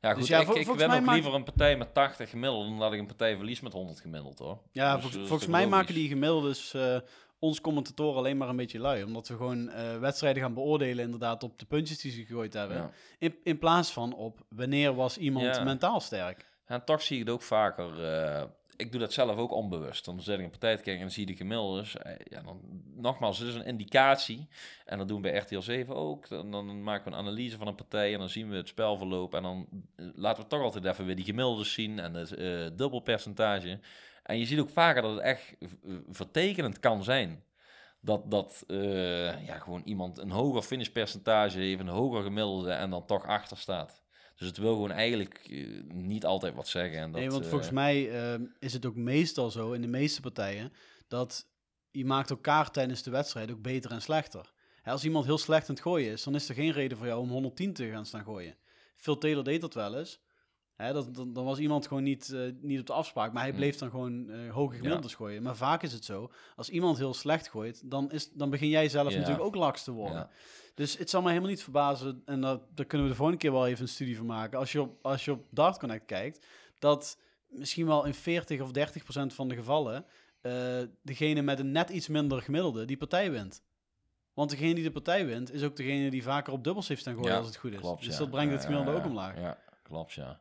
Ja, 0.00 0.14
goed. 0.14 0.26
ja, 0.26 0.40
ik, 0.40 0.48
ik 0.48 0.76
mij 0.76 0.98
ook 1.00 1.10
liever 1.10 1.34
een 1.34 1.44
partij 1.44 1.76
met 1.76 1.94
80 1.94 2.30
gemiddeld 2.30 2.68
dan 2.68 2.78
dat 2.78 2.92
ik 2.92 2.98
een 3.00 3.06
partij 3.06 3.36
verlies 3.36 3.60
met 3.60 3.72
100 3.72 4.00
gemiddeld, 4.00 4.38
hoor. 4.38 4.58
Ja, 4.72 4.96
Dus, 4.96 5.04
vol- 5.04 5.20
eh, 5.20 5.26
volgens 5.26 5.48
mij 5.48 5.60
logisch. 5.60 5.76
maken 5.76 5.94
die 5.94 6.08
gemiddeldes 6.08 6.74
eh 6.74 6.96
ons 7.38 7.60
commentatoren 7.60 8.18
alleen 8.18 8.36
maar 8.36 8.48
een 8.48 8.56
beetje 8.56 8.78
lui, 8.78 9.02
omdat 9.04 9.28
we 9.28 9.36
gewoon 9.36 9.68
eh, 9.70 9.98
wedstrijden 9.98 10.42
gaan 10.42 10.54
beoordelen 10.54 11.04
inderdaad 11.04 11.42
op 11.42 11.58
de 11.58 11.64
puntjes 11.66 11.98
die 12.00 12.10
ze 12.12 12.24
gegooid 12.24 12.52
hebben, 12.52 12.76
Ja. 12.76 12.90
in, 13.18 13.34
in 13.42 13.58
plaats 13.58 13.90
van 13.92 14.14
op 14.14 14.40
wanneer 14.48 14.94
was 14.94 15.16
iemand 15.18 15.64
mentaal 15.64 16.00
sterk. 16.00 16.46
En 16.66 16.84
toch 16.84 17.02
zie 17.02 17.18
ik 17.18 17.24
het 17.24 17.34
ook 17.34 17.42
vaker. 17.42 18.04
Ik 18.76 18.90
doe 18.90 19.00
dat 19.00 19.12
zelf 19.12 19.36
ook 19.36 19.52
onbewust. 19.52 20.04
Dan 20.04 20.20
zet 20.20 20.38
ik 20.38 20.44
een 20.44 20.50
partij 20.50 20.78
en 20.84 20.98
dan 20.98 21.10
zie 21.10 21.26
je 21.26 21.32
de 21.32 21.38
gemiddeldes. 21.38 21.96
Eh, 21.96 22.12
ja, 22.24 22.42
dan, 22.42 22.60
nogmaals, 22.94 23.38
het 23.38 23.48
is 23.48 23.54
een 23.54 23.64
indicatie. 23.64 24.48
En 24.84 24.98
dat 24.98 25.08
doen 25.08 25.22
we 25.22 25.30
bij 25.30 25.38
RTL 25.38 25.60
7 25.60 25.94
ook. 25.94 26.28
Dan, 26.28 26.82
maken 26.82 27.04
we 27.04 27.10
een 27.10 27.22
analyse 27.24 27.56
van 27.56 27.66
een 27.66 27.74
partij 27.74 28.12
en 28.12 28.18
dan 28.18 28.28
zien 28.28 28.48
we 28.48 28.56
het 28.56 28.68
spelverloop. 28.68 29.34
En 29.34 29.42
dan 29.42 29.66
eh, 29.96 30.06
laten 30.14 30.42
we 30.42 30.48
toch 30.48 30.62
altijd 30.62 30.84
even 30.84 31.06
weer 31.06 31.16
die 31.16 31.24
gemiddeldes 31.24 31.72
zien 31.72 31.98
en 31.98 32.14
het 32.14 32.34
eh, 32.34 32.66
dubbelpercentage. 32.76 33.80
En 34.22 34.38
je 34.38 34.46
ziet 34.46 34.58
ook 34.58 34.70
vaker 34.70 35.02
dat 35.02 35.14
het 35.14 35.22
echt 35.22 35.56
vertekenend 36.10 36.80
kan 36.80 37.04
zijn. 37.04 37.44
Dat, 38.00 38.30
dat 38.30 38.64
ja, 39.46 39.58
gewoon 39.58 39.82
iemand 39.84 40.18
een 40.18 40.30
hoger 40.30 40.62
finishpercentage 40.62 41.58
heeft, 41.58 41.80
een 41.80 41.88
hoger 41.88 42.22
gemiddelde 42.22 42.72
en 42.72 42.90
dan 42.90 43.06
toch 43.06 43.26
achter 43.26 43.56
staat. 43.56 44.01
Dus 44.36 44.46
het 44.46 44.56
wil 44.56 44.72
gewoon 44.72 44.90
eigenlijk 44.90 45.40
eh, 45.50 45.66
niet 45.92 46.24
altijd 46.24 46.54
wat 46.54 46.68
zeggen. 46.68 46.98
En 46.98 47.12
dat, 47.12 47.20
nee, 47.20 47.30
want 47.30 47.44
eh, 47.44 47.50
volgens 47.50 47.70
mij 47.70 48.10
ehm, 48.10 48.44
is 48.58 48.72
het 48.72 48.86
ook 48.86 48.96
meestal 48.96 49.50
zo 49.50 49.72
in 49.72 49.80
de 49.80 49.88
meeste 49.88 50.20
partijen 50.20 50.72
dat 51.08 51.46
je 51.90 52.04
maakt 52.04 52.30
elkaar 52.30 52.70
tijdens 52.70 53.02
de 53.02 53.10
wedstrijd 53.10 53.50
ook 53.50 53.62
beter 53.62 53.90
en 53.90 54.02
slechter. 54.02 54.52
Hè, 54.82 54.92
als 54.92 55.04
iemand 55.04 55.24
heel 55.24 55.38
slecht 55.38 55.68
aan 55.68 55.74
het 55.74 55.84
gooien 55.84 56.12
is, 56.12 56.22
dan 56.22 56.34
is 56.34 56.48
er 56.48 56.54
geen 56.54 56.72
reden 56.72 56.98
voor 56.98 57.06
jou 57.06 57.20
om 57.20 57.28
110 57.28 57.72
te 57.72 57.90
gaan 57.90 58.06
staan 58.06 58.24
gooien. 58.24 58.56
Phil 58.96 59.18
Taylor 59.18 59.44
deed 59.44 59.60
dat 59.60 59.74
wel 59.74 59.98
eens. 59.98 60.20
Hè, 60.82 60.92
dat, 60.92 61.14
dan, 61.14 61.32
dan 61.32 61.44
was 61.44 61.58
iemand 61.58 61.86
gewoon 61.86 62.02
niet, 62.02 62.32
eh, 62.32 62.40
niet 62.60 62.80
op 62.80 62.86
de 62.86 62.92
afspraak, 62.92 63.32
maar 63.32 63.42
hij 63.42 63.50
Hm. 63.50 63.56
bleef 63.56 63.76
dan 63.76 63.90
gewoon 63.90 64.30
eh 64.30 64.50
hoge 64.52 64.74
gemiddeldes 64.76 65.14
gooien. 65.14 65.42
Maar 65.42 65.56
vaak 65.56 65.82
is 65.82 65.92
het 65.92 66.04
zo, 66.04 66.30
als 66.56 66.68
iemand 66.70 66.98
heel 66.98 67.14
slecht 67.14 67.48
gooit, 67.48 67.90
dan, 67.90 68.10
is, 68.10 68.30
dan 68.32 68.50
begin 68.50 68.68
jij 68.68 68.88
zelf 68.88 69.10
Ja. 69.12 69.18
natuurlijk 69.18 69.44
ook 69.44 69.54
laks 69.54 69.84
te 69.84 69.90
worden. 69.92 70.16
ja. 70.16 70.30
Dus 70.74 70.98
het 70.98 71.10
zal 71.10 71.22
me 71.22 71.28
helemaal 71.28 71.50
niet 71.50 71.62
verbazen, 71.62 72.22
en 72.24 72.40
dat, 72.40 72.62
daar 72.76 72.86
kunnen 72.86 73.06
we 73.06 73.12
de 73.12 73.18
volgende 73.18 73.40
keer 73.42 73.52
wel 73.52 73.66
even 73.66 73.82
een 73.82 73.88
studie 73.88 74.16
van 74.16 74.26
maken. 74.26 74.58
Als 74.58 74.72
je 74.72 74.80
op, 74.80 74.98
als 75.02 75.24
je 75.24 75.30
op 75.32 75.44
Dart 75.50 75.78
Connect 75.78 76.04
kijkt, 76.06 76.46
dat 76.78 77.18
misschien 77.48 77.86
wel 77.86 78.04
in 78.04 78.14
40 78.14 78.60
of 78.60 78.70
30 78.72 79.02
procent 79.02 79.34
van 79.34 79.48
de 79.48 79.54
gevallen 79.54 80.04
eh, 80.40 80.52
degene 81.02 81.42
met 81.42 81.58
een 81.58 81.72
net 81.72 81.90
iets 81.90 82.08
minder 82.08 82.42
gemiddelde 82.42 82.84
die 82.84 82.96
partij 82.96 83.30
wint. 83.30 83.62
Want 84.34 84.50
degene 84.50 84.74
die 84.74 84.82
de 84.84 84.90
partij 84.92 85.26
wint, 85.26 85.52
is 85.52 85.62
ook 85.62 85.76
degene 85.76 86.10
die 86.10 86.22
vaker 86.22 86.52
op 86.52 86.64
dubbels 86.64 86.88
heeft 86.88 87.00
staan 87.00 87.14
gooien 87.14 87.30
Ja, 87.30 87.36
als 87.38 87.46
het 87.46 87.56
goed 87.56 87.72
is. 87.72 87.78
Klopt, 87.78 88.04
dus 88.04 88.12
ja. 88.12 88.18
dat 88.18 88.30
brengt 88.30 88.48
Ja, 88.50 88.56
het 88.56 88.64
gemiddelde 88.64 88.90
ja, 88.92 88.96
ook 88.98 89.04
ja. 89.04 89.10
omlaag. 89.10 89.40
Ja, 89.40 89.58
klopt, 89.82 90.12
ja. 90.12 90.40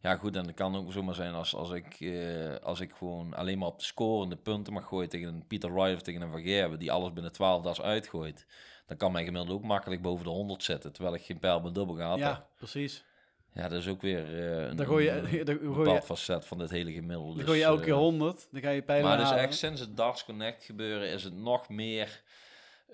Ja, 0.00 0.16
goed, 0.16 0.36
en 0.36 0.46
het 0.46 0.54
kan 0.54 0.76
ook 0.76 0.92
zomaar 0.92 1.14
zijn 1.14 1.34
als, 1.34 1.54
als, 1.54 1.70
ik, 1.70 2.00
eh, 2.00 2.54
als 2.62 2.80
ik 2.80 2.92
gewoon 2.92 3.34
alleen 3.34 3.58
maar 3.58 3.68
op 3.68 3.78
de 3.78 3.84
scorende 3.84 4.36
punten 4.36 4.72
mag 4.72 4.86
gooien 4.86 5.08
tegen 5.08 5.28
een 5.28 5.46
Pieter 5.46 5.74
Wright 5.74 5.94
of 5.94 6.02
tegen 6.02 6.22
een 6.22 6.30
Van 6.30 6.42
Gerwen, 6.42 6.78
die 6.78 6.92
alles 6.92 7.12
binnen 7.12 7.32
12 7.32 7.62
das 7.62 7.80
uitgooit. 7.80 8.46
Dan 8.86 8.96
kan 8.96 9.12
mijn 9.12 9.24
gemiddelde 9.24 9.54
ook 9.54 9.64
makkelijk 9.64 10.02
boven 10.02 10.24
de 10.24 10.30
100 10.30 10.62
zetten, 10.62 10.92
terwijl 10.92 11.14
ik 11.14 11.22
geen 11.22 11.38
pijl 11.38 11.60
met 11.60 11.74
dubbel 11.74 11.96
heb. 11.96 12.18
Ja, 12.18 12.46
precies. 12.56 13.04
Ja, 13.52 13.68
dat 13.68 13.80
is 13.80 13.88
ook 13.88 14.02
weer 14.02 14.24
eh, 14.24 14.66
een, 14.68 14.76
Dan 14.76 14.86
gooi 14.86 15.04
je, 15.04 15.10
een, 15.10 15.44
dan 15.44 15.54
een 15.54 15.60
gooi 15.60 15.76
bepaald 15.76 16.00
je, 16.00 16.06
facet 16.06 16.44
van 16.46 16.58
dit 16.58 16.70
hele 16.70 16.92
gemiddelde. 16.92 17.36
dan 17.36 17.46
gooi 17.46 17.58
je 17.58 17.64
elke 17.64 17.82
keer 17.82 17.92
eh, 17.92 17.98
100, 17.98 18.48
dan 18.50 18.60
ga 18.60 18.70
je 18.70 18.82
pijlen 18.82 19.04
Maar 19.08 19.16
dus 19.16 19.26
halen. 19.26 19.42
echt 19.42 19.54
sinds 19.56 19.80
het 19.80 19.96
Darts 19.96 20.24
Connect 20.24 20.64
gebeuren 20.64 21.08
is 21.08 21.24
het 21.24 21.36
nog 21.36 21.68
meer 21.68 22.22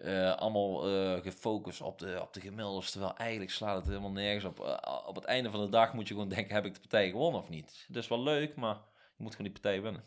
eh, 0.03 0.35
allemaal 0.35 0.87
eh, 0.89 1.23
gefocust 1.23 1.81
op 1.81 1.99
de, 1.99 2.19
op 2.23 2.33
de 2.33 2.41
gemiddeldes. 2.41 2.91
Terwijl 2.91 3.17
eigenlijk 3.17 3.51
slaat 3.51 3.77
het 3.77 3.87
helemaal 3.87 4.11
nergens 4.11 4.45
op. 4.45 4.61
Eh, 4.61 4.99
op 5.07 5.15
het 5.15 5.25
einde 5.25 5.51
van 5.51 5.61
de 5.65 5.69
dag 5.71 5.93
moet 5.93 6.09
je 6.09 6.15
gewoon 6.15 6.29
denken, 6.29 6.55
heb 6.55 6.65
ik 6.65 6.75
de 6.75 6.81
partij 6.81 7.11
gewonnen 7.11 7.41
of 7.41 7.49
niet? 7.49 7.87
Dat 7.89 8.03
is 8.03 8.09
wel 8.09 8.23
leuk, 8.23 8.57
maar 8.57 8.75
je 9.17 9.23
moet 9.23 9.31
gewoon 9.35 9.53
die 9.53 9.61
partij 9.61 9.83
winnen. 9.83 10.05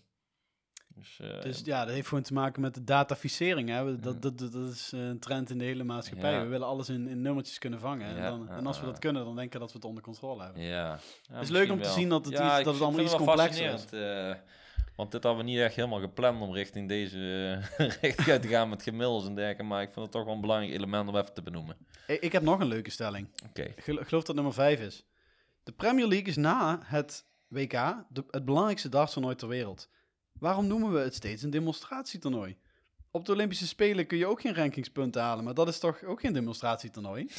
Dus, 0.95 1.19
Dus 1.41 1.61
ja, 1.65 1.85
dat 1.85 1.93
heeft 1.93 2.07
gewoon 2.07 2.23
te 2.23 2.33
maken 2.33 2.61
met 2.61 2.73
de 2.73 2.83
dataficering. 2.83 3.69
Hè? 3.69 3.83
We- 3.83 3.99
Dat, 3.99 4.21
dat, 4.21 4.37
dat, 4.37 4.51
dat 4.51 4.69
is 4.69 4.91
een 4.91 5.19
trend 5.19 5.49
in 5.49 5.57
de 5.57 5.63
hele 5.63 5.83
maatschappij. 5.83 6.31
Ja. 6.31 6.41
We 6.41 6.47
willen 6.47 6.67
alles 6.67 6.89
in, 6.89 7.07
in 7.07 7.21
nummertjes 7.21 7.57
kunnen 7.57 7.79
vangen. 7.79 8.09
Ja, 8.09 8.15
en, 8.15 8.21
dan, 8.21 8.49
en 8.49 8.65
als 8.67 8.79
we 8.79 8.85
dat 8.85 8.99
kunnen, 8.99 9.25
dan 9.25 9.35
denken 9.35 9.53
we 9.53 9.59
dat 9.59 9.71
we 9.71 9.77
het 9.77 9.87
onder 9.87 10.03
controle 10.03 10.43
hebben. 10.43 10.61
ja. 10.61 10.99
Het 11.31 11.43
is 11.43 11.49
leuk 11.49 11.69
om 11.71 11.77
te 11.77 11.83
wel. 11.83 11.93
zien 11.93 12.09
dat 12.09 12.25
het 12.25 12.33
iets- 12.33 12.41
dat 12.63 12.65
het 12.73 12.81
allemaal 12.81 12.99
iets 13.05 13.15
complexer 13.15 13.73
eh, 14.29 14.35
want 14.97 15.11
dit 15.11 15.23
hadden 15.23 15.45
we 15.45 15.51
niet 15.51 15.59
echt 15.59 15.75
helemaal 15.75 15.99
gepland 15.99 16.41
om 16.41 16.53
richting 16.53 16.87
deze 16.87 17.17
eh, 17.77 17.87
richting 18.01 18.27
uit 18.27 18.41
te 18.41 18.47
gaan 18.47 18.69
met 18.69 18.83
gemiddels 18.83 19.25
en 19.25 19.35
dergelijke. 19.35 19.63
Maar 19.63 19.81
ik 19.81 19.91
vind 19.91 20.05
het 20.05 20.11
toch 20.11 20.23
wel 20.25 20.33
een 20.33 20.41
belangrijk 20.41 20.73
element 20.73 21.09
om 21.09 21.15
even 21.17 21.33
te 21.33 21.41
benoemen. 21.41 21.77
Ik, 22.07 22.21
ik 22.21 22.31
heb 22.31 22.43
nog 22.43 22.59
een 22.59 22.67
leuke 22.67 22.89
stelling. 22.91 23.27
Oké. 23.49 23.61
Ik 23.61 23.83
gel- 23.83 24.03
geloof 24.03 24.23
dat 24.23 24.35
nummer 24.35 24.53
5 24.53 24.79
is. 24.79 25.05
De 25.63 25.71
Premier 25.71 26.07
League 26.07 26.27
is 26.27 26.35
na 26.35 26.79
het 26.83 27.25
WK 27.47 27.71
de, 28.09 28.23
het 28.29 28.45
belangrijkste 28.45 28.89
darttoernooi 28.89 29.35
ter 29.35 29.47
wereld. 29.47 29.89
Waarom 30.39 30.67
noemen 30.67 30.93
we 30.93 30.99
het 30.99 31.15
steeds 31.15 31.43
een 31.43 31.49
demonstratietoernooi? 31.49 32.57
Op 33.11 33.25
de 33.25 33.31
Olympische 33.31 33.67
Spelen 33.67 34.07
kun 34.07 34.17
je 34.17 34.25
ook 34.25 34.41
geen 34.41 34.55
rankingspunten 34.55 35.21
halen, 35.21 35.43
maar 35.43 35.53
dat 35.53 35.67
is 35.67 35.79
toch 35.79 36.03
ook 36.03 36.19
geen 36.19 36.33
demonstratietoernooi? 36.33 37.27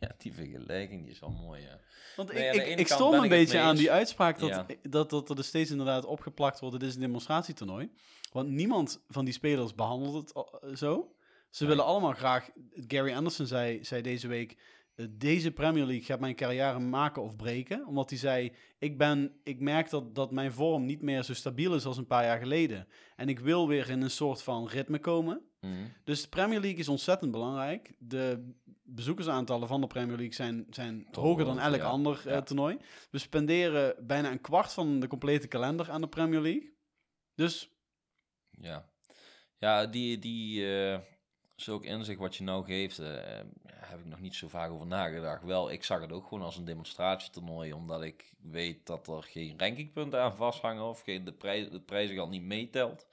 Ja, 0.00 0.14
die 0.18 0.32
vergelijking 0.32 1.02
die 1.02 1.10
is 1.12 1.18
wel 1.20 1.30
mooi, 1.30 1.62
ja. 1.62 1.80
Want 2.16 2.32
Nee, 2.32 2.50
ik, 2.50 2.78
ik, 2.78 2.86
stoor 2.88 3.14
een 3.14 3.28
beetje 3.28 3.58
aan 3.60 3.76
die 3.76 3.90
uitspraak 3.90 4.38
dat, 4.38 4.48
Ja. 4.48 4.66
dat, 4.82 5.10
dat 5.10 5.38
er 5.38 5.44
steeds 5.44 5.70
inderdaad 5.70 6.04
opgeplakt 6.04 6.60
wordt, 6.60 6.74
het 6.74 6.84
is 6.84 6.94
een 6.94 7.00
demonstratietoernooi. 7.00 7.90
Want 8.32 8.48
niemand 8.48 9.02
van 9.08 9.24
die 9.24 9.34
spelers 9.34 9.74
behandelt 9.74 10.14
het 10.14 10.34
al- 10.34 10.60
zo. 10.74 11.14
Ze 11.50 11.62
Nee. 11.62 11.68
willen 11.72 11.84
allemaal 11.90 12.12
graag, 12.12 12.50
Gary 12.88 13.12
Anderson 13.14 13.46
zei, 13.46 13.84
zei 13.84 14.02
deze 14.02 14.28
week, 14.28 14.52
eh, 14.52 14.56
deze 15.12 15.50
Premier 15.50 15.84
League 15.84 16.04
gaat 16.04 16.20
mijn 16.20 16.34
carrière 16.34 16.78
maken 16.78 17.22
of 17.22 17.36
breken. 17.36 17.86
Omdat 17.86 18.10
hij 18.10 18.18
zei, 18.18 18.52
ik, 18.78 18.98
ben, 18.98 19.40
ik 19.42 19.60
merk 19.60 19.90
dat, 19.90 20.14
dat 20.14 20.30
mijn 20.30 20.52
vorm 20.52 20.84
niet 20.84 21.02
meer 21.02 21.22
zo 21.22 21.34
stabiel 21.34 21.74
is 21.74 21.84
als 21.84 21.96
een 21.96 22.06
paar 22.06 22.24
jaar 22.24 22.38
geleden. 22.38 22.88
En 23.16 23.28
ik 23.28 23.38
wil 23.38 23.68
weer 23.68 23.90
in 23.90 24.02
een 24.02 24.10
soort 24.10 24.42
van 24.42 24.68
ritme 24.68 24.98
komen. 24.98 25.42
Mhm. 25.60 25.72
Dus 26.04 26.22
de 26.22 26.28
Premier 26.28 26.60
League 26.60 26.78
is 26.78 26.88
ontzettend 26.88 27.30
belangrijk. 27.30 27.92
De 27.98 28.52
bezoekersaantallen 28.82 29.68
van 29.68 29.80
de 29.80 29.86
Premier 29.86 30.16
League 30.16 30.34
zijn, 30.34 30.66
zijn 30.70 31.06
hoger 31.12 31.44
dan 31.44 31.58
elk 31.58 31.76
ja. 31.76 31.84
ander 31.84 32.28
eh, 32.28 32.38
toernooi. 32.38 32.76
We 33.10 33.18
spenderen 33.18 34.06
bijna 34.06 34.30
een 34.30 34.40
kwart 34.40 34.72
van 34.72 35.00
de 35.00 35.06
complete 35.06 35.48
kalender 35.48 35.90
aan 35.90 36.00
de 36.00 36.08
Premier 36.08 36.40
League. 36.40 36.76
Dus 37.34 37.70
Ja, 38.50 38.88
ja 39.58 39.86
die, 39.86 40.18
die 40.18 40.66
eh 40.76 40.98
zulk 41.56 41.84
inzicht 41.84 42.18
wat 42.18 42.36
je 42.36 42.44
nou 42.44 42.64
geeft, 42.64 42.96
ja, 42.96 43.44
heb 43.70 43.98
ik 43.98 44.06
nog 44.06 44.20
niet 44.20 44.34
zo 44.34 44.48
vaak 44.48 44.70
over 44.70 44.86
nagedacht. 44.86 45.44
Wel, 45.44 45.70
ik 45.70 45.84
zag 45.84 46.00
het 46.00 46.12
ook 46.12 46.26
gewoon 46.26 46.44
als 46.44 46.56
een 46.56 46.64
demonstratietoernooi, 46.64 47.72
omdat 47.72 48.02
ik 48.02 48.34
weet 48.40 48.86
dat 48.86 49.08
er 49.08 49.22
geen 49.22 49.54
rankingpunten 49.58 50.20
aan 50.20 50.36
vasthangen 50.36 50.84
of 50.84 51.00
geen, 51.02 51.24
de, 51.24 51.32
prijs, 51.32 51.70
de 51.70 51.80
prijzengeld 51.80 52.30
niet 52.30 52.42
meetelt 52.42 53.06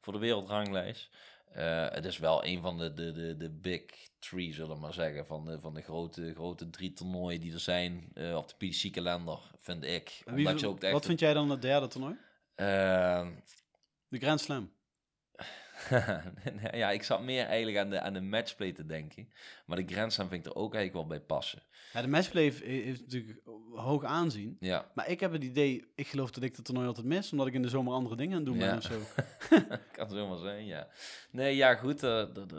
voor 0.00 0.12
de 0.12 0.18
wereldranglijst. 0.18 1.10
Eh, 1.52 1.88
het 1.90 2.04
is 2.04 2.18
wel 2.18 2.44
een 2.44 2.60
van 2.60 2.78
de, 2.78 2.92
de, 2.92 3.12
de, 3.12 3.36
de 3.36 3.50
big 3.50 3.82
three, 4.18 4.52
zullen 4.52 4.74
we 4.74 4.80
maar 4.80 4.92
zeggen, 4.94 5.26
van 5.26 5.44
de, 5.44 5.60
van 5.60 5.74
de 5.74 5.82
grote, 5.82 6.32
grote 6.34 6.70
drie 6.70 6.92
toernooien 6.92 7.40
die 7.40 7.52
er 7.52 7.60
zijn 7.60 8.10
eh, 8.14 8.36
op 8.36 8.48
de 8.48 8.54
PDC-kalender, 8.66 9.38
vind 9.58 9.84
ik. 9.84 10.22
wie- 10.24 10.36
Omdat 10.36 10.60
je 10.60 10.68
ook 10.68 10.82
echt... 10.82 10.92
wat 10.92 11.04
vind 11.06 11.20
jij 11.20 11.34
dan 11.34 11.50
het 11.50 11.62
derde 11.62 11.86
toernooi? 11.88 12.16
De 14.08 14.18
Grand 14.18 14.40
Slam. 14.40 14.72
ja, 16.72 16.90
ik 16.90 17.02
zat 17.02 17.22
meer 17.22 17.44
eigenlijk 17.46 17.78
aan 17.78 17.90
de, 17.90 18.00
aan 18.00 18.12
de 18.12 18.20
matchplay 18.20 18.72
te 18.72 18.86
denken. 18.86 19.28
Maar 19.66 19.84
de 19.86 20.10
Slam 20.10 20.28
vind 20.28 20.46
ik 20.46 20.52
er 20.52 20.58
ook 20.58 20.74
eigenlijk 20.74 21.08
wel 21.08 21.18
bij 21.18 21.26
passen. 21.26 21.62
Ja, 21.92 22.02
de 22.02 22.08
matchplay 22.08 22.42
heeft, 22.42 22.62
heeft 22.62 23.00
natuurlijk 23.00 23.40
hoog 23.74 24.04
aanzien. 24.04 24.56
Ja, 24.60 24.90
Maar 24.94 25.08
ik 25.08 25.20
heb 25.20 25.32
het 25.32 25.44
idee, 25.44 25.84
ik 25.94 26.06
geloof 26.06 26.30
dat 26.30 26.42
ik 26.44 26.56
het 26.56 26.64
toernooi 26.64 26.86
altijd 26.86 27.06
mis, 27.06 27.32
omdat 27.32 27.46
ik 27.46 27.54
in 27.54 27.62
de 27.62 27.68
zomer 27.68 27.92
andere 27.92 28.16
dingen 28.16 28.32
aan 28.36 28.42
het 28.44 28.46
doen 28.46 28.58
ben 28.58 28.68
Ja. 28.68 28.76
of 28.76 28.82
zo. 28.82 29.00
kan 29.96 30.08
zomaar 30.10 30.38
zijn, 30.38 30.66
ja. 30.66 30.88
Nee, 31.30 31.56
ja, 31.56 31.74
goed. 31.74 32.00
dat, 32.00 32.34
dat, 32.34 32.50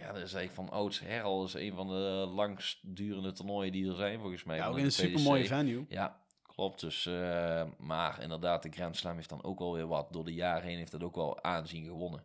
ja, 0.00 0.06
dat 0.12 0.22
is 0.22 0.34
eigenlijk 0.34 0.52
van 0.52 0.70
oudsher 0.70 1.22
al 1.22 1.44
is 1.44 1.54
een 1.54 1.74
van 1.74 1.88
de 1.88 2.30
langstdurende 2.34 3.32
toernooien 3.32 3.72
die 3.72 3.88
er 3.88 3.96
zijn, 3.96 4.20
volgens 4.20 4.44
mij. 4.44 4.56
Ja, 4.56 4.66
ook 4.66 4.72
in 4.76 4.78
een 4.82 4.88
de 4.88 4.90
super 4.94 5.20
mooie 5.20 5.42
PDC. 5.42 5.48
venue. 5.52 5.84
Ja, 5.88 6.20
klopt. 6.42 6.80
Dus, 6.80 7.06
eh, 7.06 7.64
maar 7.78 8.22
inderdaad, 8.22 8.62
de 8.62 8.70
Grand 8.70 8.96
Slam 8.96 9.16
heeft 9.16 9.28
dan 9.28 9.44
ook 9.44 9.58
wel 9.58 9.72
weer 9.74 9.86
wat. 9.86 10.12
Door 10.12 10.24
de 10.24 10.34
jaren 10.34 10.68
heen 10.68 10.76
heeft 10.78 10.92
het 10.92 11.02
ook 11.04 11.14
wel 11.16 11.42
aanzien 11.42 11.84
gewonnen. 11.84 12.22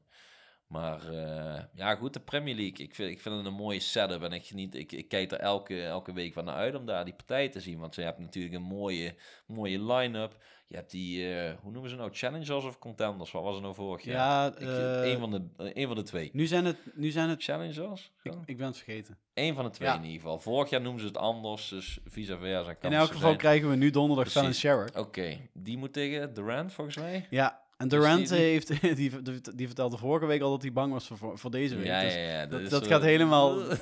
Maar 0.74 1.10
eh, 1.10 1.64
ja, 1.76 1.96
goed, 1.96 2.14
de 2.14 2.20
Premier 2.20 2.56
League. 2.56 2.86
Ik 2.86 2.96
vind, 2.96 3.12
ik 3.12 3.22
vind 3.22 3.36
het 3.36 3.46
een 3.46 3.54
mooie 3.54 3.80
setup. 3.80 4.24
En 4.24 4.32
ik, 4.32 4.46
geniet, 4.46 4.76
ik, 4.76 4.92
ik 4.92 5.08
kijk 5.08 5.32
er 5.32 5.40
elke, 5.40 5.84
elke 5.84 6.14
week 6.14 6.34
van 6.34 6.46
naar 6.46 6.56
uit 6.56 6.76
om 6.76 6.86
daar 6.86 7.06
die 7.06 7.14
partij 7.14 7.50
te 7.50 7.60
zien. 7.60 7.80
Want 7.80 7.96
je 7.96 8.02
hebt 8.02 8.20
natuurlijk 8.20 8.56
een 8.56 8.62
mooie, 8.62 9.16
mooie 9.48 9.84
line-up. 9.94 10.38
Je 10.68 10.76
hebt 10.76 10.92
die, 10.92 11.34
eh, 11.36 11.54
hoe 11.62 11.72
noemen 11.72 11.90
ze 11.90 11.96
nou, 11.96 12.10
challengers 12.14 12.66
of 12.66 12.80
contenders? 12.80 13.32
Wat 13.32 13.44
was 13.44 13.56
er 13.56 13.62
nou 13.62 13.74
vorig 13.76 14.04
jaar? 14.04 14.16
Ja, 14.16 14.48
Ik, 14.48 14.60
eh, 14.68 15.12
een, 15.12 15.20
van 15.20 15.32
de, 15.32 15.72
een 15.80 15.88
van 15.88 15.96
de 15.96 16.04
twee. 16.04 16.30
nu 16.34 16.46
zijn 16.48 16.66
het, 16.66 16.78
nu 16.94 17.10
zijn 17.12 17.30
het, 17.30 17.44
Challengers? 17.44 18.12
ik, 18.24 18.34
ik 18.46 18.58
ben 18.58 18.66
het 18.68 18.78
vergeten. 18.78 19.18
Eén 19.34 19.56
van 19.56 19.64
de 19.66 19.70
twee 19.72 19.88
Ja. 19.90 19.96
in 19.96 20.04
ieder 20.04 20.22
geval. 20.22 20.40
Vorig 20.40 20.70
jaar 20.70 20.82
noemden 20.82 21.02
ze 21.02 21.08
het 21.08 21.18
anders, 21.18 21.70
dus 21.70 22.00
vice 22.06 22.38
versa. 22.38 22.74
kan 22.74 22.92
In 22.92 22.92
het 22.92 23.00
elk 23.00 23.08
geval 23.12 23.22
zijn. 23.28 23.38
krijgen 23.38 23.70
we 23.70 23.76
nu 23.76 23.90
donderdag 23.90 24.28
Fallon 24.32 24.50
Precies. 24.50 24.70
Sherrock. 24.70 24.98
Oké, 24.98 25.38
die 25.54 25.78
moet 25.78 25.94
tegen 25.94 26.34
Durant 26.34 26.74
volgens 26.74 26.98
mij. 26.98 27.28
Ja, 27.30 27.62
en 27.84 27.90
Dus 27.90 28.00
Durant 28.00 28.28
die- 28.30 28.38
die- 28.38 28.46
heeft, 28.46 28.82
die, 28.82 29.22
die, 29.22 29.42
die 29.56 29.66
vertelde 29.68 29.98
vorige 29.98 30.26
week 30.26 30.42
al 30.42 30.50
dat 30.52 30.62
hij 30.62 30.72
bang 30.74 30.94
was 30.94 31.08
voor, 31.08 31.38
voor 31.38 31.52
deze 31.52 31.76
week. 31.76 31.86
Ja, 31.86 32.02
Dus 32.02 32.14
ja, 32.14 32.20
ja. 32.20 32.46
dat- 32.46 32.70
dat 32.70 32.88
gaat 32.88 33.02
helemaal- 33.02 33.56
dat 33.68 33.78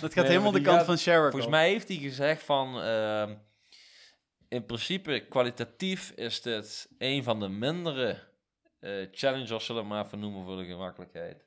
gaat 0.00 0.14
Nee, 0.14 0.24
helemaal 0.26 0.52
de 0.52 0.60
kant 0.60 0.76
gaat- 0.76 0.86
van 0.86 0.98
Sherrock 0.98 1.30
Volgens 1.30 1.50
mij 1.50 1.68
heeft 1.68 1.88
hij 1.88 1.96
gezegd 1.96 2.42
van... 2.42 2.80
ehm, 2.82 3.34
in 4.48 4.66
principe, 4.66 5.26
kwalitatief 5.28 6.10
is 6.10 6.42
dit 6.42 6.88
een 6.98 7.22
van 7.22 7.40
de 7.40 7.48
mindere 7.48 8.18
eh, 8.80 8.90
challengers, 9.12 9.64
zullen 9.64 9.82
we 9.82 9.88
maar 9.88 10.04
even 10.04 10.18
noemen 10.18 10.44
voor 10.44 10.56
de 10.56 10.64
gemakkelijkheid. 10.64 11.44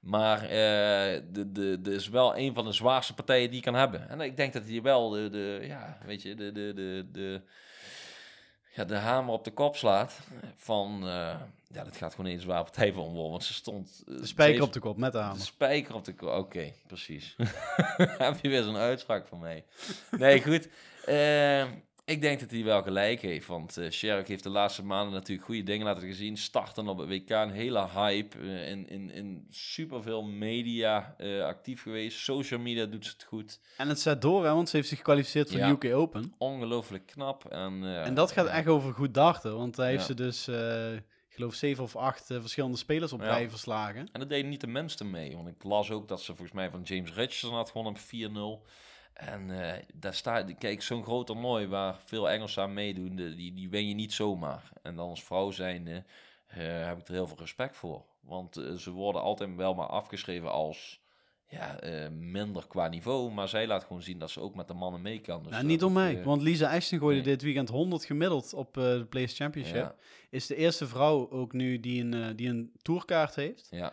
Maar 0.00 0.42
eh 0.42 1.20
de, 1.32 1.52
de, 1.52 1.80
de 1.80 1.94
is 1.94 2.08
wel 2.08 2.36
een 2.36 2.54
van 2.54 2.64
de 2.64 2.72
zwaarste 2.72 3.14
partijen 3.14 3.46
die 3.48 3.56
je 3.58 3.64
kan 3.64 3.74
hebben. 3.74 4.08
En 4.08 4.20
ik 4.20 4.36
denk 4.36 4.52
dat 4.52 4.62
hij 4.66 4.82
wel 4.82 5.08
de, 5.10 5.28
de 5.30 5.58
ja, 5.62 5.98
weet 6.06 6.22
je, 6.22 6.34
de, 6.34 6.52
de, 6.52 6.72
de, 6.74 7.08
de, 7.12 7.40
ja, 8.74 8.84
de 8.84 8.94
hamer 8.96 9.32
op 9.32 9.44
de 9.44 9.50
kop 9.50 9.76
slaat. 9.76 10.18
Van, 10.56 10.98
eh, 11.02 11.34
ja, 11.68 11.84
dat 11.84 11.96
gaat 11.96 12.14
gewoon 12.14 12.30
een 12.30 12.40
zware 12.40 12.62
partij 12.62 12.86
hem 12.86 12.94
worden. 12.94 13.30
Want 13.30 13.44
ze 13.44 13.52
stond... 13.54 14.02
eh, 14.08 14.16
De 14.16 14.26
spijker 14.26 14.62
op 14.62 14.72
de 14.72 14.80
kop 14.80 14.96
met 14.96 15.12
de 15.12 15.18
de 15.18 15.24
hamer. 15.24 15.40
spijker 15.40 15.94
op 15.94 16.04
de 16.04 16.14
kop. 16.14 16.28
Oké, 16.38 16.72
precies. 16.86 17.36
Heb 18.18 18.38
je 18.42 18.48
weer 18.48 18.62
zo'n 18.62 18.76
uitspraak 18.76 19.26
van 19.26 19.38
mij. 19.38 19.64
Nee, 20.10 20.42
goed. 20.42 20.68
Eh, 21.04 21.64
ik 22.04 22.20
denk 22.20 22.40
dat 22.40 22.50
hij 22.50 22.64
wel 22.64 22.82
gelijk 22.82 23.20
heeft. 23.20 23.46
Want 23.46 23.76
eh 23.76 23.90
Sherk 23.90 24.28
heeft 24.28 24.42
de 24.42 24.48
laatste 24.48 24.84
maanden 24.84 25.12
natuurlijk 25.12 25.46
goede 25.46 25.62
dingen 25.62 25.86
laten 25.86 26.14
zien. 26.14 26.36
Starten 26.36 26.88
op 26.88 26.98
het 26.98 27.08
WK, 27.08 27.30
een 27.30 27.50
hele 27.50 27.88
hype. 27.88 28.38
eh, 28.38 28.70
in, 28.70 28.88
in, 28.88 29.10
in 29.10 29.46
superveel 29.50 30.22
media 30.22 31.14
eh, 31.18 31.42
actief 31.44 31.82
geweest. 31.82 32.18
Social 32.18 32.60
media 32.60 32.84
doet 32.86 33.04
ze 33.06 33.12
het 33.12 33.24
goed. 33.24 33.60
En 33.76 33.88
het 33.88 34.00
zet 34.00 34.22
door, 34.22 34.44
hè, 34.44 34.52
want 34.54 34.68
ze 34.68 34.76
heeft 34.76 34.88
zich 34.88 34.98
gekwalificeerd 34.98 35.50
voor 35.50 35.58
Ja. 35.58 35.72
de 35.74 35.86
UK 35.88 35.94
Open. 35.94 36.34
Ongelooflijk 36.38 37.06
knap. 37.06 37.44
En, 37.44 37.84
en 38.04 38.14
dat 38.14 38.32
gaat 38.32 38.46
echt 38.46 38.66
over 38.66 38.92
goed 38.92 39.14
darten, 39.14 39.56
want 39.56 39.76
daar 39.76 39.86
heeft 39.88 40.04
ze 40.04 40.14
dus, 40.14 40.48
ik 41.28 41.34
geloof, 41.40 41.54
zeven 41.54 41.84
of 41.84 41.96
acht 41.96 42.24
verschillende 42.26 42.76
spelers 42.76 43.12
op 43.12 43.20
Ja. 43.20 43.26
rij 43.26 43.50
verslagen. 43.50 44.08
En 44.12 44.20
dat 44.20 44.28
deden 44.28 44.50
niet 44.50 44.60
de 44.60 44.66
minste 44.66 45.04
mee. 45.04 45.36
Want 45.36 45.48
ik 45.48 45.62
las 45.62 45.90
ook 45.90 46.08
dat 46.08 46.20
ze 46.20 46.26
volgens 46.34 46.52
mij 46.52 46.70
van 46.70 46.82
James 46.82 47.08
Richardson 47.10 47.54
had 47.54 47.70
gewonnen 47.70 47.92
op 47.92 47.98
4-0. 47.98 48.66
En 49.14 49.50
eh, 49.70 49.82
daar 49.94 50.14
staat, 50.14 50.54
kijk, 50.58 50.82
zo'n 50.82 51.02
groot 51.04 51.26
toernooi 51.26 51.66
waar 51.66 51.96
veel 52.04 52.30
Engelsen 52.30 52.62
aan 52.62 52.72
meedoen, 52.74 53.16
de- 53.16 53.34
die, 53.34 53.52
die 53.54 53.68
win 53.70 53.88
je 53.88 53.94
niet 53.94 54.12
zomaar. 54.12 54.70
En 54.82 54.96
dan 54.96 55.08
als 55.08 55.24
vrouw 55.24 55.50
zijnde 55.50 56.04
eh, 56.46 56.86
heb 56.86 56.98
ik 56.98 57.06
er 57.08 57.14
heel 57.14 57.26
veel 57.26 57.36
respect 57.38 57.76
voor. 57.76 58.04
Want 58.20 58.56
eh, 58.56 58.72
ze 58.72 58.90
worden 58.90 59.22
altijd 59.22 59.54
wel 59.56 59.74
maar 59.74 59.86
afgeschreven 59.86 60.50
als 60.52 61.02
ja, 61.46 61.78
minder 62.10 62.66
qua 62.66 62.88
niveau. 62.88 63.30
Maar 63.32 63.48
zij 63.48 63.66
laat 63.66 63.84
gewoon 63.84 64.02
zien 64.02 64.18
dat 64.18 64.30
ze 64.30 64.40
ook 64.40 64.54
met 64.54 64.68
de 64.68 64.74
mannen 64.74 65.02
mee 65.02 65.20
kan. 65.20 65.42
Dus 65.42 65.52
nou, 65.52 65.64
niet 65.64 65.82
ik, 65.82 65.90
mij, 65.90 66.22
want 66.24 66.42
Lisa 66.42 66.74
Ashton 66.74 66.98
gooide 66.98 67.20
nee. 67.20 67.30
dit 67.30 67.42
weekend 67.42 67.68
100 67.68 68.04
gemiddeld 68.04 68.52
op 68.54 68.74
de 68.74 69.06
Players 69.08 69.36
Championship. 69.36 69.74
ja, 69.76 69.94
Is 70.30 70.46
de 70.46 70.56
eerste 70.56 70.86
vrouw 70.86 71.30
ook 71.30 71.52
nu 71.52 71.80
die 71.80 72.04
een, 72.04 72.36
die 72.36 72.48
een 72.48 72.72
tourkaart 72.82 73.34
heeft. 73.34 73.66
ja, 73.70 73.92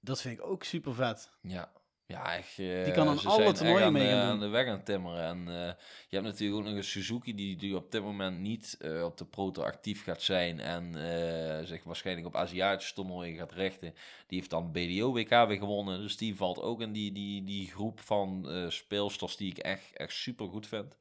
Dat 0.00 0.20
vind 0.20 0.38
ik 0.38 0.44
ook 0.46 0.64
super 0.64 0.94
vet. 0.94 1.30
ja. 1.42 1.70
Ja, 2.08 2.36
echt. 2.36 2.58
eh, 2.58 2.84
Die 2.84 2.92
kan 2.92 3.08
aan 3.08 3.18
alle 3.24 3.52
toernooien 3.52 3.84
aan, 3.86 3.92
mee 3.92 4.08
gaan 4.08 4.20
doen. 4.20 4.28
aan 4.30 4.40
de 4.40 4.48
weg 4.48 4.66
aan 4.68 4.82
timmeren. 4.82 5.22
En 5.24 5.48
eh, 5.48 5.72
je 6.08 6.16
hebt 6.16 6.24
natuurlijk 6.24 6.58
ook 6.60 6.64
nog 6.66 6.74
een 6.76 6.84
Suzuki 6.84 7.34
die, 7.34 7.56
die 7.56 7.76
op 7.76 7.90
dit 7.92 8.02
moment 8.02 8.38
niet 8.40 8.76
eh, 8.80 9.04
op 9.04 9.16
de 9.16 9.24
proto 9.24 9.62
actief 9.62 10.02
gaat 10.04 10.22
zijn. 10.22 10.60
En 10.60 10.94
eh, 10.94 11.66
zich 11.66 11.84
waarschijnlijk 11.84 12.26
op 12.26 12.36
Aziatische 12.36 12.94
toernooien 12.94 13.36
gaat 13.36 13.52
richten. 13.52 13.94
Die 14.26 14.38
heeft 14.38 14.50
dan 14.50 14.72
BDO 14.72 15.12
WK 15.12 15.28
weer 15.28 15.56
gewonnen. 15.58 16.00
Dus 16.00 16.16
die 16.16 16.36
valt 16.36 16.60
ook 16.60 16.80
in 16.80 16.92
die, 16.92 17.12
die, 17.12 17.44
die 17.44 17.66
groep 17.70 18.00
van 18.00 18.50
eh, 18.50 18.68
speelsters 18.68 19.36
die 19.36 19.50
ik 19.50 19.58
echt, 19.58 19.90
echt 19.96 20.12
super 20.12 20.46
goed 20.48 20.66
vind. 20.66 20.96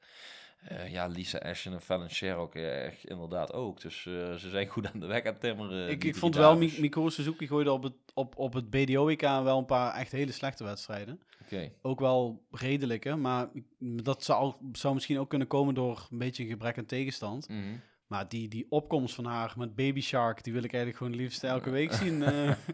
Eh, 0.64 0.92
ja, 0.92 1.08
Lisa 1.08 1.38
Ashton 1.38 1.74
en 1.74 1.82
Fallon 1.82 2.10
Sherrock 2.10 2.56
eh, 2.56 2.86
echt 2.86 3.06
inderdaad 3.06 3.54
ook. 3.54 3.82
Dus 3.82 4.06
eh, 4.06 4.34
ze 4.34 4.50
zijn 4.50 4.68
goed 4.68 4.94
aan 4.94 5.00
de 5.00 5.06
weg 5.06 5.20
aan 5.26 5.32
het 5.32 5.42
timmeren. 5.42 5.90
ik 5.90 6.04
ik 6.04 6.16
vond 6.16 6.36
wel, 6.36 6.52
dames. 6.54 6.76
Mi- 6.76 6.82
Mikko 6.82 7.10
Suzuki 7.10 7.48
gooide 7.48 7.72
op 7.72 7.84
het, 7.84 7.94
op, 8.14 8.38
op 8.38 8.54
het 8.54 8.70
BDO-WK 8.70 9.22
wel 9.22 9.58
een 9.58 9.66
paar 9.66 9.94
echt 9.94 10.12
hele 10.12 10.32
slechte 10.32 10.64
wedstrijden. 10.64 11.22
Oké. 11.44 11.72
Ook 11.82 12.00
wel 12.00 12.46
redelijke, 12.52 13.16
maar 13.16 13.48
dat 13.80 14.24
zou, 14.24 14.54
zou 14.72 14.94
misschien 14.94 15.20
ook 15.20 15.30
kunnen 15.30 15.48
komen 15.48 15.74
door 15.74 16.08
een 16.12 16.18
beetje 16.18 16.44
een 16.44 16.50
gebrek 16.50 16.78
aan 16.78 16.86
tegenstand. 16.86 17.50
Mhm. 17.50 17.62
Maar 18.08 18.30
die, 18.30 18.48
die 18.48 18.66
opkomst 18.70 19.16
van 19.16 19.26
haar 19.26 19.54
met 19.58 19.76
Baby 19.76 20.02
Shark, 20.02 20.44
die 20.44 20.54
wil 20.54 20.64
ik 20.64 20.74
eigenlijk 20.74 21.04
gewoon 21.04 21.20
liefst 21.22 21.44
elke 21.44 21.70
week 21.70 21.92
zien. 21.92 22.18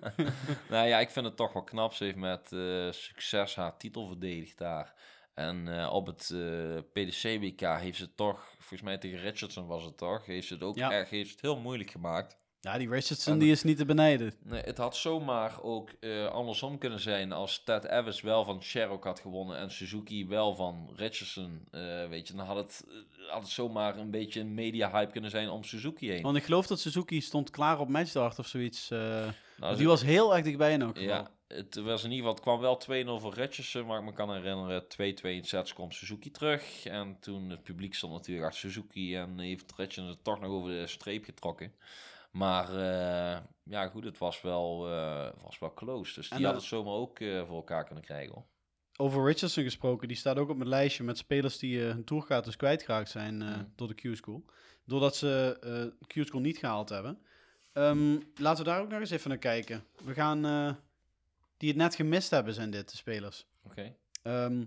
nou 0.70 0.88
ja, 0.88 1.00
ik 1.00 1.10
vind 1.10 1.26
het 1.26 1.36
toch 1.36 1.54
wel 1.54 1.64
knap. 1.64 1.94
Ze 1.94 2.04
heeft 2.04 2.16
met 2.16 2.48
succes 2.96 3.56
haar 3.56 3.78
titel 3.78 4.08
verdedigd 4.08 4.58
daar. 4.58 4.94
En 5.34 5.80
eh, 5.80 5.94
op 5.94 6.06
het 6.08 6.30
eh, 6.30 6.78
PDC-WK 6.94 7.62
heeft 7.80 7.98
ze 7.98 8.14
toch, 8.16 8.48
volgens 8.58 8.82
mij 8.82 8.98
tegen 8.98 9.20
Richardson 9.20 9.68
was 9.68 9.84
het 9.84 9.98
toch, 9.98 10.26
heeft 10.26 10.48
ze 10.48 10.54
het 10.54 10.64
ook 10.64 10.76
Ja. 10.76 10.92
echt 10.92 11.10
heeft 11.10 11.32
het 11.32 11.42
heel 11.42 11.60
moeilijk 11.60 11.90
gemaakt. 11.92 12.38
Ja, 12.64 12.78
die 12.78 12.90
Richardson 12.90 13.34
En- 13.34 13.40
die 13.40 13.52
is 13.52 13.64
niet 13.64 13.78
te 13.78 13.86
benijden. 13.86 14.34
Nee, 14.44 14.62
het 14.62 14.78
had 14.78 14.96
zomaar 14.96 15.62
ook 15.62 15.90
eh, 16.00 16.26
andersom 16.26 16.78
kunnen 16.78 17.00
zijn 17.00 17.32
als 17.32 17.64
Ted 17.64 17.84
Evans 17.84 18.22
wel 18.22 18.44
van 18.44 18.64
Sherrock 18.64 19.04
had 19.04 19.20
gewonnen 19.20 19.58
en 19.58 19.72
Suzuki 19.72 20.28
wel 20.28 20.56
van 20.56 20.90
Richardson. 20.96 21.68
eh, 21.72 22.08
weet 22.08 22.28
je, 22.28 22.34
dan 22.34 22.46
had 22.46 22.56
het, 22.56 22.86
eh, 22.88 23.32
had 23.32 23.42
het 23.42 23.52
zomaar 23.52 23.98
een 23.98 24.12
beetje 24.12 24.40
een 24.40 24.54
media-hype 24.54 25.12
kunnen 25.12 25.30
zijn 25.30 25.50
om 25.50 25.64
Suzuki 25.64 26.10
heen. 26.10 26.22
Want 26.22 26.38
ik 26.38 26.44
geloof 26.44 26.68
dat 26.68 26.80
Suzuki 26.80 27.22
stond 27.22 27.50
klaar 27.50 27.80
op 27.80 27.88
matchdart 27.90 28.40
of 28.40 28.48
zoiets. 28.48 28.90
Nou, 29.58 29.78
die 29.78 29.88
was 29.88 30.04
heel 30.04 30.36
erg 30.36 30.44
dichtbij 30.44 30.78
geval. 30.78 31.02
Ja, 31.04 31.32
het 31.48 31.76
was 31.76 32.04
in 32.04 32.12
ieder 32.12 32.18
geval, 32.18 32.32
het 32.34 32.42
kwam 32.42 32.60
wel 32.60 32.78
2-0 32.78 33.20
voor 33.22 33.34
Richardson, 33.34 33.86
maar 33.86 34.00
ik 34.00 34.06
me 34.06 34.14
kan 34.14 34.34
herinneren, 34.34 34.88
2-2 34.88 35.36
in 35.36 35.44
sets 35.44 35.74
komt 35.74 35.94
Suzuki 35.94 36.32
terug. 36.32 36.86
En 36.86 37.18
toen 37.20 37.50
het 37.50 37.64
publiek 37.64 37.96
stond 37.96 38.14
natuurlijk 38.14 38.46
achter 38.48 38.60
Suzuki 38.62 39.16
en 39.16 39.40
heeft 39.40 39.72
Richardson 39.76 40.08
het 40.08 40.24
toch 40.24 40.40
nog 40.40 40.50
over 40.50 40.70
de 40.72 40.88
streep 40.88 41.24
getrokken. 41.24 41.74
Maar 42.34 42.70
eh, 42.70 43.42
ja, 43.64 43.88
goed, 43.88 44.04
het 44.04 44.18
was 44.18 44.42
wel, 44.42 44.90
eh, 44.90 45.30
was 45.44 45.60
wel 45.60 45.74
close. 45.74 46.14
Dus 46.14 46.30
die 46.30 46.46
had 46.46 46.56
het 46.56 46.64
zomaar 46.64 46.94
ook 46.94 47.20
eh, 47.20 47.46
voor 47.48 47.56
elkaar 47.56 47.86
kunnen 47.86 48.04
krijgen. 48.04 48.34
Hoor. 48.34 48.46
over 48.98 49.26
Richardson 49.26 49.64
gesproken, 49.64 50.08
die 50.08 50.18
staat 50.18 50.38
ook 50.38 50.50
op 50.50 50.58
mijn 50.58 50.70
lijstje 50.70 51.04
met 51.04 51.18
spelers 51.18 51.58
die 51.58 51.86
eh, 51.86 51.92
hun 51.92 52.04
tourkaart 52.04 52.46
dus 52.46 52.56
kwijtgeraakt 52.56 53.10
zijn 53.10 53.42
eh, 53.42 53.48
Mhm. 53.48 53.64
door 53.76 53.88
de 53.88 53.94
Q-School. 53.94 54.46
Doordat 54.86 55.16
ze 55.16 55.58
eh 55.62 56.08
Q-School 56.24 56.42
niet 56.42 56.58
gehaald 56.58 56.90
hebben. 56.90 57.20
Ehm, 57.74 58.18
laten 58.36 58.64
we 58.64 58.70
daar 58.70 58.82
ook 58.82 58.90
nog 58.90 59.00
eens 59.00 59.10
even 59.10 59.30
naar 59.30 59.38
kijken. 59.38 59.84
We 60.04 60.14
gaan, 60.14 60.46
eh, 60.46 60.74
die 61.58 61.70
het 61.70 61.78
net 61.78 61.96
gemist 61.96 62.30
hebben, 62.30 62.54
zijn 62.54 62.72
dit 62.72 62.90
de 62.92 62.98
spelers. 62.98 63.46
Oké. 63.64 63.96
Ehm, 64.24 64.66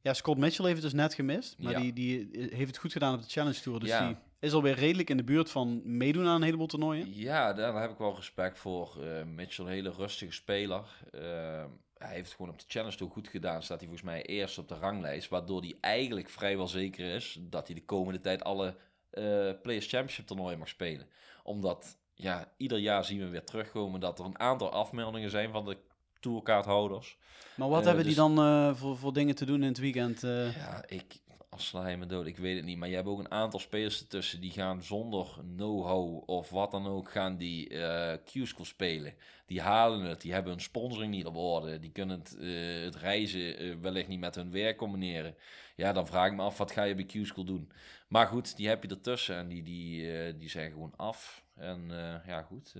ja, 0.00 0.14
Scott 0.14 0.38
Mitchell 0.38 0.64
heeft 0.66 0.82
het 0.82 0.90
dus 0.92 1.00
net 1.00 1.14
gemist, 1.14 1.58
maar 1.58 1.72
Ja. 1.72 1.80
die, 1.80 1.92
die 1.92 2.28
heeft 2.32 2.66
het 2.70 2.78
goed 2.78 2.92
gedaan 2.92 3.14
op 3.14 3.22
de 3.22 3.28
Challenge 3.28 3.60
Tour. 3.60 3.80
Dus 3.80 3.88
Ja. 3.88 4.06
die 4.06 4.16
is 4.44 4.52
alweer 4.52 4.74
redelijk 4.74 5.10
in 5.10 5.16
de 5.16 5.24
buurt 5.24 5.50
van 5.50 5.96
meedoen 5.96 6.26
aan 6.26 6.34
een 6.34 6.42
heleboel 6.42 6.66
toernooien. 6.66 7.14
Ja, 7.14 7.52
daar 7.52 7.80
heb 7.80 7.90
ik 7.90 7.98
wel 7.98 8.14
respect 8.14 8.58
voor. 8.58 9.04
Eh 9.04 9.24
Mitchell, 9.24 9.64
een 9.64 9.70
hele 9.70 9.90
rustige 9.90 10.32
speler. 10.32 10.84
Eh, 11.12 11.64
hij 11.98 12.14
heeft 12.14 12.32
gewoon 12.32 12.50
op 12.50 12.58
de 12.58 12.64
Challenge 12.68 12.96
Tour 12.96 13.12
goed 13.12 13.28
gedaan. 13.28 13.62
Staat 13.62 13.78
hij 13.78 13.88
volgens 13.88 14.10
mij 14.10 14.22
eerst 14.22 14.58
op 14.58 14.68
de 14.68 14.74
ranglijst. 14.74 15.28
Waardoor 15.28 15.60
hij 15.60 15.74
eigenlijk 15.80 16.28
vrijwel 16.28 16.68
zeker 16.68 17.14
is 17.14 17.38
dat 17.40 17.66
hij 17.66 17.74
de 17.74 17.84
komende 17.84 18.20
tijd 18.20 18.44
alle 18.44 18.76
eh, 19.10 19.50
Players 19.62 19.86
Championship 19.86 20.26
toernooien 20.26 20.58
mag 20.58 20.68
spelen. 20.68 21.06
Omdat, 21.42 21.96
ja, 22.14 22.52
ieder 22.56 22.78
jaar 22.78 23.04
zien 23.04 23.18
we 23.18 23.28
weer 23.28 23.44
terugkomen 23.44 24.00
dat 24.00 24.18
er 24.18 24.24
een 24.24 24.38
aantal 24.38 24.70
afmeldingen 24.70 25.30
zijn 25.30 25.50
van 25.50 25.64
de 25.64 25.76
tourkaarthouders. 26.20 27.18
Maar 27.56 27.68
wat 27.68 27.84
hebben 27.84 28.04
dus- 28.04 28.14
die 28.14 28.22
dan 28.22 28.38
eh, 28.38 28.74
voor, 28.74 28.96
voor 28.96 29.12
dingen 29.12 29.34
te 29.34 29.44
doen 29.44 29.62
in 29.62 29.68
het 29.68 29.78
weekend? 29.78 30.20
Ja, 30.20 30.84
ik, 30.86 31.20
als 31.54 31.66
sla 31.66 31.96
me 31.96 32.06
dood, 32.06 32.26
ik 32.26 32.36
weet 32.36 32.56
het 32.56 32.64
niet. 32.64 32.78
Maar 32.78 32.88
je 32.88 32.94
hebt 32.94 33.08
ook 33.08 33.18
een 33.18 33.30
aantal 33.30 33.60
spelers 33.60 34.00
ertussen 34.00 34.40
die 34.40 34.50
gaan 34.50 34.82
zonder 34.82 35.26
know-how 35.56 36.28
of 36.28 36.50
wat 36.50 36.70
dan 36.70 36.86
ook, 36.86 37.10
gaan 37.10 37.36
die 37.36 37.68
eh 37.68 38.18
Q-school 38.24 38.64
spelen. 38.64 39.14
Die 39.46 39.60
halen 39.60 40.00
het, 40.00 40.20
die 40.20 40.32
hebben 40.32 40.52
hun 40.52 40.60
sponsoring 40.60 41.12
niet 41.12 41.26
op 41.26 41.36
orde. 41.36 41.78
Die 41.78 41.90
kunnen 41.90 42.18
het, 42.18 42.36
eh, 42.38 42.82
het 42.82 42.96
reizen 42.96 43.56
eh, 43.56 43.74
wellicht 43.80 44.08
niet 44.08 44.20
met 44.20 44.34
hun 44.34 44.50
werk 44.50 44.76
combineren. 44.76 45.34
Ja, 45.76 45.92
dan 45.92 46.06
vraag 46.06 46.30
ik 46.30 46.36
me 46.36 46.42
af, 46.42 46.58
wat 46.58 46.72
ga 46.72 46.82
je 46.82 46.94
bij 46.94 47.04
Q-school 47.04 47.44
doen? 47.44 47.70
Maar 48.08 48.26
goed, 48.26 48.56
die 48.56 48.68
heb 48.68 48.82
je 48.82 48.88
ertussen 48.88 49.36
en 49.36 49.48
die, 49.48 49.62
die, 49.62 50.36
die 50.36 50.48
zijn 50.48 50.70
gewoon 50.70 50.96
af. 50.96 51.44
En 51.54 51.88
ja, 52.26 52.42
goed, 52.42 52.74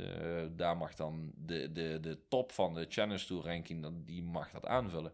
daar 0.57 0.77
mag 0.77 0.95
dan 0.95 1.33
de, 1.37 1.73
de, 1.73 1.99
de 2.01 2.19
top 2.29 2.53
van 2.53 2.75
de 2.75 2.87
Challenge 2.89 3.27
Tour 3.27 3.45
ranking, 3.45 3.87
die 4.05 4.23
mag 4.23 4.51
dat 4.51 4.67
aanvullen. 4.67 5.13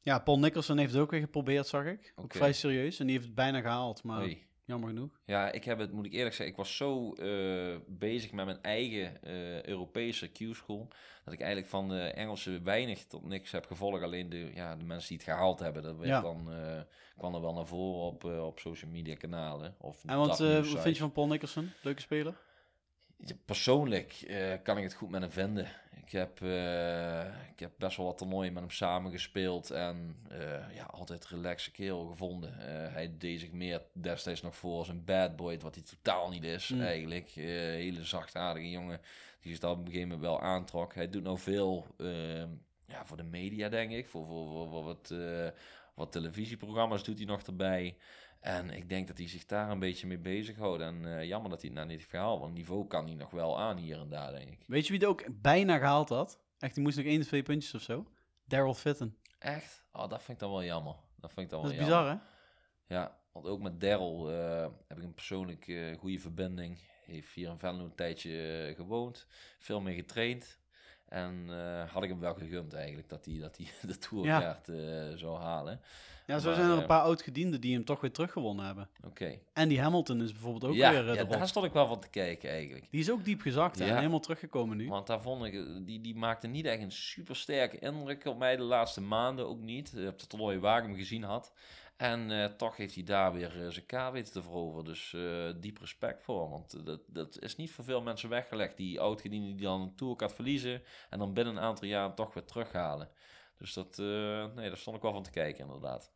Ja, 0.00 0.18
Paul 0.18 0.38
Nicholson 0.38 0.78
heeft 0.78 0.92
het 0.92 1.00
ook 1.02 1.10
weer 1.10 1.20
geprobeerd, 1.20 1.66
zag 1.66 1.84
ik. 1.84 2.12
Ook 2.16 2.32
vrij 2.34 2.52
serieus. 2.52 2.98
En 2.98 3.04
die 3.06 3.14
heeft 3.14 3.26
het 3.26 3.34
bijna 3.36 3.60
gehaald, 3.60 4.02
maar 4.02 4.20
Oei. 4.22 4.46
jammer 4.64 4.88
genoeg. 4.88 5.20
Ja, 5.24 5.52
ik 5.52 5.64
heb 5.64 5.78
het, 5.78 5.92
moet 5.92 6.06
ik 6.06 6.12
eerlijk 6.12 6.34
zeggen, 6.34 6.46
ik 6.46 6.56
was 6.56 6.76
zo 6.76 7.12
eh, 7.12 7.76
bezig 7.86 8.32
met 8.32 8.44
mijn 8.44 8.62
eigen 8.62 9.22
eh, 9.22 9.62
Europese 9.62 10.28
Q-school, 10.28 10.88
dat 11.24 11.34
ik 11.34 11.40
eigenlijk 11.40 11.70
van 11.70 11.88
de 11.88 12.00
Engelse 12.00 12.60
weinig 12.62 13.04
tot 13.06 13.24
niks 13.24 13.50
heb 13.50 13.66
gevolgd. 13.66 14.02
Alleen 14.02 14.28
de, 14.28 14.50
ja, 14.54 14.76
de 14.76 14.84
mensen 14.84 15.08
die 15.08 15.16
het 15.18 15.26
gehaald 15.26 15.58
hebben, 15.58 15.82
dat 15.82 15.96
werd 15.96 16.08
Ja. 16.08 16.20
dan, 16.20 16.52
eh, 16.52 16.80
kwam 17.16 17.34
er 17.34 17.40
wel 17.40 17.54
naar 17.54 17.66
voren 17.66 18.06
op, 18.06 18.24
eh, 18.24 18.46
op 18.46 18.58
social 18.58 18.90
media 18.90 19.14
kanalen. 19.16 19.74
Of 19.78 20.04
En 20.04 20.16
wat, 20.18 20.40
eh, 20.40 20.62
vind 20.62 20.94
je 20.96 21.02
van 21.02 21.12
Paul 21.12 21.26
Nicholson? 21.26 21.72
Leuke 21.82 22.00
speler? 22.00 22.34
Persoonlijk 23.44 24.12
eh, 24.12 24.54
kan 24.62 24.76
ik 24.76 24.82
het 24.82 24.94
goed 24.94 25.10
met 25.10 25.20
hem 25.20 25.30
vinden. 25.30 25.66
Ik 26.04 26.14
heb, 26.14 26.42
eh, 26.42 27.24
ik 27.50 27.58
heb 27.58 27.72
best 27.78 27.96
wel 27.96 28.06
wat 28.06 28.18
toernooien 28.18 28.52
met 28.52 28.62
hem 28.62 28.72
samengespeeld. 28.72 29.70
En 29.70 30.16
eh, 30.28 30.74
ja, 30.74 30.84
altijd 30.84 31.26
relaxe 31.26 31.70
kerel 31.70 32.06
gevonden. 32.06 32.54
Hij 32.92 33.14
deed 33.18 33.40
zich 33.40 33.52
meer 33.52 33.82
destijds 33.92 34.42
nog 34.42 34.56
voor 34.56 34.78
als 34.78 34.88
een 34.88 35.04
bad 35.04 35.36
boy. 35.36 35.58
Wat 35.58 35.74
hij 35.74 35.84
totaal 35.84 36.28
niet 36.28 36.44
is 36.44 36.68
Mm. 36.68 36.80
eigenlijk. 36.80 37.28
Hele 37.28 38.04
zachtaardige 38.04 38.70
jongen 38.70 39.00
die 39.40 39.50
zich 39.50 39.60
dat 39.60 39.70
op 39.70 39.78
een 39.78 39.84
gegeven 39.86 40.08
moment 40.08 40.26
wel 40.26 40.40
aantrok. 40.40 40.94
Hij 40.94 41.10
doet 41.10 41.22
nou 41.22 41.38
veel 41.38 41.86
eh, 41.98 42.44
ja, 42.86 43.04
voor 43.04 43.16
de 43.16 43.22
media 43.22 43.68
denk 43.68 43.90
ik. 43.90 44.08
Voor, 44.08 44.26
voor, 44.26 44.48
voor, 44.48 44.68
voor 44.68 44.84
wat, 44.84 45.14
wat 45.94 46.12
televisieprogramma's 46.12 47.04
doet 47.04 47.18
hij 47.18 47.26
nog 47.26 47.42
erbij. 47.42 47.96
En 48.40 48.70
ik 48.70 48.88
denk 48.88 49.06
dat 49.08 49.18
hij 49.18 49.28
zich 49.28 49.44
daar 49.44 49.70
een 49.70 49.78
beetje 49.78 50.06
mee 50.06 50.18
bezighoudt. 50.18 50.82
En 50.82 51.18
eh, 51.18 51.24
jammer 51.24 51.50
dat 51.50 51.60
hij 51.60 51.70
het 51.70 51.78
nou 51.78 51.88
niet 51.90 51.98
heeft 51.98 52.10
gehaald. 52.10 52.40
Want 52.40 52.54
niveau 52.54 52.86
kan 52.86 53.06
hij 53.06 53.14
nog 53.14 53.30
wel 53.30 53.58
aan 53.60 53.76
hier 53.76 53.98
en 54.00 54.08
daar, 54.08 54.32
denk 54.32 54.48
ik. 54.50 54.64
Weet 54.66 54.86
je 54.86 54.92
wie 54.92 55.02
er 55.02 55.08
ook 55.08 55.24
bijna 55.40 55.78
gehaald 55.78 56.08
had? 56.08 56.40
Echt, 56.58 56.74
die 56.74 56.82
moest 56.82 56.96
nog 56.96 57.06
één, 57.06 57.20
twee 57.22 57.42
puntjes 57.42 57.74
of 57.74 57.82
zo. 57.82 58.06
Daryl 58.44 58.74
Fitton. 58.74 59.16
Echt? 59.38 59.84
Oh, 59.92 60.08
dat 60.08 60.22
vind 60.22 60.28
ik 60.28 60.38
dan 60.38 60.50
wel 60.50 60.64
jammer. 60.64 60.94
Dat 61.16 61.32
vind 61.32 61.46
ik 61.46 61.50
dan 61.52 61.62
Dat 61.62 61.70
is 61.70 61.76
wel 61.76 61.86
bizar, 61.86 62.04
jammer. 62.06 62.22
hè? 62.86 62.94
Ja, 62.94 63.18
want 63.32 63.46
ook 63.46 63.60
met 63.60 63.80
Daryl 63.80 64.30
eh, 64.30 64.66
heb 64.88 64.98
ik 64.98 65.04
een 65.04 65.14
persoonlijk 65.14 65.68
eh, 65.68 65.98
goede 65.98 66.18
verbinding. 66.18 66.78
Heeft 67.04 67.32
hier 67.32 67.48
in 67.48 67.58
Venlo 67.58 67.84
een 67.84 67.94
tijdje 67.94 68.72
gewoond. 68.76 69.26
Veel 69.58 69.80
mee 69.80 69.94
getraind. 69.94 70.58
En 71.08 71.44
eh, 71.48 71.90
had 71.92 72.02
ik 72.02 72.08
hem 72.08 72.20
wel 72.20 72.34
gegund 72.34 72.74
eigenlijk 72.74 73.08
dat 73.08 73.24
hij 73.24 73.38
dat 73.38 73.56
hij 73.56 73.66
de 73.90 73.98
tourkaart 73.98 74.68
eh, 74.68 74.76
zou 75.16 75.38
halen. 75.38 75.80
Ja, 76.26 76.38
zo 76.38 76.46
Maar, 76.46 76.54
zijn 76.56 76.68
er 76.68 76.74
eh, 76.74 76.80
een 76.80 76.86
paar 76.86 77.00
oud-gedienden 77.02 77.60
die 77.60 77.74
hem 77.74 77.84
toch 77.84 78.00
weer 78.00 78.12
teruggewonnen 78.12 78.64
hebben. 78.66 78.88
Oké. 79.06 79.38
Andy 79.54 79.76
Hamilton 79.76 80.22
is 80.22 80.32
bijvoorbeeld 80.32 80.64
ook 80.64 80.74
Ja, 80.74 80.90
weer 80.90 81.00
eh, 81.08 81.14
ja 81.14 81.20
erop. 81.20 81.30
daar 81.30 81.48
stond 81.48 81.66
ik 81.66 81.72
wel 81.72 81.86
van 81.86 82.00
te 82.00 82.08
kijken 82.10 82.50
eigenlijk. 82.50 82.86
Die 82.90 83.00
is 83.00 83.10
ook 83.10 83.24
diep 83.24 83.40
gezakt 83.40 83.78
Ja. 83.78 83.86
en 83.86 83.96
helemaal 83.96 84.20
teruggekomen 84.20 84.76
nu. 84.76 84.88
Want 84.88 85.06
daar 85.06 85.20
vond 85.22 85.44
ik, 85.44 85.54
eh, 85.54 85.60
die, 85.80 86.00
die 86.00 86.16
maakte 86.16 86.46
niet 86.46 86.64
echt 86.66 86.82
een 86.82 86.92
super 86.92 87.36
sterke 87.36 87.78
indruk 87.78 88.24
op 88.24 88.38
mij 88.38 88.56
de 88.56 88.62
laatste 88.62 89.00
maanden 89.00 89.46
ook 89.48 89.60
niet. 89.60 89.94
Eh, 89.96 90.06
Op 90.06 90.18
de 90.18 90.26
toernooi 90.26 90.58
waar 90.58 90.78
ik 90.78 90.84
hem 90.88 90.96
gezien 90.96 91.22
had. 91.22 91.52
En 91.98 92.30
eh, 92.30 92.44
toch 92.44 92.76
heeft 92.76 92.94
hij 92.94 93.04
daar 93.04 93.32
weer 93.32 93.64
eh, 93.64 93.70
zijn 93.70 93.86
K 93.86 94.12
weten 94.12 94.32
te 94.32 94.42
veroveren. 94.42 94.84
Dus 94.84 95.12
eh, 95.14 95.52
diep 95.60 95.78
respect 95.78 96.22
voor. 96.22 96.50
Want 96.50 96.74
eh, 96.74 96.84
dat, 96.84 97.00
dat 97.06 97.42
is 97.42 97.56
niet 97.56 97.70
voor 97.70 97.84
veel 97.84 98.02
mensen 98.02 98.28
weggelegd. 98.28 98.76
Die 98.76 99.00
oud-gedienden 99.00 99.56
die 99.56 99.66
dan 99.66 99.80
een 99.80 99.94
tourkaart 99.94 100.32
verliezen. 100.32 100.82
En 101.10 101.18
dan 101.18 101.34
binnen 101.34 101.56
een 101.56 101.62
aantal 101.62 101.88
jaren 101.88 102.14
toch 102.14 102.34
weer 102.34 102.44
terughalen. 102.44 103.10
Dus 103.58 103.72
dat, 103.72 103.96
nee, 103.96 104.68
daar 104.68 104.76
stond 104.76 104.96
ik 104.96 105.02
wel 105.02 105.12
van 105.12 105.22
te 105.22 105.30
kijken 105.30 105.64
inderdaad. 105.64 106.12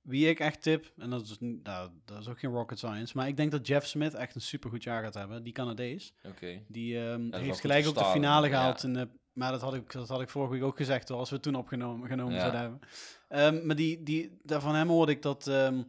Wie 0.00 0.28
ik 0.28 0.40
echt 0.40 0.62
tip, 0.62 0.92
en 0.96 1.10
dat 1.10 1.22
is, 1.22 1.36
nou, 1.40 1.90
dat 2.04 2.20
is 2.20 2.28
ook 2.28 2.38
geen 2.38 2.50
rocket 2.50 2.78
science, 2.78 3.16
maar 3.16 3.28
ik 3.28 3.36
denk 3.36 3.50
dat 3.50 3.66
Jeff 3.66 3.86
Smith 3.86 4.14
echt 4.14 4.34
een 4.34 4.40
supergoed 4.40 4.82
jaar 4.82 5.02
gaat 5.02 5.14
hebben. 5.14 5.42
Die 5.42 5.52
Canadees. 5.52 6.14
Oké. 6.22 6.62
Die 6.68 6.98
ehm, 7.00 7.34
heeft 7.34 7.60
gelijk 7.60 7.86
ook 7.86 7.94
de 7.94 8.04
finale 8.04 8.48
ja. 8.48 8.52
gehaald. 8.56 8.82
In 8.82 8.92
de, 8.92 9.08
maar 9.34 9.50
dat 9.52 9.60
had, 9.60 9.74
ik, 9.74 9.92
dat 9.92 10.08
had 10.08 10.20
ik 10.20 10.28
vorige 10.28 10.52
week 10.52 10.62
ook 10.62 10.76
gezegd, 10.76 11.08
hoor, 11.08 11.18
als 11.18 11.28
we 11.28 11.34
het 11.34 11.44
toen 11.44 11.54
opgenomen 11.54 12.08
genomen 12.08 12.34
Ja. 12.34 12.40
zouden 12.40 12.60
hebben. 12.60 12.80
Ehm, 13.28 13.66
maar 13.66 13.76
die, 13.76 14.02
die, 14.02 14.38
daar 14.42 14.60
van 14.60 14.74
hem 14.74 14.88
hoorde 14.88 15.12
ik 15.12 15.22
dat 15.22 15.46
ehm, 15.46 15.82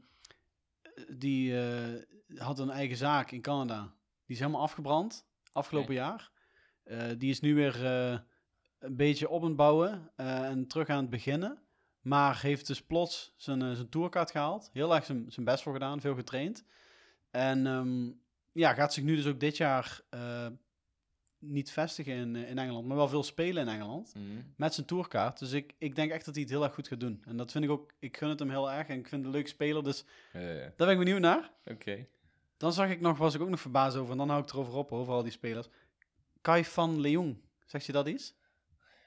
die 1.09 1.59
eh, 1.61 2.03
had 2.37 2.59
een 2.59 2.69
eigen 2.69 2.97
zaak 2.97 3.31
in 3.31 3.41
Canada. 3.41 3.81
Die 4.25 4.35
is 4.35 4.39
helemaal 4.39 4.61
afgebrand 4.61 5.25
afgelopen 5.51 5.93
jaar. 5.93 6.31
Eh, 6.83 7.07
die 7.17 7.29
is 7.29 7.39
nu 7.39 7.55
weer 7.55 7.85
eh, 7.85 8.19
een 8.79 8.95
beetje 8.95 9.29
op 9.29 9.41
het 9.41 9.55
bouwen 9.55 10.11
en 10.15 10.67
terug 10.67 10.89
aan 10.89 11.01
het 11.01 11.09
beginnen. 11.09 11.59
Maar 12.01 12.41
heeft 12.41 12.67
dus 12.67 12.81
plots 12.81 13.33
zijn, 13.37 13.75
zijn 13.75 13.89
tourkaart 13.89 14.31
gehaald. 14.31 14.69
Heel 14.73 14.95
erg 14.95 15.05
zijn, 15.05 15.25
zijn 15.31 15.45
best 15.45 15.63
voor 15.63 15.73
gedaan, 15.73 16.01
veel 16.01 16.15
getraind. 16.15 16.63
En 17.31 17.67
ehm, 17.67 18.11
ja, 18.51 18.73
gaat 18.73 18.93
zich 18.93 19.03
nu 19.03 19.15
dus 19.15 19.25
ook 19.25 19.39
dit 19.39 19.57
jaar 19.57 20.01
niet 21.47 21.71
vestigen 21.71 22.13
in, 22.13 22.35
eh, 22.35 22.49
in 22.49 22.57
Engeland, 22.57 22.87
maar 22.87 22.97
wel 22.97 23.07
veel 23.07 23.23
spelen 23.23 23.67
in 23.67 23.73
Engeland. 23.73 24.13
Mhm. 24.15 24.23
Met 24.55 24.73
zijn 24.73 24.85
tourkaart. 24.85 25.39
Dus 25.39 25.51
ik, 25.51 25.73
ik 25.77 25.95
denk 25.95 26.11
echt 26.11 26.25
dat 26.25 26.33
hij 26.33 26.43
het 26.43 26.51
heel 26.53 26.63
erg 26.63 26.73
goed 26.73 26.87
gaat 26.87 26.99
doen. 26.99 27.21
En 27.25 27.37
dat 27.37 27.51
vind 27.51 27.63
ik 27.63 27.69
ook, 27.69 27.91
ik 27.99 28.17
gun 28.17 28.29
het 28.29 28.39
hem 28.39 28.49
heel 28.49 28.71
erg. 28.71 28.87
En 28.87 28.99
ik 28.99 29.07
vind 29.07 29.21
het 29.23 29.33
een 29.33 29.37
leuk 29.37 29.47
speler, 29.47 29.83
dus 29.83 30.05
Ja, 30.33 30.39
ja. 30.39 30.55
daar 30.59 30.73
ben 30.75 30.89
ik 30.89 30.97
benieuwd 30.97 31.19
naar. 31.19 31.51
Oké. 31.65 32.05
Dan 32.57 32.73
zag 32.73 32.89
ik 32.89 33.01
nog, 33.01 33.17
was 33.17 33.33
ik 33.35 33.41
ook 33.41 33.49
nog 33.49 33.59
verbaasd 33.59 33.97
over, 33.97 34.11
en 34.11 34.17
dan 34.17 34.29
hou 34.29 34.41
ik 34.41 34.49
erover 34.49 34.73
op, 34.73 34.91
over 34.91 35.13
al 35.13 35.23
die 35.23 35.31
spelers. 35.31 35.67
Kai 36.41 36.65
van 36.65 36.99
Leong, 36.99 37.37
zegt 37.65 37.85
je 37.85 37.91
dat 37.91 38.07
iets? 38.07 38.35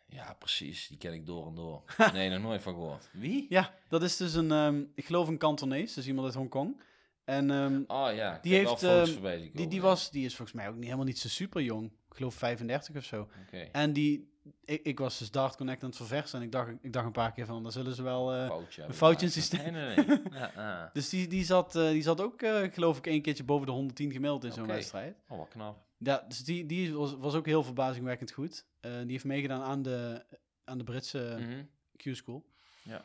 Ja, 0.07 0.33
precies. 0.39 0.89
Die 0.89 0.99
ken 0.99 1.13
ik 1.13 1.27
door 1.27 1.47
en 1.47 1.55
door. 1.55 1.83
Nee, 2.13 2.31
nog 2.31 2.43
nooit 2.43 2.63
van 2.63 2.75
gehoord. 2.75 3.09
Wie? 3.13 3.47
Ja, 3.49 3.75
dat 3.89 4.03
is 4.03 4.17
dus 4.17 4.35
een, 4.35 4.53
ehm, 4.53 4.83
ik 4.95 5.05
geloof 5.07 5.29
een 5.29 5.39
Kantonees, 5.39 5.95
dus 5.95 6.07
iemand 6.07 6.27
uit 6.27 6.37
Hongkong. 6.37 6.81
En 7.29 7.85
Oh 7.87 8.09
ja, 8.15 8.39
Die 8.43 8.55
heeft, 8.55 8.83
ehm, 8.83 9.05
die, 9.53 9.69
die, 9.69 9.75
ja. 9.75 9.81
was, 9.81 10.11
die 10.11 10.25
is 10.25 10.37
volgens 10.37 10.57
mij 10.57 10.69
ook 10.69 10.75
niet, 10.75 10.85
helemaal 10.85 11.05
niet 11.05 11.19
zo 11.19 11.29
super 11.29 11.63
jong. 11.63 11.85
Ik 11.85 12.17
geloof 12.17 12.35
35 12.35 12.97
of 12.97 13.05
zo. 13.05 13.29
En 13.73 13.93
die, 13.93 14.33
ik, 14.65 14.83
ik 14.83 14.99
was 14.99 15.19
dus 15.19 15.31
Dart 15.31 15.57
Connect 15.57 15.83
aan 15.83 15.89
het 15.89 15.99
verversen 15.99 16.39
en 16.39 16.45
ik 16.45 16.53
dacht, 16.53 16.71
ik 16.83 16.93
dacht 16.93 17.07
een 17.07 17.13
paar 17.13 17.33
keer 17.33 17.47
van, 17.47 17.63
daar 17.63 17.73
zullen 17.73 17.95
ze 17.95 18.03
wel... 18.03 18.47
foutje. 18.47 18.81
hebben 18.81 18.99
foutje 18.99 19.27
in 19.27 19.33
systeem. 19.33 19.73
Nee, 19.73 19.97
nee, 19.97 20.07
nee. 20.07 20.21
Ja, 20.41 20.53
ah. 20.57 20.95
dus 20.95 21.09
die, 21.09 21.27
die, 21.27 21.45
zat, 21.45 21.77
eh, 21.77 21.89
die 21.89 22.03
zat 22.03 22.21
ook, 22.21 22.43
eh, 22.43 22.73
geloof 22.73 22.99
ik, 22.99 23.07
één 23.07 23.23
keertje 23.23 23.45
boven 23.45 23.67
de 23.67 23.73
110 23.73 24.13
gemiddeld 24.13 24.45
in 24.45 24.53
zo'n 24.53 24.67
wedstrijd. 24.67 25.17
Oh, 25.29 25.39
wat 25.39 25.49
knap. 25.49 25.87
Ja, 25.99 26.25
dus 26.29 26.45
die, 26.45 26.67
die 26.67 26.95
was, 26.95 27.17
was 27.19 27.35
ook 27.35 27.47
heel 27.47 27.63
verbazingwekkend 27.63 28.31
goed. 28.31 28.67
Die 28.81 28.91
heeft 29.11 29.25
meegedaan 29.25 29.63
aan 29.63 29.83
de, 29.83 30.25
aan 30.65 30.79
de 30.79 30.85
Britse 30.85 31.37
Mhm. 31.39 31.63
Q-school. 31.97 32.47
Ja. 32.83 33.05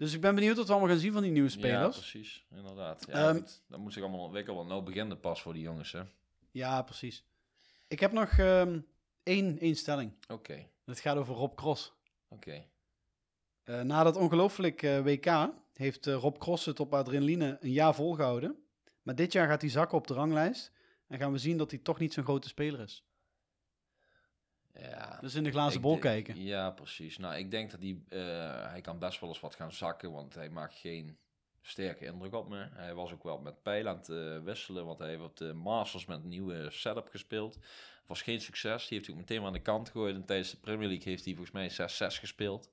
Dus 0.00 0.14
ik 0.14 0.20
ben 0.20 0.34
benieuwd 0.34 0.56
wat 0.56 0.66
we 0.66 0.72
allemaal 0.72 0.90
gaan 0.90 0.98
zien 1.00 1.12
van 1.12 1.22
die 1.22 1.30
nieuwe 1.30 1.48
Ja, 1.48 1.54
spelers. 1.56 1.96
precies. 1.96 2.44
Inderdaad. 2.50 3.04
Ja, 3.08 3.12
Ehm, 3.28 3.34
goed. 3.36 3.62
Dat 3.68 3.78
moet 3.80 3.92
zich 3.92 4.02
allemaal 4.02 4.20
ontwikkelen. 4.20 4.56
want 4.58 4.68
Nou 4.68 4.82
begint 4.82 5.10
het 5.10 5.20
pas 5.20 5.42
voor 5.42 5.52
die 5.52 5.62
jongens, 5.62 5.92
hè. 5.92 6.02
Ja, 6.50 6.82
precies. 6.82 7.24
Ik 7.88 8.00
heb 8.00 8.12
nog 8.12 8.38
ehm, 8.38 8.80
één, 9.22 9.58
één 9.58 9.76
stelling. 9.76 10.12
Oké. 10.28 10.66
Het 10.84 11.00
gaat 11.00 11.16
over 11.16 11.34
Rob 11.34 11.54
Cross. 11.56 11.92
Oké. 12.28 12.64
Eh, 13.64 13.80
na 13.80 14.02
dat 14.02 14.16
ongelooflijk 14.16 14.82
eh, 14.82 15.00
WK 15.00 15.50
heeft 15.74 16.06
eh, 16.06 16.14
Rob 16.14 16.38
Cross 16.38 16.64
het 16.64 16.80
op 16.80 16.94
adrenaline 16.94 17.56
een 17.60 17.72
jaar 17.72 17.94
volgehouden. 17.94 18.56
Maar 19.02 19.14
dit 19.14 19.32
jaar 19.32 19.48
gaat 19.48 19.60
hij 19.60 19.70
zakken 19.70 19.98
op 19.98 20.06
de 20.06 20.14
ranglijst. 20.14 20.72
En 21.06 21.18
gaan 21.18 21.32
we 21.32 21.38
zien 21.38 21.56
dat 21.56 21.70
hij 21.70 21.80
toch 21.80 21.98
niet 21.98 22.12
zo'n 22.12 22.24
grote 22.24 22.48
speler 22.48 22.80
is. 22.80 23.04
Ja. 24.78 25.18
Dus 25.20 25.34
in 25.34 25.44
de 25.44 25.50
glazen 25.50 25.80
bol 25.80 25.90
denk- 25.90 26.02
kijken. 26.02 26.42
Ja, 26.42 26.70
precies. 26.70 27.18
Nou, 27.18 27.34
ik 27.34 27.50
denk 27.50 27.70
dat 27.70 27.80
hij, 27.80 27.98
eh, 28.08 28.70
hij 28.70 28.80
kan 28.80 28.98
best 28.98 29.20
wel 29.20 29.28
eens 29.28 29.40
wat 29.40 29.54
gaan 29.54 29.72
zakken, 29.72 30.12
want 30.12 30.34
hij 30.34 30.50
maakt 30.50 30.74
geen 30.74 31.18
sterke 31.62 32.04
indruk 32.04 32.34
op 32.34 32.48
me. 32.48 32.68
Hij 32.72 32.94
was 32.94 33.12
ook 33.12 33.22
wel 33.22 33.38
met 33.38 33.62
pijl 33.62 33.88
aan 33.88 33.96
het 33.96 34.08
eh, 34.08 34.38
wisselen, 34.38 34.86
want 34.86 34.98
hij 34.98 35.08
heeft 35.08 35.22
op 35.22 35.36
de 35.36 35.52
Masters 35.52 36.06
met 36.06 36.22
een 36.22 36.28
nieuwe 36.28 36.70
setup 36.70 37.08
gespeeld. 37.08 37.58
Was 38.06 38.22
geen 38.22 38.40
succes. 38.40 38.88
Die 38.88 38.96
heeft 38.96 39.06
hij 39.10 39.14
ook 39.14 39.20
meteen 39.28 39.44
aan 39.44 39.52
de 39.52 39.60
kant 39.62 39.88
gegooid. 39.88 40.14
En 40.14 40.24
tijdens 40.24 40.50
de 40.50 40.56
Premier 40.56 40.88
League 40.88 41.08
heeft 41.08 41.24
hij 41.24 41.34
volgens 41.34 41.54
mij 41.54 41.70
6-6 41.70 42.18
gespeeld. 42.18 42.70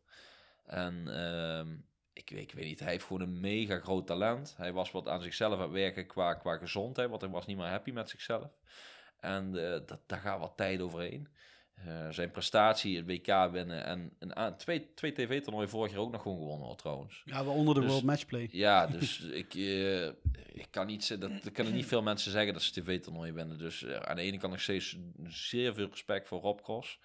En 0.66 1.08
ehm, 1.08 1.76
ik, 2.14 2.30
weet, 2.30 2.42
ik 2.42 2.52
weet 2.52 2.66
niet, 2.66 2.80
hij 2.80 2.92
heeft 2.92 3.06
gewoon 3.06 3.22
een 3.22 3.40
mega 3.40 3.80
groot 3.80 4.08
talent. 4.08 4.54
Hij 4.58 4.74
was 4.74 4.92
wat 4.92 5.08
aan 5.08 5.22
zichzelf 5.22 5.54
aan 5.54 5.62
het 5.62 5.72
werken 5.72 6.08
qua, 6.08 6.34
qua 6.34 6.58
gezondheid, 6.58 7.10
want 7.10 7.22
hij 7.22 7.30
was 7.30 7.46
niet 7.46 7.58
meer 7.58 7.68
happy 7.68 7.92
met 7.92 8.10
zichzelf. 8.10 8.52
En 9.20 9.74
eh, 9.74 9.80
dat, 9.86 10.00
daar 10.06 10.20
gaat 10.20 10.40
wat 10.40 10.54
tijd 10.58 10.82
overheen. 10.82 11.28
Eh, 11.86 12.10
zijn 12.10 12.32
prestatie, 12.32 12.98
het 12.98 13.06
WK 13.06 13.52
winnen 13.52 13.86
en 13.86 14.12
een, 14.20 14.58
twee, 14.58 14.94
twee 14.94 15.12
tv-toernooien 15.12 15.70
vorig 15.70 15.92
jaar 15.92 16.00
ook 16.00 16.12
nog 16.12 16.22
gewoon 16.22 16.38
gewonnen 16.38 16.68
hoor, 16.68 16.76
trouwens. 16.76 17.22
Ja, 17.26 17.44
waaronder 17.44 17.74
de 17.74 17.80
Dus- 17.80 17.90
World 17.90 18.06
Matchplay. 18.06 18.48
Ja, 18.52 18.88
dus 18.98 19.20
ik, 19.20 19.56
eh, 19.56 20.06
ik 20.54 20.68
kan 20.70 20.88
niet 20.88 21.22
dat, 21.22 21.32
er 21.44 21.52
kunnen 21.52 21.74
niet 21.74 21.86
veel 21.86 22.02
mensen 22.02 22.32
zeggen 22.32 22.54
dat 22.54 22.62
ze 22.62 22.72
tv-toernooien 22.82 23.34
winnen. 23.34 23.58
Dus 23.58 23.84
eh, 23.84 23.96
aan 23.96 24.16
de 24.16 24.22
ene 24.22 24.38
kant 24.38 24.52
nog 24.52 24.62
steeds 24.62 24.98
zeer 25.24 25.74
veel 25.74 25.90
respect 25.90 26.28
voor 26.28 26.42
Rob 26.42 26.62
Cross. 26.62 27.00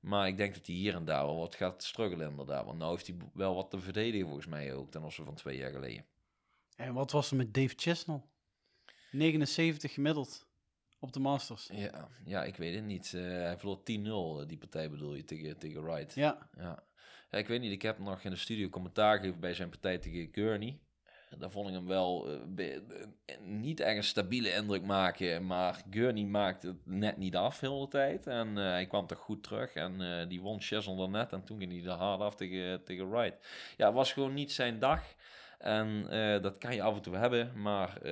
Maar 0.00 0.28
ik 0.28 0.36
denk 0.36 0.54
dat 0.54 0.66
hij 0.66 0.74
hier 0.74 0.94
en 0.94 1.04
daar 1.04 1.24
wel 1.26 1.38
wat 1.38 1.54
gaat 1.54 1.82
struggelen 1.82 2.30
inderdaad. 2.30 2.64
Want 2.64 2.78
nou 2.78 2.90
heeft 2.90 3.06
hij 3.06 3.16
wel 3.34 3.54
wat 3.54 3.70
te 3.70 3.80
verdedigen 3.80 4.26
volgens 4.26 4.46
mij 4.46 4.74
ook, 4.74 4.90
ten 4.90 5.02
opzichte 5.02 5.24
van 5.24 5.34
twee 5.34 5.56
jaar 5.56 5.72
geleden. 5.72 6.04
En 6.76 6.94
wat 6.94 7.10
was 7.10 7.30
er 7.30 7.36
met 7.36 7.54
Dave 7.54 7.74
Chisnell? 7.76 8.22
79 9.10 9.92
gemiddeld 9.92 10.46
op 11.02 11.12
de 11.12 11.20
Masters. 11.20 11.68
Ja, 11.72 12.08
ja 12.24 12.44
ik 12.44 12.56
weet 12.56 12.74
het 12.74 12.84
niet. 12.84 13.12
Eh, 13.14 13.22
hij 13.22 13.58
verloor 13.58 13.82
10-0, 13.82 14.40
eh, 14.40 14.48
die 14.48 14.58
partij 14.58 14.90
bedoel 14.90 15.14
je, 15.14 15.24
tegen, 15.24 15.58
tegen 15.58 15.82
Wright. 15.84 16.14
Ja, 16.14 16.48
Ja. 16.56 16.82
ja, 17.30 17.38
ik 17.38 17.46
weet 17.46 17.60
niet. 17.60 17.72
Ik 17.72 17.82
heb 17.82 17.98
nog 17.98 18.22
in 18.22 18.30
de 18.30 18.36
studio 18.36 18.68
commentaar 18.68 19.16
gegeven 19.18 19.40
bij 19.40 19.54
zijn 19.54 19.68
partij 19.68 19.98
tegen 19.98 20.28
Gurney. 20.32 20.78
Daar 21.38 21.50
vond 21.50 21.68
ik 21.68 21.74
hem 21.74 21.86
wel 21.86 22.30
eh, 22.30 22.40
be- 22.46 22.82
niet 23.40 23.80
echt 23.80 23.96
een 23.96 24.04
stabiele 24.04 24.52
indruk 24.54 24.82
maken. 24.82 25.46
Maar 25.46 25.82
Gurney 25.90 26.24
maakte 26.24 26.66
het 26.66 26.86
net 26.86 27.16
niet 27.16 27.36
af 27.36 27.60
heel 27.60 27.80
de 27.80 27.88
tijd. 27.88 28.26
En 28.26 28.56
hij 28.56 28.86
kwam 28.86 29.06
toch 29.06 29.18
goed 29.18 29.42
terug. 29.42 29.72
En 29.74 30.28
die 30.28 30.40
won 30.40 30.60
Chesney 30.60 30.96
dan 30.96 31.10
net. 31.10 31.32
En 31.32 31.44
toen 31.44 31.58
ging 31.58 31.72
hij 31.72 31.92
er 31.92 31.98
hard 31.98 32.20
af 32.20 32.34
tegen, 32.34 32.84
tegen 32.84 33.10
Wright. 33.10 33.46
Ja, 33.76 33.86
het 33.86 33.94
was 33.94 34.12
gewoon 34.12 34.34
niet 34.34 34.52
zijn 34.52 34.78
dag. 34.78 35.02
En 35.58 36.06
dat 36.42 36.58
kan 36.58 36.74
je 36.74 36.82
af 36.82 36.94
en 36.96 37.02
toe 37.02 37.16
hebben. 37.16 37.60
Maar 37.62 38.06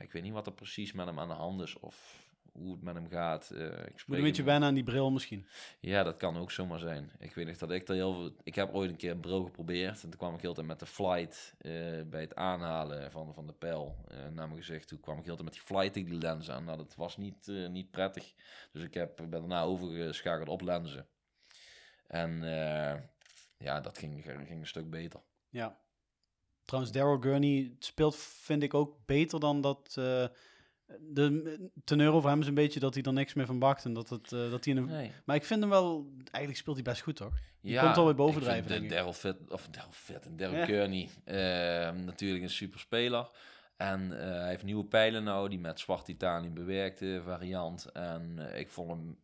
ik 0.00 0.12
weet 0.12 0.22
niet 0.22 0.32
wat 0.32 0.46
er 0.46 0.52
precies 0.52 0.92
met 0.92 1.06
hem 1.06 1.18
aan 1.18 1.28
de 1.28 1.34
hand 1.34 1.60
is. 1.60 1.78
Of 1.78 2.24
hoe 2.58 2.72
het 2.72 2.82
met 2.82 2.94
hem 2.94 3.08
gaat. 3.08 3.50
Eh, 3.50 3.64
ik 3.64 4.04
moet 4.06 4.16
een 4.16 4.22
beetje 4.22 4.42
hem- 4.42 4.44
wennen 4.44 4.68
aan 4.68 4.74
die 4.74 4.84
bril 4.84 5.10
misschien. 5.10 5.46
ja, 5.80 6.02
dat 6.02 6.16
kan 6.16 6.36
ook 6.36 6.50
zomaar 6.50 6.78
zijn. 6.78 7.10
Ik 7.18 7.34
weet 7.34 7.46
nog 7.46 7.56
dat 7.56 7.70
ik 7.70 7.88
er 7.88 7.94
heel 7.94 8.12
veel... 8.12 8.36
Ik 8.42 8.54
heb 8.54 8.74
ooit 8.74 8.90
een 8.90 8.96
keer 8.96 9.10
een 9.10 9.20
bril 9.20 9.44
geprobeerd. 9.44 9.94
En 10.02 10.10
toen 10.10 10.18
kwam 10.18 10.34
ik 10.34 10.40
heel 10.40 10.54
tijd 10.54 10.66
met 10.66 10.78
de 10.78 10.86
flight 10.86 11.54
eh, 11.58 11.72
bij 12.06 12.20
het 12.20 12.34
aanhalen 12.34 13.10
van, 13.10 13.34
van 13.34 13.46
de 13.46 13.52
pijl 13.52 13.96
eh, 14.08 14.18
naar 14.18 14.48
mijn 14.48 14.56
gezicht. 14.56 14.88
Toen 14.88 15.00
kwam 15.00 15.18
ik 15.18 15.24
heel 15.24 15.34
tijd 15.34 15.44
met 15.44 15.52
die 15.54 15.62
flight 15.62 15.92
tegen 15.92 16.10
die 16.10 16.18
lens 16.18 16.50
aan. 16.50 16.64
Nou, 16.64 16.76
dat 16.76 16.94
was 16.94 17.16
niet, 17.16 17.48
eh, 17.48 17.68
niet 17.68 17.90
prettig. 17.90 18.34
Dus 18.72 18.82
ik 18.82 18.94
heb, 18.94 19.16
ben 19.16 19.30
daarna 19.30 19.62
overgeschakeld 19.62 20.48
op 20.48 20.60
lenzen. 20.60 21.06
En 22.06 22.42
ja, 23.58 23.80
dat 23.80 23.98
ging, 23.98 24.22
ging 24.24 24.60
een 24.60 24.66
stuk 24.66 24.90
beter. 24.90 25.20
Ja. 25.48 25.78
Trouwens, 26.64 26.94
Daryl 26.94 27.20
Gurney 27.20 27.76
speelt, 27.78 28.16
vind 28.16 28.62
ik, 28.62 28.74
ook 28.74 29.06
beter 29.06 29.40
dan 29.40 29.60
dat... 29.60 29.98
de 31.00 31.70
teneur 31.84 32.12
over 32.12 32.30
hem 32.30 32.40
is 32.40 32.46
een 32.46 32.54
beetje 32.54 32.80
dat 32.80 32.94
hij 32.94 33.02
er 33.02 33.12
niks 33.12 33.34
meer 33.34 33.46
van 33.46 33.58
bakt. 33.58 33.84
En 33.84 33.92
dat, 33.92 34.08
het, 34.08 34.32
eh, 34.32 34.50
dat 34.50 34.64
hij 34.64 34.74
in 34.74 34.76
een... 34.76 34.88
Nee. 34.88 35.12
Maar 35.24 35.36
ik 35.36 35.44
vind 35.44 35.60
hem 35.60 35.70
wel... 35.70 36.12
Eigenlijk 36.18 36.56
speelt 36.56 36.76
hij 36.76 36.84
best 36.84 37.02
goed, 37.02 37.16
toch? 37.16 37.32
Ja, 37.60 37.82
komt 37.82 37.96
alweer 37.96 38.12
ik 38.12 38.16
vind 38.18 38.28
bovendrijven, 38.28 38.82
de. 38.82 38.94
Daryl 38.94 39.12
Fit, 39.12 39.36
of 39.48 39.68
Daryl 39.68 39.92
Fit 39.92 40.26
en 40.26 40.36
Daryl 40.36 40.58
Ja. 40.58 40.64
Kearney, 40.64 41.08
eh, 41.24 42.04
natuurlijk 42.04 42.42
een 42.42 42.50
super 42.50 42.80
speler. 42.80 43.30
En 43.76 44.20
eh, 44.20 44.28
hij 44.28 44.48
heeft 44.48 44.62
nieuwe 44.62 44.84
pijlen 44.84 45.24
nou, 45.24 45.48
die 45.48 45.58
met 45.58 45.80
zwart 45.80 46.04
titanium 46.04 46.54
bewerkte 46.54 47.20
variant. 47.24 47.84
En 47.92 48.52
eh, 48.52 48.60
ik 48.60 48.70
vond 48.70 48.90
hem 48.90 49.16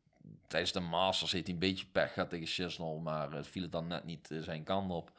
tijdens 0.47 0.73
de 0.73 0.81
Masters 0.81 1.33
heeft 1.33 1.45
hij 1.45 1.55
een 1.55 1.61
beetje 1.61 1.87
pech 1.93 2.13
gehad 2.13 2.31
tegen 2.31 2.47
Chisnell, 2.47 2.99
maar 3.03 3.33
het 3.33 3.47
viel 3.47 3.63
het 3.63 3.73
dan 3.73 3.87
net 3.87 4.05
niet 4.05 4.29
zijn 4.41 4.65
kant 4.65 4.91
op. 4.91 5.13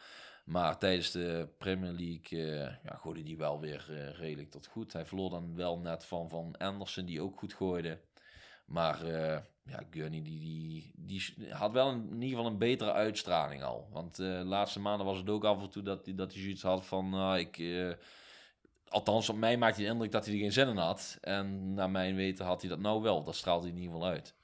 Maar 0.44 0.78
tijdens 0.78 1.12
de 1.12 1.48
Premier 1.58 1.92
League 1.92 2.40
uh, 2.40 2.60
ja, 2.84 2.96
gooide 2.96 3.24
hij 3.24 3.38
wel 3.38 3.60
weer 3.60 3.86
eh, 3.90 4.18
redelijk 4.20 4.52
tot 4.52 4.68
goed. 4.68 4.94
Hij 4.94 5.06
verloor 5.06 5.30
dan 5.30 5.56
wel 5.56 5.80
net 5.80 6.06
van, 6.06 6.30
van 6.30 6.58
Anderson, 6.58 7.06
die 7.06 7.22
ook 7.22 7.40
goed 7.40 7.54
gooide. 7.54 8.00
Maar 8.66 9.04
eh, 9.04 9.40
ja, 9.66 9.84
Gurney 9.90 10.22
die, 10.22 10.40
die, 10.40 10.92
die 10.96 11.54
had 11.54 11.72
wel 11.72 11.92
in 11.92 12.14
ieder 12.14 12.30
geval 12.30 12.46
een 12.46 12.58
betere 12.58 12.92
uitstraling 12.92 13.64
al. 13.64 13.88
Want 13.92 14.16
de 14.16 14.42
laatste 14.46 14.80
maanden 14.80 15.06
was 15.06 15.18
het 15.18 15.30
ook 15.30 15.44
af 15.46 15.62
en 15.62 15.70
toe 15.70 15.84
dat, 15.84 16.06
hij- 16.06 16.16
dat 16.16 16.34
hij 16.34 16.42
zoiets 16.42 16.62
had 16.62 16.86
van... 16.86 17.10
nou, 17.10 17.40
ik, 17.40 17.62
althans, 18.88 19.30
op 19.30 19.36
mij 19.38 19.58
maakte 19.58 19.76
hij 19.76 19.86
de 19.86 19.92
indruk 19.94 20.12
dat 20.12 20.26
hij 20.26 20.34
er 20.34 20.40
geen 20.40 20.52
zin 20.52 20.68
in 20.68 20.78
had. 20.78 21.18
En 21.22 21.74
naar 21.74 21.90
mijn 21.90 22.16
weten 22.16 22.46
had 22.46 22.62
hij 22.62 22.70
dat 22.70 22.80
nou 22.80 23.02
wel. 23.02 23.24
Dat 23.24 23.36
straalt 23.36 23.62
hij 23.62 23.72
in 23.72 23.78
ieder 23.78 23.94
geval 23.94 24.08
uit. 24.10 24.36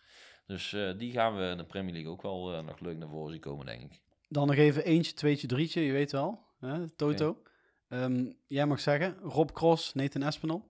Dus 0.46 0.76
die 0.98 1.12
gaan 1.12 1.36
we 1.38 1.44
in 1.52 1.58
de 1.58 1.64
Premier 1.66 1.94
League 1.94 2.12
ook 2.12 2.22
wel 2.22 2.64
nog 2.64 2.80
leuk 2.80 2.98
naar 2.98 3.10
voren 3.10 3.32
zien 3.32 3.42
komen, 3.42 3.66
denk 3.66 3.82
ik. 3.82 4.02
Dan 4.30 4.48
nog 4.48 4.56
even 4.56 4.84
eentje, 4.84 5.14
tweetje, 5.14 5.48
drietje. 5.48 5.82
Je 5.82 5.92
weet 5.92 6.12
wel, 6.12 6.46
hè, 6.60 6.90
Toto. 6.90 7.42
Ehm, 7.88 8.32
jij 8.48 8.66
mag 8.66 8.80
zeggen, 8.80 9.18
Rob 9.20 9.50
Cross, 9.52 9.94
Nathan 9.94 10.24
Espinal. 10.24 10.70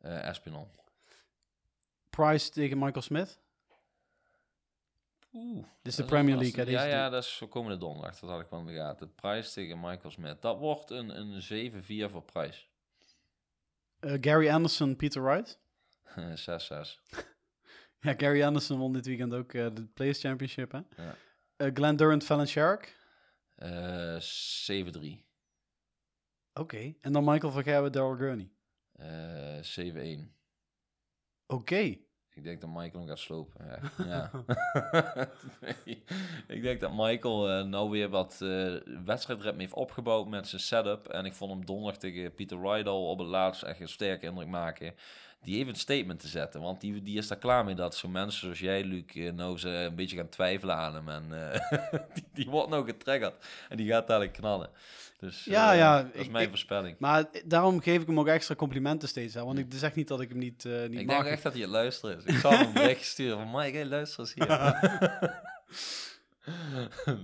Eh 0.00 0.28
Espinal. 0.28 0.70
Price 2.10 2.50
tegen 2.50 2.78
Michael 2.78 3.02
Smith. 3.02 3.38
Oeh. 5.32 5.64
Dit 5.82 5.92
is 5.92 5.94
de 5.94 6.04
Premier 6.04 6.36
League, 6.36 6.64
hè, 6.64 6.70
ja, 6.70 6.84
ja, 6.84 7.08
dat 7.08 7.24
is 7.24 7.32
voor 7.32 7.48
komende 7.48 7.78
donderdag. 7.78 8.18
Dat 8.18 8.30
had 8.30 8.40
ik 8.40 8.46
wel 8.50 8.60
in 8.60 8.66
de 8.66 8.74
gaten. 8.74 9.14
Price 9.14 9.52
tegen 9.52 9.80
Michael 9.80 10.10
Smith. 10.10 10.42
Dat 10.42 10.58
wordt 10.58 10.90
een, 10.90 11.20
een 11.20 11.72
7-4 12.08 12.10
voor 12.10 12.22
Price. 12.22 12.64
Eh, 14.00 14.16
Gary 14.20 14.48
Anderson, 14.48 14.96
Peter 14.96 15.22
Wright. 15.22 15.58
6-6. 16.48 16.98
Ja, 18.00 18.14
Gary 18.16 18.42
Anderson 18.42 18.78
won 18.78 18.92
dit 18.92 19.06
weekend 19.06 19.34
ook 19.34 19.52
eh, 19.52 19.66
de 19.74 19.86
Players 19.86 20.20
Championship, 20.20 20.72
hè? 20.72 20.80
Ja. 20.96 21.16
Eh, 21.56 21.70
Glenn 21.74 21.96
Durant, 21.96 22.24
Fallon 22.24 22.46
Shark. 22.46 22.98
Eh 23.60 24.20
7-3. 24.20 25.24
Oké. 26.52 26.94
En 27.00 27.12
dan 27.12 27.24
Michael 27.24 27.52
van 27.52 27.62
Gerwen, 27.62 27.92
Daryl 27.92 28.16
Gurney. 28.16 28.50
Eh 28.92 30.26
7-1. 30.26 30.32
Oké. 31.46 31.96
Ik 32.34 32.44
denk 32.44 32.60
dat 32.60 32.70
Michael 32.70 32.98
hem 32.98 33.06
gaat 33.08 33.18
slopen. 33.18 33.66
Ja. 33.66 33.80
ja. 34.12 34.30
Nee. 35.60 36.02
Ik 36.48 36.62
denk 36.62 36.80
dat 36.80 36.92
Michael 36.92 37.50
eh, 37.50 37.64
nou 37.64 37.90
weer 37.90 38.08
wat 38.08 38.40
eh 38.42 38.74
wedstrijdritme 39.04 39.60
heeft 39.60 39.72
opgebouwd 39.72 40.28
met 40.28 40.48
zijn 40.48 40.60
setup. 40.60 41.08
En 41.08 41.24
ik 41.24 41.32
vond 41.32 41.52
hem 41.52 41.64
donderdag 41.64 41.98
tegen 41.98 42.34
Peter 42.34 42.60
Rydal 42.60 43.10
op 43.10 43.18
het 43.18 43.28
laatst 43.28 43.62
echt 43.62 43.80
een 43.80 43.88
sterke 43.88 44.26
indruk 44.26 44.48
maken. 44.48 44.94
Die 45.42 45.56
heeft 45.56 45.68
een 45.68 45.74
statement 45.76 46.20
te 46.20 46.28
zetten. 46.28 46.60
Want 46.60 46.80
die, 46.80 47.02
die 47.02 47.18
is 47.18 47.28
daar 47.28 47.38
klaar 47.38 47.64
mee 47.64 47.74
dat 47.74 47.96
zo'n 47.96 48.10
mensen 48.12 48.40
zoals 48.40 48.58
jij, 48.58 48.84
Luc, 48.84 49.04
eh, 49.14 49.32
nou 49.32 49.58
ze 49.58 49.68
een 49.68 49.94
beetje 49.94 50.16
gaan 50.16 50.28
twijfelen 50.28 50.76
aan 50.76 50.94
hem. 50.94 51.08
En 51.08 51.52
eh, 51.52 51.90
die, 52.14 52.24
die 52.32 52.48
wordt 52.50 52.68
nou 52.70 52.84
getriggerd. 52.84 53.44
En 53.68 53.76
die 53.76 53.88
gaat 53.88 54.06
dadelijk 54.06 54.32
knallen. 54.32 54.70
Dus 55.18 55.44
Ja, 55.44 55.72
eh, 55.72 55.78
ja, 55.78 56.02
dat 56.02 56.14
is 56.14 56.24
ik- 56.24 56.30
mijn 56.30 56.44
ik- 56.44 56.50
voorspelling. 56.50 56.96
Maar 56.98 57.24
daarom 57.44 57.80
geef 57.80 58.00
ik 58.00 58.06
hem 58.06 58.18
ook 58.20 58.26
extra 58.26 58.54
complimenten 58.54 59.08
steeds. 59.08 59.34
Hè? 59.34 59.44
Want 59.44 59.58
ik 59.58 59.66
zeg 59.70 59.94
niet 59.94 60.08
dat 60.08 60.20
ik 60.20 60.28
hem 60.28 60.38
niet, 60.38 60.64
eh 60.64 60.72
niet 60.88 61.00
Ik 61.00 61.06
mag. 61.06 61.16
denk 61.22 61.34
echt 61.34 61.42
dat 61.42 61.52
hij 61.52 61.60
het 61.62 61.70
luisteren 61.70 62.16
is. 62.16 62.24
Ik 62.24 62.38
zal 62.38 62.50
hem 62.50 62.66
een 62.66 62.72
bericht 62.72 63.04
sturen 63.04 63.38
van 63.38 63.50
Mike, 63.60 63.76
hey, 63.76 63.86
luister 63.86 64.20
eens 64.20 64.34
hier. 64.34 64.46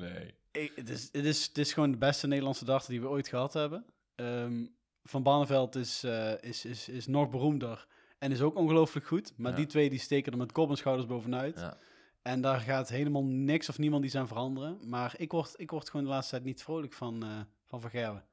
nee. 0.01 0.35
Ik- 0.53 0.73
het, 0.75 0.89
is, 0.89 1.09
het, 1.13 1.25
is, 1.25 1.47
het 1.47 1.59
is 1.59 1.73
gewoon 1.73 1.91
de 1.91 1.97
beste 1.99 2.27
Nederlandse 2.27 2.65
darter 2.65 2.91
die 2.91 3.01
we 3.01 3.09
ooit 3.09 3.29
gehad 3.29 3.53
hebben. 3.53 3.85
Ehm, 4.15 4.65
Van 5.05 5.23
Barneveld 5.23 5.75
is, 5.77 6.05
eh, 6.05 6.43
is, 6.43 6.65
is, 6.65 6.89
is 6.89 7.07
nog 7.07 7.31
beroemder 7.31 7.87
en 8.19 8.33
is 8.33 8.41
ook 8.41 8.57
ongelooflijk 8.57 9.07
goed. 9.07 9.33
Maar 9.37 9.51
Ja. 9.51 9.57
die 9.57 9.67
twee 9.67 9.91
die 9.91 9.99
steken 9.99 10.33
er 10.33 10.39
met 10.39 10.53
kop 10.53 10.71
en 10.71 10.77
schouders 10.77 11.09
bovenuit. 11.09 11.59
Ja. 11.61 11.77
En 12.23 12.41
daar 12.41 12.61
gaat 12.61 12.89
helemaal 12.89 13.25
niks 13.25 13.69
of 13.69 13.79
niemand 13.79 14.05
iets 14.05 14.15
aan 14.15 14.29
veranderen. 14.29 14.79
Maar 14.89 15.15
ik 15.17 15.33
word, 15.33 15.55
ik 15.57 15.71
word 15.71 15.91
gewoon 15.91 16.07
de 16.07 16.13
laatste 16.13 16.31
tijd 16.35 16.45
niet 16.45 16.63
vrolijk 16.63 16.93
van 16.93 17.23
eh, 17.23 17.29
Van 17.65 17.81
Van 17.81 17.91
Gerwen. 17.91 18.25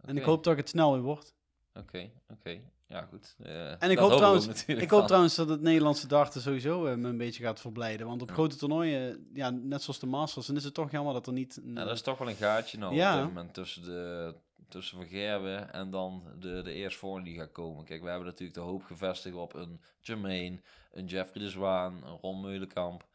En 0.00 0.16
ik 0.16 0.22
hoop 0.22 0.44
dat 0.44 0.52
ik 0.52 0.58
het 0.58 0.68
snel 0.68 0.92
weer 0.92 1.02
word. 1.02 1.34
Oké, 1.74 2.10
oké. 2.28 2.60
Ja, 2.86 3.02
goed. 3.02 3.36
Eh, 3.38 3.82
En 3.82 3.90
ik 3.90 3.98
hoop 3.98 4.12
trouwens, 4.16 4.64
ik 4.66 4.90
hoop 4.90 5.06
trouwens 5.06 5.34
dat 5.34 5.48
het 5.48 5.60
Nederlandse 5.60 6.06
darten 6.06 6.40
sowieso 6.40 6.86
eh, 6.86 6.96
me 6.96 7.08
een 7.08 7.16
beetje 7.16 7.42
gaat 7.42 7.60
verblijden. 7.60 8.06
Want 8.06 8.22
op 8.22 8.28
Ja. 8.28 8.34
grote 8.34 8.56
toernooien, 8.56 9.28
ja, 9.34 9.50
net 9.50 9.82
zoals 9.82 9.98
de 9.98 10.06
Masters, 10.06 10.46
dan 10.46 10.56
is 10.56 10.64
het 10.64 10.74
toch 10.74 10.90
jammer 10.90 11.12
dat 11.12 11.26
er 11.26 11.32
niet... 11.32 11.56
een- 11.56 11.74
Ja, 11.74 11.84
dat 11.84 11.94
is 11.94 12.02
toch 12.02 12.18
wel 12.18 12.28
een 12.28 12.34
gaatje 12.34 12.78
nou 12.78 12.94
Ja. 12.94 13.14
op 13.20 13.24
dit 13.26 13.34
moment 13.34 13.54
tussen, 13.54 13.82
de, 13.82 14.34
tussen 14.68 14.96
Van 14.96 15.06
Gerwen 15.06 15.72
en 15.72 15.90
dan 15.90 16.22
de, 16.38 16.62
de 16.62 16.72
eerstvolgende 16.72 17.30
die 17.30 17.38
gaat 17.38 17.52
komen. 17.52 17.84
Kijk, 17.84 18.02
we 18.02 18.08
hebben 18.08 18.26
natuurlijk 18.26 18.58
de 18.58 18.64
hoop 18.64 18.82
gevestigd 18.84 19.34
op 19.36 19.54
een 19.54 19.80
Jermaine, 20.00 20.60
een 20.92 21.06
Jeffrey 21.06 21.42
de 21.42 21.50
Zwaan, 21.50 22.02
een 22.04 22.16
Ron 22.20 22.40
Meulenkamp. 22.40 23.06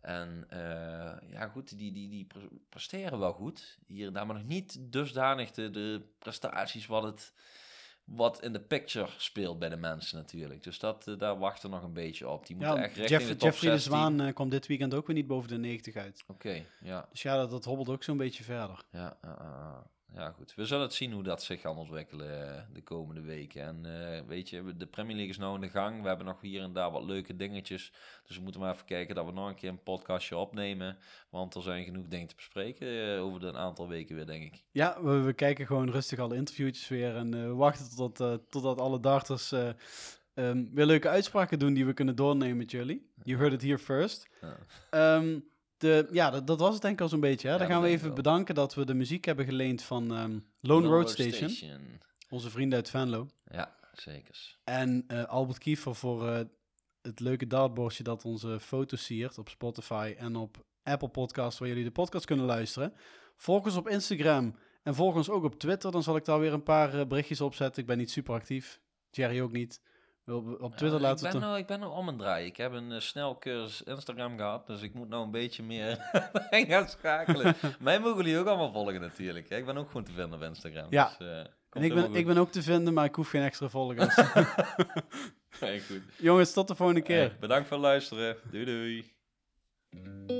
En 0.00 0.44
eh, 0.48 1.30
ja, 1.32 1.48
goed, 1.48 1.78
die, 1.78 1.92
die, 1.92 2.08
die 2.08 2.24
pre- 2.24 2.48
presteren 2.68 3.18
wel 3.18 3.32
goed. 3.32 3.78
Hier 3.86 4.06
en 4.06 4.12
daar, 4.12 4.26
maar 4.26 4.36
nog 4.36 4.46
niet 4.46 4.76
dusdanig 4.80 5.50
de, 5.50 5.70
de 5.70 6.02
prestaties 6.18 6.86
wat 6.86 7.02
het, 7.02 7.32
wat 8.04 8.42
in 8.42 8.52
de 8.52 8.60
picture 8.60 9.08
speelt 9.16 9.58
bij 9.58 9.68
de 9.68 9.76
mensen 9.76 10.18
natuurlijk. 10.18 10.62
Dus 10.62 10.78
dat, 10.78 11.06
eh, 11.06 11.18
daar 11.18 11.38
wachten 11.38 11.68
we 11.70 11.74
nog 11.76 11.84
een 11.84 11.92
beetje 11.92 12.28
op. 12.28 12.46
Die 12.46 12.56
moeten 12.56 12.76
Ja, 12.76 12.82
echt 12.82 13.08
Jeff, 13.08 13.26
de 13.26 13.36
top 13.36 13.48
Jeffrey 13.48 13.70
de 13.70 13.78
16. 13.78 13.92
Zwaan 13.92 14.20
eh, 14.20 14.34
kwam 14.34 14.48
dit 14.48 14.66
weekend 14.66 14.94
ook 14.94 15.06
weer 15.06 15.16
niet 15.16 15.26
boven 15.26 15.48
de 15.48 15.58
90 15.58 15.96
uit. 15.96 16.24
Oké, 16.26 16.64
ja. 16.80 17.06
Dus 17.10 17.22
ja, 17.22 17.36
dat, 17.36 17.50
dat 17.50 17.64
hobbelt 17.64 17.88
ook 17.88 18.02
zo'n 18.02 18.16
beetje 18.16 18.44
verder. 18.44 18.82
Ja, 18.90 19.16
ja, 20.14 20.30
goed. 20.30 20.54
We 20.54 20.66
zullen 20.66 20.82
het 20.82 20.94
zien 20.94 21.12
hoe 21.12 21.22
dat 21.22 21.42
zich 21.42 21.60
gaat 21.60 21.76
ontwikkelen 21.76 22.56
eh, 22.56 22.62
de 22.72 22.82
komende 22.82 23.20
weken. 23.20 23.62
En 23.62 24.14
eh, 24.14 24.26
weet 24.26 24.48
je, 24.48 24.76
de 24.76 24.86
Premier 24.86 25.14
League 25.14 25.32
is 25.32 25.38
nou 25.38 25.54
in 25.54 25.60
de 25.60 25.68
gang. 25.68 26.02
We 26.02 26.08
hebben 26.08 26.26
nog 26.26 26.40
hier 26.40 26.62
en 26.62 26.72
daar 26.72 26.90
wat 26.90 27.02
leuke 27.02 27.36
dingetjes. 27.36 27.92
Dus 28.26 28.36
we 28.36 28.42
moeten 28.42 28.60
maar 28.60 28.72
even 28.72 28.86
kijken 28.86 29.14
dat 29.14 29.26
we 29.26 29.32
nog 29.32 29.48
een 29.48 29.54
keer 29.54 29.68
een 29.68 29.82
podcastje 29.82 30.36
opnemen. 30.36 30.98
Want 31.30 31.54
er 31.54 31.62
zijn 31.62 31.84
genoeg 31.84 32.06
dingen 32.08 32.26
te 32.26 32.34
bespreken 32.34 33.14
eh, 33.14 33.24
over 33.24 33.40
de 33.40 33.46
een 33.46 33.56
aantal 33.56 33.88
weken 33.88 34.16
weer, 34.16 34.26
denk 34.26 34.42
ik. 34.42 34.64
Ja, 34.70 35.02
we, 35.02 35.20
we 35.20 35.32
kijken 35.32 35.66
gewoon 35.66 35.90
rustig 35.90 36.18
alle 36.18 36.36
interviewtjes 36.36 36.88
weer 36.88 37.16
en 37.16 37.30
we 37.30 37.54
wachten 37.54 37.96
tot, 37.96 38.16
totdat 38.50 38.80
alle 38.80 39.00
darters 39.00 39.52
eh, 39.52 39.68
ehm, 40.34 40.64
weer 40.72 40.86
leuke 40.86 41.08
uitspraken 41.08 41.58
doen 41.58 41.74
die 41.74 41.86
we 41.86 41.92
kunnen 41.92 42.16
doornemen 42.16 42.56
met 42.56 42.70
jullie. 42.70 43.10
You 43.22 43.38
heard 43.38 43.52
it 43.52 43.62
here 43.62 43.78
first. 43.78 44.28
Ja. 44.40 44.56
Ehm, 44.90 45.38
de, 45.80 46.08
ja, 46.10 46.30
dat, 46.30 46.46
dat 46.46 46.60
was 46.60 46.72
het 46.72 46.82
denk 46.82 46.94
ik 46.94 47.00
al 47.00 47.08
zo'n 47.08 47.20
beetje. 47.20 47.48
Hè? 47.48 47.58
Dan 47.58 47.66
gaan 47.66 47.82
we 47.82 47.88
even 47.88 48.14
bedanken 48.14 48.54
dat 48.54 48.74
we 48.74 48.84
de 48.84 48.94
muziek 48.94 49.24
hebben 49.24 49.44
geleend 49.44 49.82
van 49.82 50.14
ehm, 50.14 50.38
Lone 50.60 50.88
Road 50.88 51.10
Station. 51.10 51.50
Onze 52.28 52.50
vrienden 52.50 52.78
uit 52.78 52.90
Venlo. 52.90 53.28
Ja, 53.44 53.76
zeker. 53.92 54.56
En 54.64 55.04
eh, 55.06 55.24
Albert 55.24 55.58
Kiefer 55.58 55.94
voor 55.94 56.28
eh, 56.28 56.40
het 57.02 57.20
leuke 57.20 57.46
dartbordje 57.46 58.02
dat 58.02 58.24
onze 58.24 58.60
foto's 58.60 59.04
siert 59.04 59.38
op 59.38 59.48
Spotify 59.48 60.14
en 60.18 60.36
op 60.36 60.64
Apple 60.82 61.08
Podcasts, 61.08 61.58
waar 61.58 61.68
jullie 61.68 61.84
de 61.84 61.90
podcast 61.90 62.24
kunnen 62.24 62.46
luisteren. 62.46 62.92
Volg 63.36 63.64
ons 63.64 63.76
op 63.76 63.88
Instagram 63.88 64.54
en 64.82 64.94
volg 64.94 65.14
ons 65.14 65.30
ook 65.30 65.44
op 65.44 65.58
Twitter. 65.58 65.90
Dan 65.90 66.02
zal 66.02 66.16
ik 66.16 66.24
daar 66.24 66.40
weer 66.40 66.52
een 66.52 66.62
paar 66.62 66.94
eh, 66.94 67.06
berichtjes 67.06 67.40
op 67.40 67.54
zetten. 67.54 67.82
Ik 67.82 67.88
ben 67.88 67.98
niet 67.98 68.10
super 68.10 68.34
actief. 68.34 68.80
Jerry 69.10 69.40
ook 69.40 69.52
niet. 69.52 69.80
Op, 70.30 70.60
op 70.60 70.76
Twitter 70.76 71.00
laten 71.00 71.16
ik 71.16 71.20
we 71.20 71.26
het... 71.26 71.38
ben, 71.38 71.40
nou, 71.40 71.58
ik 71.58 71.66
ben 71.66 71.80
nou 71.80 71.92
om 71.92 72.08
een 72.08 72.16
draai. 72.16 72.46
Ik 72.46 72.56
heb 72.56 72.72
een 72.72 72.92
eh, 72.92 73.00
snelcursus 73.00 73.82
Instagram 73.82 74.36
gehad, 74.36 74.66
dus 74.66 74.82
ik 74.82 74.94
moet 74.94 75.08
nou 75.08 75.24
een 75.24 75.30
beetje 75.30 75.62
meer 75.62 75.96
gaan 76.68 76.88
schakelen. 76.88 77.54
Mij 77.80 78.00
mogen 78.00 78.16
jullie 78.16 78.38
ook 78.38 78.46
allemaal 78.46 78.72
volgen 78.72 79.00
natuurlijk. 79.00 79.48
hè. 79.48 79.56
Ik 79.56 79.66
ben 79.66 79.76
ook 79.76 79.86
gewoon 79.86 80.04
te 80.04 80.12
vinden 80.12 80.38
op 80.38 80.42
Instagram. 80.42 80.86
Ja. 80.90 81.14
Dus, 81.18 81.28
eh, 81.28 81.38
En 81.70 81.82
ik 81.82 81.94
ben, 81.94 82.14
ik 82.14 82.26
ben 82.26 82.38
ook 82.38 82.50
te 82.52 82.62
vinden, 82.62 82.94
maar 82.94 83.04
ik 83.04 83.14
hoef 83.14 83.30
geen 83.30 83.42
extra 83.42 83.68
volgers. 83.68 84.16
Hey, 85.58 85.80
goed. 85.80 86.02
Jongens, 86.18 86.52
tot 86.52 86.68
de 86.68 86.74
volgende 86.74 87.02
keer. 87.02 87.16
Hey, 87.16 87.36
bedankt 87.40 87.68
voor 87.68 87.76
het 87.76 87.86
luisteren. 87.86 88.36
Doei 88.50 88.64
doei. 88.64 90.39